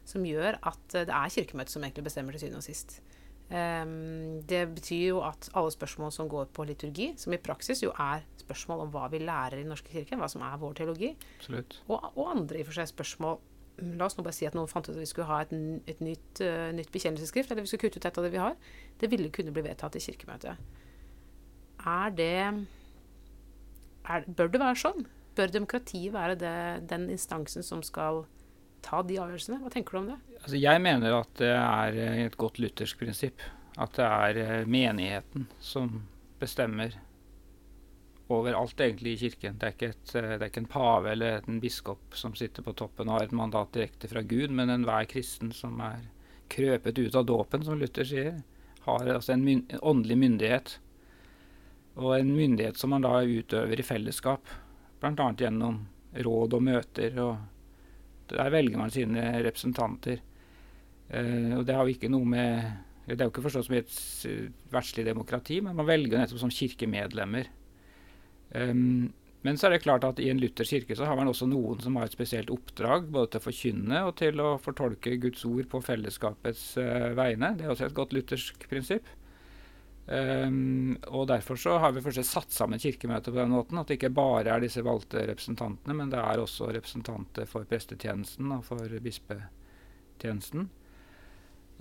som 0.09 0.25
gjør 0.25 0.57
at 0.57 0.95
eh, 0.97 1.05
det 1.07 1.13
er 1.13 1.33
Kirkemøtet 1.35 1.75
som 1.75 1.83
egentlig 1.85 2.07
bestemmer 2.07 2.35
til 2.35 2.45
syvende 2.45 2.61
og 2.63 2.65
sist. 2.65 2.97
Um, 3.53 4.39
det 4.49 4.63
betyr 4.73 5.11
jo 5.11 5.19
at 5.27 5.49
alle 5.53 5.69
spørsmål 5.75 6.13
som 6.15 6.29
går 6.31 6.47
på 6.55 6.65
liturgi, 6.65 7.11
som 7.21 7.35
i 7.35 7.41
praksis 7.43 7.83
jo 7.83 7.91
er 8.01 8.23
spørsmål 8.39 8.85
om 8.85 8.93
hva 8.95 9.09
vi 9.11 9.19
lærer 9.21 9.59
i 9.59 9.61
Den 9.61 9.69
norske 9.69 9.91
kirke, 9.93 10.17
hva 10.17 10.29
som 10.31 10.41
er 10.47 10.57
vår 10.57 10.79
teologi, 10.79 11.11
og, 11.85 12.07
og, 12.15 12.23
andre 12.31 12.57
i 12.57 12.63
og 12.63 12.71
for 12.71 12.79
seg 12.79 12.89
spørsmål 12.89 13.37
La 13.81 14.05
oss 14.05 14.17
nå 14.17 14.23
bare 14.25 14.35
si 14.37 14.45
at 14.45 14.53
noen 14.57 14.69
fant 14.69 14.85
ut 14.85 14.93
at 14.93 15.01
vi 15.01 15.09
skulle 15.09 15.29
ha 15.31 15.39
et, 15.41 15.53
et 15.89 16.03
nytt, 16.03 16.43
uh, 16.45 16.69
nytt 16.75 16.91
bekjennelsesskrift, 16.93 17.51
eller 17.51 17.65
vi 17.65 17.71
skulle 17.71 17.87
kutte 17.87 18.01
ut 18.01 18.05
et 18.09 18.19
av 18.19 18.27
det 18.27 18.33
vi 18.35 18.41
har. 18.43 18.55
Det 19.01 19.09
ville 19.09 19.31
kunne 19.33 19.53
bli 19.55 19.65
vedtatt 19.65 19.97
i 19.97 20.03
Kirkemøtet. 20.03 20.61
Er 21.83 22.13
det 22.15 22.29
er, 24.03 24.27
Bør 24.27 24.51
det 24.53 24.61
være 24.61 24.79
sånn? 24.79 25.07
Bør 25.33 25.51
demokratiet 25.51 26.13
være 26.13 26.37
det, 26.37 26.55
den 26.91 27.09
instansen 27.11 27.65
som 27.65 27.81
skal 27.83 28.23
ta 28.83 29.01
de 29.07 29.17
avgjørelsene. 29.21 29.61
Hva 29.63 29.71
tenker 29.73 29.95
du 29.95 30.01
om 30.03 30.09
det? 30.11 30.19
Altså, 30.43 30.59
jeg 30.59 30.83
mener 30.83 31.17
at 31.17 31.33
det 31.39 31.53
er 31.55 31.99
et 32.27 32.37
godt 32.39 32.59
luthersk 32.61 32.99
prinsipp. 33.01 33.41
At 33.81 33.95
det 33.97 34.05
er 34.05 34.39
eh, 34.43 34.67
menigheten 34.69 35.47
som 35.63 36.03
bestemmer 36.41 36.93
over 38.33 38.57
alt 38.57 38.81
egentlig 38.81 39.13
i 39.15 39.21
kirken. 39.25 39.59
Det 39.59 39.67
er, 39.67 39.75
ikke 39.75 39.91
et, 39.93 40.15
eh, 40.15 40.31
det 40.35 40.41
er 40.41 40.51
ikke 40.51 40.63
en 40.63 40.71
pave 40.73 41.11
eller 41.13 41.47
en 41.47 41.61
biskop 41.63 42.17
som 42.17 42.35
sitter 42.37 42.65
på 42.65 42.75
toppen 42.79 43.09
og 43.09 43.19
har 43.19 43.27
et 43.27 43.37
mandat 43.37 43.73
direkte 43.75 44.09
fra 44.11 44.23
Gud, 44.25 44.51
men 44.51 44.73
enhver 44.73 45.07
kristen 45.11 45.53
som 45.55 45.79
er 45.85 46.09
krøpet 46.53 46.99
ut 46.99 47.15
av 47.15 47.25
dåpen, 47.25 47.63
som 47.65 47.79
Luther 47.79 48.07
sier, 48.07 48.41
har 48.83 49.07
altså 49.07 49.33
en, 49.33 49.47
en, 49.47 49.63
åndelig 49.81 50.17
myndighet. 50.19 50.75
Og 51.95 52.17
en 52.17 52.33
myndighet 52.35 52.77
som 52.77 52.93
man 52.93 53.05
da 53.05 53.21
utøver 53.21 53.79
i 53.79 53.85
fellesskap, 53.85 54.51
bl.a. 55.01 55.31
gjennom 55.39 55.83
råd 56.13 56.53
og 56.57 56.63
møter 56.63 57.17
og 57.21 58.29
der 58.33 58.49
velger 58.53 58.79
man 58.79 58.93
sine 58.93 59.25
representanter. 59.43 60.21
Uh, 61.13 61.59
og 61.59 61.65
det 61.67 61.75
har 61.75 61.85
jo 61.85 61.93
ikke 61.93 62.09
noe 62.09 62.25
med 62.25 62.69
Det 63.03 63.17
er 63.17 63.27
jo 63.27 63.33
ikke 63.33 63.43
forstått 63.43 63.67
som 63.67 63.75
et 63.75 63.95
verdslig 64.71 65.03
demokrati, 65.03 65.57
men 65.61 65.75
man 65.75 65.89
velger 65.89 66.21
nettopp 66.21 66.39
som 66.39 66.53
kirkemedlemmer. 66.53 67.49
Um, 68.53 69.11
men 69.43 69.57
så 69.59 69.67
er 69.67 69.75
det 69.75 69.83
klart 69.83 70.05
at 70.07 70.21
i 70.23 70.29
en 70.31 70.39
luthersk 70.39 70.77
kirke 70.77 70.95
så 70.95 71.07
har 71.09 71.17
man 71.19 71.27
også 71.27 71.49
noen 71.51 71.81
som 71.83 71.97
har 71.99 72.07
et 72.07 72.15
spesielt 72.15 72.51
oppdrag, 72.53 73.09
både 73.11 73.33
til 73.33 73.41
å 73.41 73.45
forkynne 73.47 74.03
og 74.07 74.13
til 74.21 74.39
å 74.39 74.53
fortolke 74.63 75.17
Guds 75.19 75.43
ord 75.49 75.67
på 75.71 75.81
fellesskapets 75.83 76.63
uh, 76.79 77.11
vegne. 77.17 77.51
Det 77.59 77.67
er 77.67 77.73
også 77.73 77.89
et 77.89 77.97
godt 77.97 78.15
luthersk 78.15 78.69
prinsipp. 78.71 79.11
Um, 80.05 80.97
og 81.15 81.27
Derfor 81.31 81.55
så 81.59 81.77
har 81.79 81.93
vi 81.95 82.03
først 82.03 82.27
satt 82.27 82.51
sammen 82.51 82.79
Kirkemøtet 82.79 83.31
på 83.31 83.39
den 83.39 83.53
måten. 83.55 83.79
At 83.79 83.91
det 83.91 83.99
ikke 83.99 84.13
bare 84.15 84.51
er 84.51 84.63
disse 84.63 84.83
valgte 84.83 85.25
representantene, 85.27 85.95
men 85.95 86.11
det 86.11 86.19
er 86.19 86.39
også 86.43 86.71
representanter 86.75 87.47
for 87.49 87.67
prestetjenesten 87.67 88.51
og 88.55 88.63
for 88.67 88.95
bispetjenesten. 89.03 90.69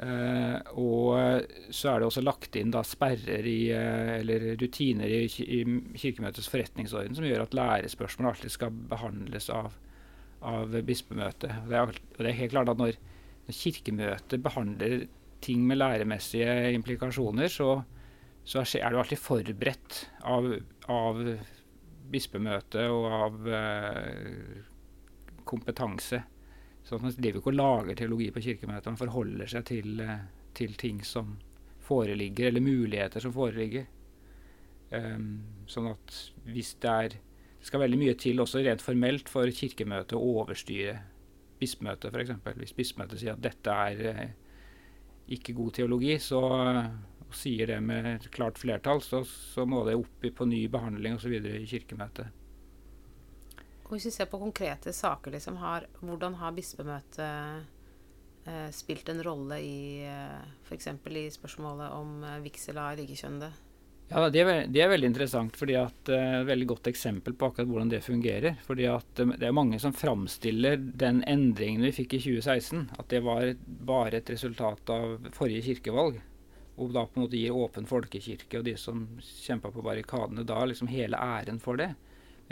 Uh, 0.01 0.57
og 0.81 1.45
så 1.71 1.93
er 1.93 2.01
det 2.01 2.07
også 2.09 2.23
lagt 2.25 2.57
inn 2.57 2.73
da 2.73 2.81
sperrer 2.87 3.45
i, 3.47 3.69
uh, 3.77 4.17
eller 4.17 4.55
rutiner 4.59 5.13
i, 5.13 5.27
i, 5.29 5.61
Kirkemøtets 6.01 6.49
forretningsorden 6.51 7.15
som 7.19 7.27
gjør 7.29 7.45
at 7.45 7.55
lærespørsmål 7.55 8.31
alltid 8.33 8.55
skal 8.55 8.73
behandles 8.91 9.51
av, 9.53 9.77
av 10.49 10.75
bispemøtet. 10.89 11.53
Og 11.63 11.71
det, 11.71 11.79
er, 11.79 11.93
og 11.93 12.19
det 12.25 12.31
er 12.33 12.41
helt 12.41 12.55
klart 12.57 12.73
at 12.73 12.81
når, 12.81 12.99
når 13.47 13.59
Kirkemøtet 13.61 14.43
behandler 14.43 15.05
ting 15.45 15.67
med 15.69 15.81
læremessige 15.83 16.73
implikasjoner, 16.73 17.53
så, 17.53 17.83
så 18.49 18.65
er 18.81 18.91
du 18.91 19.01
alltid 19.03 19.21
forberedt 19.21 20.05
av, 20.25 20.49
av 20.91 21.23
bispemøtet 22.13 22.89
og 22.89 23.09
av 23.13 23.41
uh, 23.49 24.63
kompetanse. 25.49 26.23
Så 26.83 26.99
Man 26.99 27.15
driver 27.15 27.39
ikke 27.39 27.53
og 27.53 27.59
lager 27.59 27.95
teologi 27.95 28.31
på 28.31 28.43
kirkemøtet, 28.43 28.91
man 28.91 29.01
forholder 29.01 29.47
seg 29.47 29.65
til, 29.65 30.01
eh, 30.01 30.25
til 30.55 30.75
ting 30.75 31.05
som 31.05 31.37
foreligger, 31.81 32.49
eller 32.49 32.61
muligheter 32.61 33.21
som 33.21 33.33
foreligger. 33.33 33.87
Um, 34.93 35.41
sånn 35.67 35.87
at 35.89 36.17
hvis 36.45 36.75
det 36.83 36.91
er 36.91 37.15
Det 37.63 37.69
skal 37.69 37.81
veldig 37.81 37.99
mye 38.01 38.15
til, 38.19 38.41
også 38.43 38.59
rent 38.59 38.83
formelt, 38.83 39.29
for 39.31 39.47
kirkemøtet 39.47 40.17
å 40.19 40.41
overstyre 40.43 40.97
bispemøtet, 41.61 42.11
f.eks. 42.11 42.57
Hvis 42.59 42.73
bispemøtet 42.75 43.21
sier 43.21 43.37
at 43.37 43.45
dette 43.45 43.71
er 43.71 44.01
eh, 44.11 44.33
ikke 45.37 45.55
god 45.55 45.71
teologi, 45.77 46.17
så 46.19 46.41
og 47.33 47.39
sier 47.41 47.71
det 47.71 47.79
med 47.81 48.27
klart 48.35 48.61
flertall, 48.61 49.01
så, 49.01 49.23
så 49.25 49.65
må 49.65 49.87
det 49.87 49.97
opp 49.97 50.27
på 50.37 50.47
ny 50.49 50.67
behandling 50.69 51.17
osv. 51.17 51.39
i 51.41 51.65
Kirkemøtet. 51.71 52.42
Hvis 53.93 54.09
vi 54.09 54.15
ser 54.15 54.29
på 54.31 54.41
konkrete 54.41 54.93
saker, 54.97 55.35
liksom, 55.35 55.59
har, 55.61 55.87
hvordan 56.01 56.39
har 56.41 56.55
bispemøtet 56.57 57.67
eh, 58.49 58.71
spilt 58.73 59.11
en 59.13 59.21
rolle 59.25 59.59
i 59.61 60.07
eh, 60.09 60.47
f.eks. 60.65 60.89
i 61.13 61.27
spørsmålet 61.35 61.93
om 61.93 62.25
eh, 62.25 62.41
vigsel 62.47 62.81
av 62.81 62.97
likekjønnede? 62.97 63.53
Ja, 64.13 64.27
det 64.29 64.43
er, 64.43 64.51
det 64.69 64.81
er, 64.83 64.91
veldig 64.93 65.09
interessant. 65.09 65.57
fordi 65.57 65.77
at 65.81 66.11
uh, 66.13 66.43
veldig 66.45 66.67
godt 66.69 66.89
eksempel 66.91 67.33
på 67.33 67.49
akkurat 67.49 67.69
hvordan 67.71 67.93
det 67.93 68.03
fungerer. 68.05 68.59
fordi 68.67 68.85
at 68.91 69.23
um, 69.25 69.33
Det 69.39 69.47
er 69.49 69.55
mange 69.57 69.79
som 69.81 69.95
framstiller 69.97 70.77
den 70.77 71.23
endringen 71.25 71.87
vi 71.87 71.95
fikk 71.97 72.19
i 72.19 72.21
2016, 72.21 72.91
at 72.99 73.09
det 73.09 73.23
var 73.25 73.55
bare 73.65 74.21
et 74.21 74.35
resultat 74.35 74.93
av 74.93 75.31
forrige 75.33 75.65
kirkevalg 75.71 76.21
og 76.81 76.93
da 76.95 77.05
på 77.05 77.19
en 77.19 77.27
måte 77.27 77.39
gir 77.39 77.57
Åpen 77.57 77.87
folkekirke 77.89 78.61
og 78.61 78.67
de 78.67 78.75
som 78.81 79.05
kjempa 79.21 79.71
på 79.73 79.85
barrikadene 79.85 80.45
da, 80.49 80.63
liksom 80.65 80.91
hele 80.91 81.21
æren 81.21 81.61
for 81.61 81.81
det. 81.81 81.93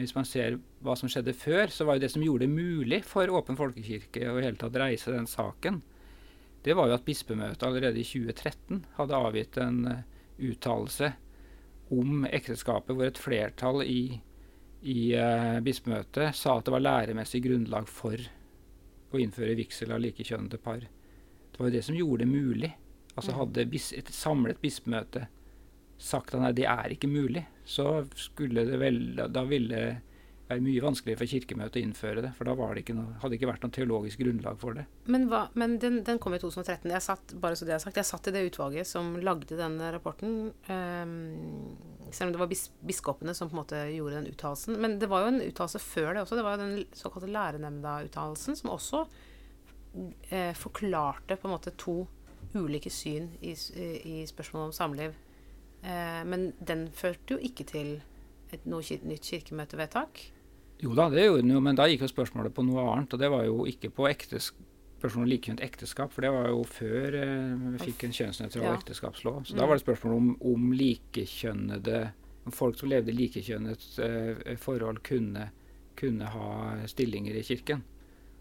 Hvis 0.01 0.17
man 0.17 0.27
ser 0.29 0.59
hva 0.85 0.97
som 0.99 1.11
skjedde 1.11 1.37
før, 1.37 1.71
så 1.73 1.87
var 1.87 1.97
jo 1.97 2.05
det 2.05 2.13
som 2.13 2.25
gjorde 2.25 2.47
det 2.47 2.55
mulig 2.55 3.03
for 3.07 3.31
Åpen 3.37 3.59
folkekirke 3.59 4.27
å 4.31 4.39
i 4.41 4.47
hele 4.47 4.61
tatt 4.61 4.79
reise 4.81 5.13
den 5.15 5.29
saken, 5.31 5.81
det 6.65 6.77
var 6.77 6.91
jo 6.91 6.97
at 6.99 7.07
bispemøtet 7.07 7.63
allerede 7.65 8.01
i 8.03 8.05
2013 8.05 8.83
hadde 8.99 9.21
avgitt 9.29 9.57
en 9.61 9.79
uh, 9.89 10.03
uttalelse 10.45 11.13
om 11.95 12.27
ekteskapet 12.29 12.93
hvor 12.97 13.09
et 13.09 13.21
flertall 13.21 13.81
i, 13.87 14.03
i 14.85 14.99
uh, 15.17 15.57
bispemøtet 15.65 16.37
sa 16.37 16.59
at 16.59 16.69
det 16.69 16.75
var 16.75 16.85
læremessig 16.85 17.41
grunnlag 17.47 17.89
for 17.89 18.21
å 19.11 19.21
innføre 19.21 19.57
vigsel 19.59 19.95
av 19.97 20.05
likekjønnede 20.05 20.61
par. 20.63 20.85
Det 20.85 21.59
var 21.59 21.71
jo 21.71 21.77
det 21.79 21.85
som 21.87 21.97
gjorde 21.97 22.25
det 22.25 22.31
mulig. 22.31 22.73
Altså 23.17 23.33
Mm. 23.33 23.39
Hadde 23.41 23.67
bis 23.73 23.93
et 23.93 24.09
samlet 24.15 24.61
bispemøte 24.63 25.27
sagt 26.01 26.35
at 26.35 26.43
nei, 26.43 26.53
det 26.57 26.67
er 26.71 26.95
ikke 26.95 27.11
mulig, 27.11 27.45
så 27.69 28.01
skulle 28.19 28.65
det 28.67 28.79
vel 28.81 29.03
Da, 29.21 29.45
ville 29.49 29.71
det 29.71 29.99
være 30.51 30.65
mye 30.65 30.83
vanskeligere 30.83 31.21
for 31.21 31.31
Kirkemøtet 31.31 31.79
å 31.79 31.83
innføre 31.85 32.25
det. 32.25 32.31
For 32.35 32.49
da 32.49 32.55
det 32.59 32.83
ikke 32.83 32.97
noe, 32.97 33.15
hadde 33.21 33.31
det 33.31 33.39
ikke 33.39 33.51
vært 33.53 33.65
noe 33.67 33.75
teologisk 33.77 34.23
grunnlag 34.25 34.59
for 34.59 34.81
det. 34.81 34.87
Men, 35.07 35.29
hva, 35.31 35.45
men 35.61 35.77
den, 35.83 36.01
den 36.07 36.19
kom 36.23 36.35
i 36.35 36.41
2013. 36.43 36.91
Jeg 36.91 37.05
satt, 37.07 37.35
bare 37.43 37.59
så 37.59 37.69
det 37.69 37.77
er 37.77 37.83
sagt, 37.85 38.01
jeg 38.01 38.09
satt 38.09 38.27
i 38.27 38.35
det 38.35 38.43
utvalget 38.49 38.89
som 38.91 39.13
lagde 39.23 39.59
denne 39.61 39.93
rapporten. 39.95 40.51
Um, 40.67 41.77
selv 42.11 42.31
om 42.31 42.35
det 42.35 42.43
var 42.43 42.51
bis, 42.51 42.67
biskopene 42.83 43.35
som 43.39 43.51
på 43.51 43.55
en 43.55 43.63
måte 43.63 43.85
gjorde 43.95 44.19
den 44.19 44.31
uttalelsen. 44.33 44.79
Men 44.83 44.99
det 44.99 45.11
var 45.13 45.25
jo 45.25 45.33
en 45.37 45.43
uttalelse 45.45 45.83
før 45.85 46.15
det 46.15 46.25
også. 46.25 46.41
Det 46.41 46.47
var 46.47 46.57
jo 46.57 46.65
den 46.65 46.87
såkalte 46.99 47.31
lærenemnda-uttalelsen 47.31 48.59
som 48.59 48.75
også 48.75 49.05
eh, 50.31 50.55
forklarte 50.59 51.39
på 51.39 51.49
en 51.49 51.55
måte 51.55 51.77
to 51.79 52.01
ulike 52.59 52.91
syn 52.91 53.31
i, 53.47 53.55
i 53.55 54.23
spørsmålet 54.27 54.73
om 54.73 54.75
samliv. 54.75 55.15
Eh, 55.83 56.25
men 56.29 56.53
den 56.61 56.89
førte 56.93 57.35
jo 57.37 57.39
ikke 57.39 57.65
til 57.67 58.01
et 58.53 58.67
nytt 58.67 59.25
kirkemøtevedtak. 59.31 60.21
Jo 60.83 60.95
da, 60.97 61.09
det 61.13 61.27
gjorde 61.27 61.43
den 61.45 61.53
jo, 61.55 61.61
men 61.61 61.77
da 61.77 61.87
gikk 61.89 62.01
jo 62.07 62.09
spørsmålet 62.09 62.55
på 62.57 62.65
noe 62.67 62.87
annet. 62.95 63.13
Og 63.15 63.21
det 63.21 63.31
var 63.31 63.45
jo 63.45 63.65
ikke 63.69 63.91
på 63.95 64.09
ektes, 64.09 64.51
spørsmål 65.01 65.25
om 65.25 65.31
likekjønnet 65.31 65.65
ekteskap, 65.65 66.13
for 66.13 66.21
det 66.25 66.31
var 66.35 66.49
jo 66.49 66.63
før 66.69 67.15
eh, 67.21 67.55
vi 67.77 67.79
fikk 67.87 68.05
en 68.09 68.13
kjønnsnøytral 68.17 68.65
Ja. 68.67 68.75
ekteskapslov. 68.77 69.45
Så 69.47 69.55
Mm. 69.55 69.59
da 69.61 69.67
var 69.67 69.75
det 69.79 69.85
spørsmål 69.87 70.17
om, 70.17 70.37
om 70.41 70.73
likekjønnede 70.73 72.13
om 72.47 72.53
folk 72.53 72.79
som 72.79 72.89
levde 72.89 73.13
i 73.13 73.17
likekjønnet 73.17 73.87
eh, 74.01 74.57
forhold, 74.57 75.03
kunne, 75.05 75.51
kunne 75.97 76.25
ha 76.33 76.87
stillinger 76.89 77.37
i 77.37 77.43
kirken. 77.45 77.83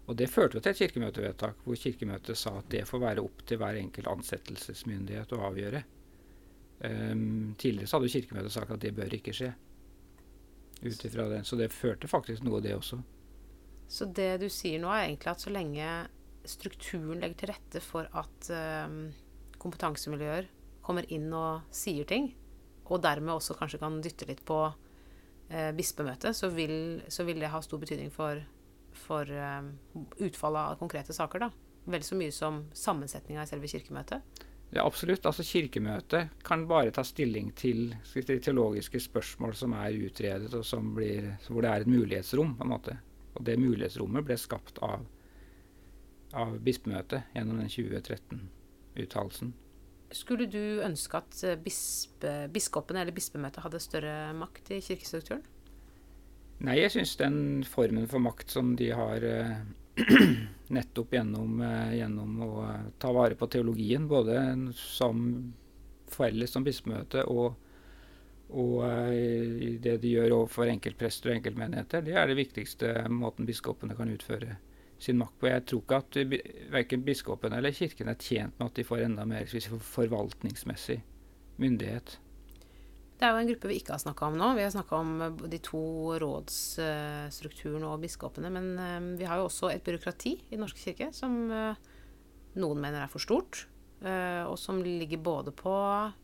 Og 0.08 0.16
det 0.16 0.30
førte 0.32 0.56
jo 0.56 0.60
til 0.64 0.72
et 0.72 0.78
kirkemøtevedtak 0.80 1.60
hvor 1.64 1.76
Kirkemøtet 1.78 2.36
sa 2.36 2.56
at 2.58 2.68
det 2.72 2.86
får 2.88 2.98
være 3.00 3.22
opp 3.22 3.44
til 3.46 3.58
hver 3.60 3.76
enkelt 3.78 4.08
ansettelsesmyndighet 4.10 5.32
å 5.36 5.42
avgjøre. 5.50 5.84
Ehm, 6.80 7.54
tidligere 7.60 7.88
så 7.88 7.98
hadde 7.98 8.12
Kirkemøtet 8.12 8.54
sagt 8.54 8.72
at 8.72 8.80
det 8.80 8.94
bør 8.96 9.16
ikke 9.16 9.34
skje. 9.36 9.52
Ut 10.80 11.04
ifra 11.04 11.28
den. 11.28 11.44
Så 11.44 11.58
det 11.60 11.72
førte 11.74 12.08
faktisk 12.08 12.44
noe, 12.46 12.62
det 12.64 12.72
også. 12.76 13.00
Så 13.90 14.06
det 14.16 14.38
du 14.40 14.48
sier 14.52 14.80
nå, 14.80 14.88
er 14.94 15.08
egentlig 15.08 15.32
at 15.32 15.42
så 15.42 15.52
lenge 15.52 15.88
strukturen 16.48 17.20
legger 17.20 17.36
til 17.36 17.50
rette 17.52 17.82
for 17.84 18.08
at 18.16 18.50
um, 18.88 19.10
kompetansemiljøer 19.60 20.48
kommer 20.86 21.04
inn 21.12 21.28
og 21.36 21.66
sier 21.74 22.06
ting, 22.08 22.30
og 22.88 23.02
dermed 23.04 23.34
også 23.34 23.58
kanskje 23.58 23.80
kan 23.82 23.98
dytte 24.02 24.28
litt 24.30 24.40
på 24.48 24.60
uh, 24.70 25.70
bispemøtet, 25.76 26.32
så 26.38 26.48
vil, 26.54 27.02
så 27.12 27.26
vil 27.28 27.42
det 27.42 27.50
ha 27.52 27.60
stor 27.60 27.82
betydning 27.82 28.08
for, 28.14 28.40
for 29.04 29.28
um, 29.28 29.74
utfallet 30.16 30.62
av 30.62 30.80
konkrete 30.80 31.12
saker. 31.12 31.44
da. 31.44 31.50
Vel 31.90 32.06
så 32.06 32.16
mye 32.16 32.32
som 32.32 32.64
sammensetninga 32.72 33.44
i 33.44 33.50
selve 33.50 33.68
kirkemøtet. 33.68 34.40
Ja, 34.70 34.84
absolutt. 34.86 35.26
Altså 35.26 35.42
Kirkemøtet 35.42 36.42
kan 36.46 36.66
bare 36.70 36.92
ta 36.94 37.02
stilling 37.06 37.50
til 37.58 37.96
teologiske 38.06 39.00
spørsmål 39.02 39.56
som 39.58 39.74
er 39.74 39.96
utredet, 39.98 40.52
og 40.54 40.64
som 40.66 40.92
blir, 40.94 41.32
hvor 41.48 41.64
det 41.66 41.70
er 41.70 41.84
et 41.84 41.90
mulighetsrom. 41.90 42.54
på 42.56 42.64
en 42.66 42.70
måte. 42.70 42.98
Og 43.34 43.44
det 43.46 43.58
mulighetsrommet 43.58 44.26
ble 44.26 44.36
skapt 44.38 44.78
av, 44.82 45.02
av 46.34 46.58
bispemøtet 46.62 47.34
gjennom 47.34 47.58
den 47.58 47.72
2013-uttalelsen. 47.72 49.52
Skulle 50.10 50.46
du 50.50 50.82
ønske 50.82 51.18
at 51.18 51.42
eh, 51.46 51.58
bispe, 51.58 52.30
biskopene 52.50 53.04
eller 53.04 53.14
bispemøtet 53.14 53.62
hadde 53.62 53.82
større 53.82 54.14
makt 54.34 54.72
i 54.74 54.80
kirkestrukturen? 54.82 55.44
Nei, 56.66 56.80
jeg 56.80 56.92
syns 56.92 57.14
den 57.16 57.36
formen 57.64 58.08
for 58.10 58.22
makt 58.22 58.50
som 58.52 58.74
de 58.76 58.90
har 58.92 59.22
eh, 59.24 59.60
nettopp 60.70 61.14
gjennom, 61.14 61.60
eh, 61.62 61.96
gjennom 61.98 62.42
å 62.42 62.52
eh, 62.68 62.86
ta 62.98 63.12
vare 63.12 63.34
på 63.34 63.48
teologien, 63.50 64.06
både 64.08 64.38
som 64.76 65.52
felles 66.10 66.50
som 66.50 66.64
bispemøte 66.66 67.24
og, 67.30 67.54
og 68.50 68.76
eh, 68.86 69.76
det 69.82 69.98
de 70.02 70.14
gjør 70.14 70.36
overfor 70.40 70.70
enkeltprester 70.70 71.30
og 71.32 71.38
enkeltmenigheter, 71.38 72.04
det 72.06 72.16
er 72.18 72.30
det 72.30 72.38
viktigste 72.38 72.94
måten 73.10 73.48
biskopene 73.48 73.98
kan 73.98 74.10
utføre 74.12 74.58
sin 75.00 75.18
makt 75.18 75.38
på. 75.40 75.48
Jeg 75.48 75.66
tror 75.66 75.84
ikke 75.84 76.00
at 76.02 76.18
verken 76.74 77.04
biskopene 77.06 77.58
eller 77.58 77.74
kirken 77.74 78.10
er 78.12 78.20
tjent 78.20 78.58
med 78.58 78.68
at 78.68 78.80
de 78.80 78.86
får 78.86 79.06
enda 79.06 79.24
mer 79.28 79.48
forvaltningsmessig 79.94 81.00
myndighet. 81.60 82.18
Det 83.20 83.28
er 83.28 83.34
jo 83.34 83.40
en 83.42 83.48
gruppe 83.50 83.68
vi 83.68 83.76
ikke 83.76 83.92
har 83.92 84.00
snakka 84.00 84.30
om 84.30 84.36
nå. 84.40 84.46
Vi 84.56 84.62
har 84.64 84.70
snakka 84.72 84.96
om 84.96 85.10
eh, 85.26 85.42
de 85.52 85.58
to 85.60 85.82
rådsstrukturene 86.22 87.90
og 87.90 88.00
biskopene. 88.00 88.48
Men 88.54 88.70
eh, 88.80 89.08
vi 89.20 89.26
har 89.28 89.42
jo 89.42 89.50
også 89.50 89.68
et 89.74 89.84
byråkrati 89.84 90.32
i 90.38 90.54
Den 90.54 90.64
norske 90.64 90.80
kirke 90.80 91.10
som 91.12 91.34
eh, 91.52 91.90
noen 92.56 92.80
mener 92.80 93.04
er 93.04 93.12
for 93.12 93.22
stort. 93.22 93.66
Og 94.00 94.54
som 94.56 94.78
ligger 94.80 95.20
både 95.20 95.52
på 95.52 95.70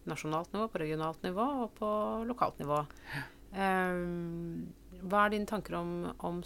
nasjonalt 0.08 0.54
nivå, 0.54 0.64
på 0.72 0.80
regionalt 0.80 1.20
nivå 1.26 1.44
og 1.66 1.74
på 1.76 1.90
lokalt 2.24 2.62
nivå. 2.62 2.78
Hva 3.52 5.20
er 5.20 5.34
dine 5.34 5.50
tanker 5.50 5.76
om, 5.76 5.90
om 6.24 6.40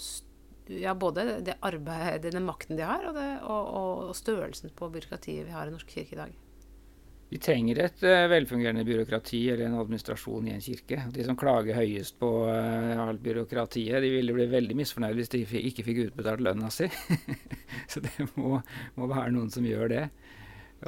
ja, 0.66 0.96
både 0.98 1.38
det 1.46 1.54
arbeidet, 1.62 2.34
den 2.34 2.48
makten 2.48 2.74
de 2.74 2.82
har, 2.82 3.06
og, 3.06 3.14
det, 3.14 3.28
og, 3.46 3.62
og, 3.62 4.02
og 4.10 4.18
størrelsen 4.18 4.74
på 4.74 4.90
byråkratiet 4.90 5.46
vi 5.46 5.54
har 5.54 5.70
i 5.70 5.76
Norsk 5.76 5.94
kirke 5.94 6.18
i 6.18 6.22
dag? 6.24 6.34
Vi 7.31 7.38
trenger 7.38 7.79
et 7.79 8.03
eh, 8.03 8.25
velfungerende 8.27 8.83
byråkrati 8.85 9.45
eller 9.53 9.69
en 9.69 9.79
administrasjon 9.79 10.49
i 10.49 10.55
en 10.57 10.64
kirke. 10.64 11.05
De 11.14 11.23
som 11.23 11.37
klager 11.38 11.77
høyest 11.79 12.16
på 12.19 12.31
eh, 12.51 12.99
alt 12.99 13.21
byråkratiet, 13.23 14.01
de 14.03 14.11
ville 14.11 14.35
bli 14.35 14.49
veldig 14.51 14.75
misfornøyd 14.81 15.14
hvis 15.21 15.31
de 15.37 15.45
ikke 15.45 15.85
fikk 15.87 16.01
utbetalt 16.09 16.43
lønna 16.43 16.73
si. 16.75 16.88
Så 17.93 18.03
det 18.03 18.27
må, 18.35 18.57
må 18.99 19.11
være 19.12 19.31
noen 19.37 19.53
som 19.55 19.66
gjør 19.66 19.93
det. 19.93 20.05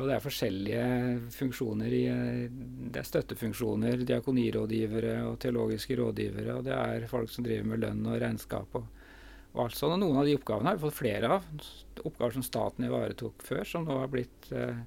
Og 0.01 0.09
det 0.09 0.15
er 0.17 0.25
forskjellige 0.25 0.87
funksjoner 1.35 1.95
i 1.95 2.01
eh, 2.11 2.57
Det 2.91 2.99
er 3.05 3.07
støttefunksjoner, 3.07 4.03
diakonirådgivere 4.09 5.13
og 5.29 5.37
teologiske 5.45 5.99
rådgivere, 6.01 6.57
og 6.57 6.67
det 6.67 6.75
er 6.75 7.07
folk 7.13 7.31
som 7.31 7.47
driver 7.47 7.69
med 7.71 7.85
lønn 7.85 8.09
og 8.09 8.17
regnskap 8.23 8.81
og, 8.81 8.89
og 9.53 9.63
alt 9.67 9.79
sånt. 9.79 9.95
Og 9.95 10.03
noen 10.03 10.19
av 10.19 10.27
de 10.27 10.35
oppgavene 10.41 10.73
har 10.73 10.81
vi 10.81 10.85
fått 10.89 10.99
flere 10.99 11.31
av. 11.37 11.47
Oppgaver 12.03 12.35
som 12.35 12.47
staten 12.47 12.89
ivaretok 12.89 13.47
før, 13.47 13.63
som 13.69 13.87
nå 13.87 14.01
har 14.01 14.11
blitt 14.11 14.51
eh, 14.51 14.83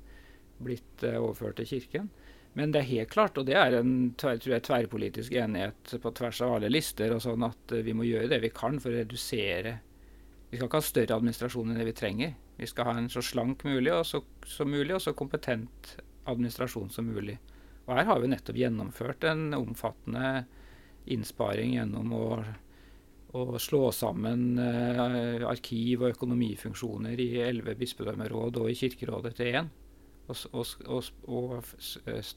blitt 0.63 1.03
eh, 1.03 1.17
overført 1.19 1.59
til 1.59 1.69
Kirken. 1.69 2.09
Men 2.55 2.71
det 2.71 2.81
er 2.81 2.91
helt 2.93 3.11
klart, 3.11 3.37
og 3.37 3.47
det 3.49 3.57
er 3.59 3.75
en 3.81 4.13
jeg, 4.15 4.61
tverrpolitisk 4.63 5.33
enighet 5.35 5.97
på 6.01 6.11
tvers 6.15 6.39
av 6.45 6.55
alle 6.55 6.71
lister, 6.71 7.11
og 7.11 7.23
sånn 7.25 7.43
at 7.47 7.75
eh, 7.75 7.83
vi 7.83 7.95
må 7.97 8.07
gjøre 8.07 8.31
det 8.31 8.39
vi 8.45 8.53
kan 8.55 8.79
for 8.79 8.93
å 8.93 9.01
redusere 9.01 9.77
Vi 10.49 10.59
skal 10.59 10.69
ikke 10.69 10.79
ha 10.79 10.85
større 10.87 11.15
administrasjon 11.17 11.71
enn 11.71 11.79
det 11.81 11.87
vi 11.89 11.95
trenger. 11.97 12.35
Vi 12.55 12.67
skal 12.69 12.87
ha 12.87 12.91
en 12.95 13.09
så 13.11 13.19
slank 13.25 13.65
mulig 13.67 13.91
og 13.91 14.05
så, 14.07 14.21
som 14.47 14.69
mulig, 14.71 14.93
og 14.95 15.01
så 15.03 15.11
kompetent 15.17 15.95
administrasjon 16.31 16.93
som 16.93 17.09
mulig. 17.09 17.35
Og 17.85 17.97
her 17.97 18.07
har 18.07 18.21
vi 18.21 18.29
nettopp 18.31 18.59
gjennomført 18.61 19.25
en 19.27 19.49
omfattende 19.57 20.45
innsparing 21.11 21.75
gjennom 21.75 22.13
å 22.15 22.27
å 23.35 23.59
slå 23.59 23.89
sammen 23.91 24.59
eh, 24.61 25.43
arkiv- 25.43 26.05
og 26.05 26.13
økonomifunksjoner 26.13 27.19
i 27.19 27.29
elleve 27.43 27.75
bispedømmeråd 27.79 28.61
og 28.61 28.69
i 28.71 28.77
Kirkerådet 28.79 29.33
til 29.35 29.57
én 29.59 29.71
og, 30.27 30.65
og, 30.87 31.09
og, 31.27 31.53
eh, 32.09 32.33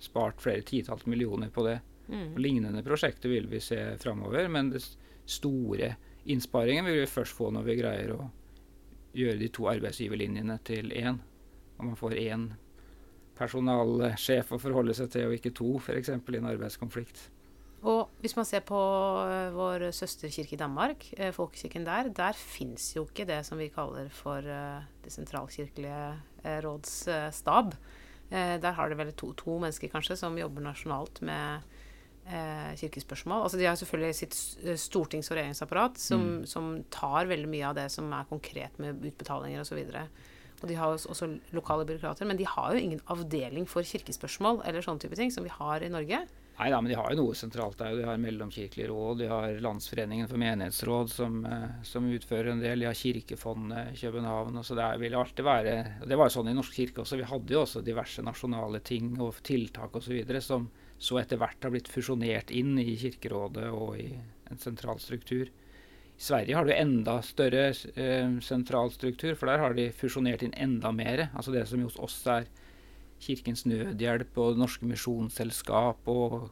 spart 0.00 0.40
flere 0.42 0.64
titalls 0.66 1.06
millioner 1.06 1.50
på 1.52 1.64
det. 1.66 1.78
Mm. 2.08 2.32
Og 2.34 2.40
lignende 2.42 2.82
prosjekter 2.82 3.30
vil 3.30 3.46
vi 3.50 3.60
se 3.62 3.78
framover, 4.00 4.48
men 4.48 4.72
den 4.72 4.82
store 5.30 5.94
innsparingen 6.24 6.88
vil 6.88 7.02
vi 7.02 7.10
først 7.10 7.36
få 7.36 7.50
når 7.54 7.66
vi 7.68 7.76
greier 7.78 8.14
å 8.16 8.30
gjøre 9.16 9.38
de 9.40 9.50
to 9.52 9.68
arbeidsgiverlinjene 9.70 10.58
til 10.66 10.92
én. 10.96 11.20
Og 11.78 11.86
man 11.90 11.98
får 11.98 12.16
én 12.20 12.48
personalsjef 13.38 14.52
å 14.52 14.60
forholde 14.60 14.94
seg 14.96 15.12
til, 15.12 15.28
og 15.28 15.36
ikke 15.36 15.54
to, 15.56 15.74
f.eks. 15.80 16.10
i 16.12 16.40
en 16.40 16.50
arbeidskonflikt. 16.50 17.28
Og 18.20 18.26
hvis 18.26 18.36
man 18.36 18.44
ser 18.44 18.60
på 18.68 18.76
eh, 19.24 19.46
vår 19.54 19.86
søsterkirke 19.96 20.52
i 20.52 20.58
Danmark, 20.60 21.06
eh, 21.16 21.30
folkekirken 21.32 21.86
der, 21.86 22.10
der 22.12 22.36
fins 22.36 22.90
jo 22.92 23.06
ikke 23.06 23.24
det 23.24 23.38
som 23.48 23.56
vi 23.56 23.70
kaller 23.72 24.10
for 24.12 24.44
eh, 24.44 24.82
det 25.00 25.12
sentralkirkelige 25.14 26.60
råds 26.64 26.92
stab. 27.32 27.72
Der 28.30 28.72
har 28.76 28.88
det 28.88 28.96
vel 29.00 29.10
to, 29.18 29.32
to 29.36 29.56
mennesker 29.58 29.90
kanskje 29.90 30.14
som 30.20 30.36
jobber 30.38 30.62
nasjonalt 30.62 31.18
med 31.26 31.64
kirkespørsmål. 32.78 33.42
Altså 33.42 33.58
De 33.58 33.66
har 33.66 33.74
selvfølgelig 33.76 34.14
sitt 34.14 34.36
stortings- 34.78 35.28
og 35.32 35.36
regjeringsapparat 35.36 35.98
som, 35.98 36.20
Mm. 36.20 36.46
som 36.46 36.68
tar 36.94 37.26
veldig 37.26 37.48
mye 37.50 37.66
av 37.68 37.74
det 37.74 37.88
som 37.90 38.12
er 38.12 38.28
konkret 38.30 38.78
med 38.78 39.02
utbetalinger 39.04 39.60
osv. 39.60 39.82
Og 40.62 40.68
de 40.68 40.76
har 40.78 40.94
også 40.94 41.28
lokale 41.52 41.84
byråkrater, 41.88 42.24
men 42.24 42.36
de 42.36 42.46
har 42.46 42.72
jo 42.72 42.78
ingen 42.84 43.00
avdeling 43.08 43.66
for 43.68 43.82
kirkespørsmål 43.82 44.62
eller 44.64 44.80
sånne 44.80 45.00
type 45.00 45.16
ting 45.16 45.32
som 45.32 45.44
vi 45.44 45.50
har 45.50 45.82
i 45.82 45.90
Norge. 45.90 46.22
Nei 46.60 46.68
da, 46.68 46.76
men 46.82 46.90
de 46.92 46.96
har 46.98 47.14
jo 47.14 47.22
noe 47.22 47.36
sentralt 47.38 47.78
der. 47.80 47.94
De 47.96 48.02
har 48.04 48.18
Mellomkirkelig 48.20 48.90
råd, 48.90 49.22
de 49.22 49.28
har 49.30 49.54
Landsforeningen 49.64 50.28
for 50.28 50.40
menighetsråd 50.42 51.08
som, 51.08 51.38
eh, 51.48 51.78
som 51.88 52.04
utfører 52.04 52.50
en 52.52 52.60
del. 52.60 52.82
De 52.82 52.88
har 52.90 52.98
Kirkefondet 52.98 53.94
i 53.94 53.96
København. 53.96 54.58
og 54.58 54.64
så 54.64 54.76
Det 54.76 54.84
er- 54.84 54.98
vil 54.98 55.14
alltid 55.14 55.44
være 55.44 56.02
og 56.02 56.08
Det 56.08 56.18
var 56.18 56.28
jo 56.28 56.42
sånn 56.42 56.50
i 56.50 56.52
Norsk 56.52 56.72
kirke 56.72 57.00
også. 57.00 57.16
Vi 57.16 57.22
hadde 57.24 57.48
jo 57.48 57.62
også 57.62 57.82
diverse 57.82 58.22
nasjonale 58.22 58.82
ting 58.84 59.18
og 59.18 59.42
tiltak 59.42 59.92
osv. 59.92 60.40
som 60.42 60.70
så 60.98 61.18
etter 61.18 61.38
hvert 61.38 61.62
har 61.62 61.70
blitt 61.70 61.88
fusjonert 61.88 62.50
inn 62.50 62.78
i 62.78 62.94
Kirkerådet 62.94 63.72
og 63.72 63.98
i 63.98 64.20
en 64.50 64.58
sentral 64.58 64.98
struktur. 64.98 65.46
I 65.46 66.20
Sverige 66.20 66.54
har 66.54 66.64
du 66.66 66.72
enda 66.72 67.22
større 67.22 67.70
eh, 67.96 68.38
sentral 68.40 68.90
struktur, 68.90 69.34
for 69.34 69.46
der 69.46 69.58
har 69.58 69.72
de 69.72 69.88
fusjonert 69.88 70.42
inn 70.42 70.52
enda 70.52 70.92
mer. 70.92 71.30
Altså 71.34 71.52
det 71.52 71.66
som 71.66 71.80
hos 71.80 71.96
oss 71.96 72.26
er 72.26 72.44
Kirkens 73.20 73.66
Nødhjelp 73.68 74.38
og 74.40 74.58
Norske 74.60 74.86
Misjonsselskap 74.88 76.08
og, 76.08 76.50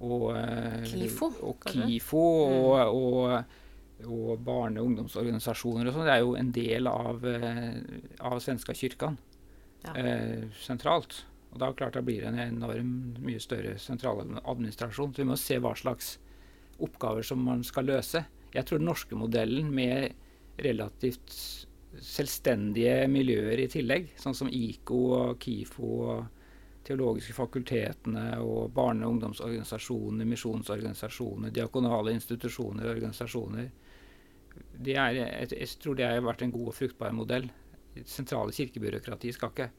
og, 0.00 0.24
eh, 0.36 0.84
KIFO, 0.86 1.30
og. 1.42 1.60
KIFO 1.66 2.22
og, 2.22 2.94
og, 2.94 3.44
og 4.06 4.42
barne- 4.46 4.80
og 4.82 4.90
ungdomsorganisasjoner 4.92 5.88
og 5.90 5.94
sånn. 5.96 6.06
Det 6.08 6.14
er 6.16 6.22
jo 6.24 6.34
en 6.38 6.50
del 6.54 6.86
av, 6.90 7.24
eh, 7.26 7.78
av 8.20 8.38
Svenska 8.44 8.74
kyrkan 8.74 9.18
Ja. 9.84 9.92
eh, 10.00 10.44
sentralt. 10.64 11.24
Og 11.52 11.58
da 11.60 11.72
klart 11.72 11.92
det 11.94 12.04
blir 12.06 12.24
en 12.26 12.38
enorm 12.40 13.14
mye 13.22 13.38
større 13.40 13.76
sentraladministrasjon. 13.78 15.12
Så 15.14 15.22
vi 15.22 15.28
må 15.28 15.36
se 15.38 15.58
hva 15.62 15.74
slags 15.76 16.16
oppgaver 16.82 17.22
som 17.22 17.38
man 17.44 17.62
skal 17.62 17.84
løse. 17.86 18.24
Jeg 18.54 18.64
tror 18.66 18.78
den 18.80 18.88
norske 18.88 19.14
modellen 19.14 19.70
med 19.74 20.14
relativt 20.58 21.66
selvstendige 22.02 23.04
miljøer 23.10 23.60
i 23.64 23.68
tillegg, 23.70 24.10
sånn 24.20 24.36
som 24.36 24.50
IKO 24.50 25.00
og 25.18 25.38
KIFO 25.42 25.90
og 26.14 26.42
teologiske 26.84 27.32
fakultetene 27.36 28.26
og 28.44 28.72
barne- 28.76 29.06
og 29.06 29.16
ungdomsorganisasjoner, 29.16 30.28
misjonsorganisasjoner, 30.28 31.52
diakonale 31.54 32.12
institusjoner 32.12 32.84
og 32.84 32.96
organisasjoner, 32.96 33.70
det 34.84 34.96
er, 35.00 35.16
jeg, 35.50 35.68
tror 35.82 35.96
det 35.98 36.06
har 36.06 36.20
vært 36.22 36.44
en 36.44 36.52
god 36.54 36.70
og 36.70 36.76
fruktbar 36.76 37.14
modell. 37.16 37.48
Det 37.94 38.04
sentrale 38.10 38.54
kirkebyråkrati 38.54 39.32
skal 39.34 39.50
ikke 39.54 39.70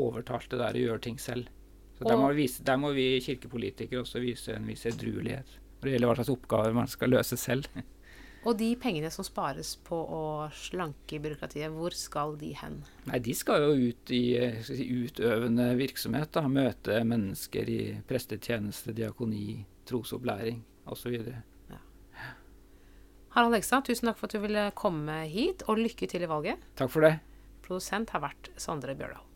overtalt 0.00 0.48
det 0.52 0.60
der 0.60 0.78
å 0.78 0.84
gjøre 0.86 1.04
ting 1.08 1.18
selv. 1.20 1.50
Så 1.98 2.06
der 2.08 2.16
må, 2.16 2.30
vi 2.32 2.46
vise, 2.46 2.64
der 2.64 2.78
må 2.80 2.92
vi 2.96 3.06
kirkepolitikere 3.24 4.00
også 4.02 4.22
vise 4.22 4.56
en 4.56 4.68
viss 4.68 4.86
edruelighet 4.88 5.58
når 5.82 5.88
det 5.88 5.92
gjelder 5.96 6.08
hva 6.08 6.14
slags 6.14 6.30
oppgaver 6.30 6.74
man 6.76 6.90
skal 6.90 7.10
løse 7.10 7.36
selv. 7.40 7.66
Og 8.42 8.56
de 8.58 8.72
pengene 8.80 9.10
som 9.14 9.22
spares 9.26 9.76
på 9.86 9.94
å 9.94 10.22
slanke 10.56 11.20
byråkratiet, 11.22 11.70
hvor 11.70 11.94
skal 11.94 12.34
de 12.40 12.50
hen? 12.58 12.80
Nei, 13.06 13.20
de 13.22 13.36
skal 13.38 13.62
jo 13.68 13.90
ut 13.92 14.12
i 14.14 14.22
eh, 14.34 14.58
si, 14.66 14.82
utøvende 15.04 15.68
virksomhet. 15.78 16.32
da, 16.34 16.42
Møte 16.50 16.98
mennesker 17.06 17.70
i 17.70 17.80
prestetjeneste, 18.08 18.96
diakoni, 18.98 19.62
trosopplæring 19.86 20.58
osv. 20.90 21.20
Harald 23.32 23.56
Egstad, 23.56 23.86
tusen 23.86 24.10
takk 24.10 24.18
for 24.18 24.28
at 24.28 24.34
du 24.36 24.42
ville 24.42 24.66
komme 24.76 25.22
hit, 25.30 25.62
og 25.70 25.80
lykke 25.80 26.10
til 26.10 26.26
i 26.26 26.28
valget. 26.28 26.66
Takk 26.76 26.92
for 26.92 27.06
det. 27.06 27.14
Produsent 27.64 28.12
har 28.12 28.26
vært 28.26 28.50
Sondre 28.60 28.92
Bjørdal. 28.98 29.31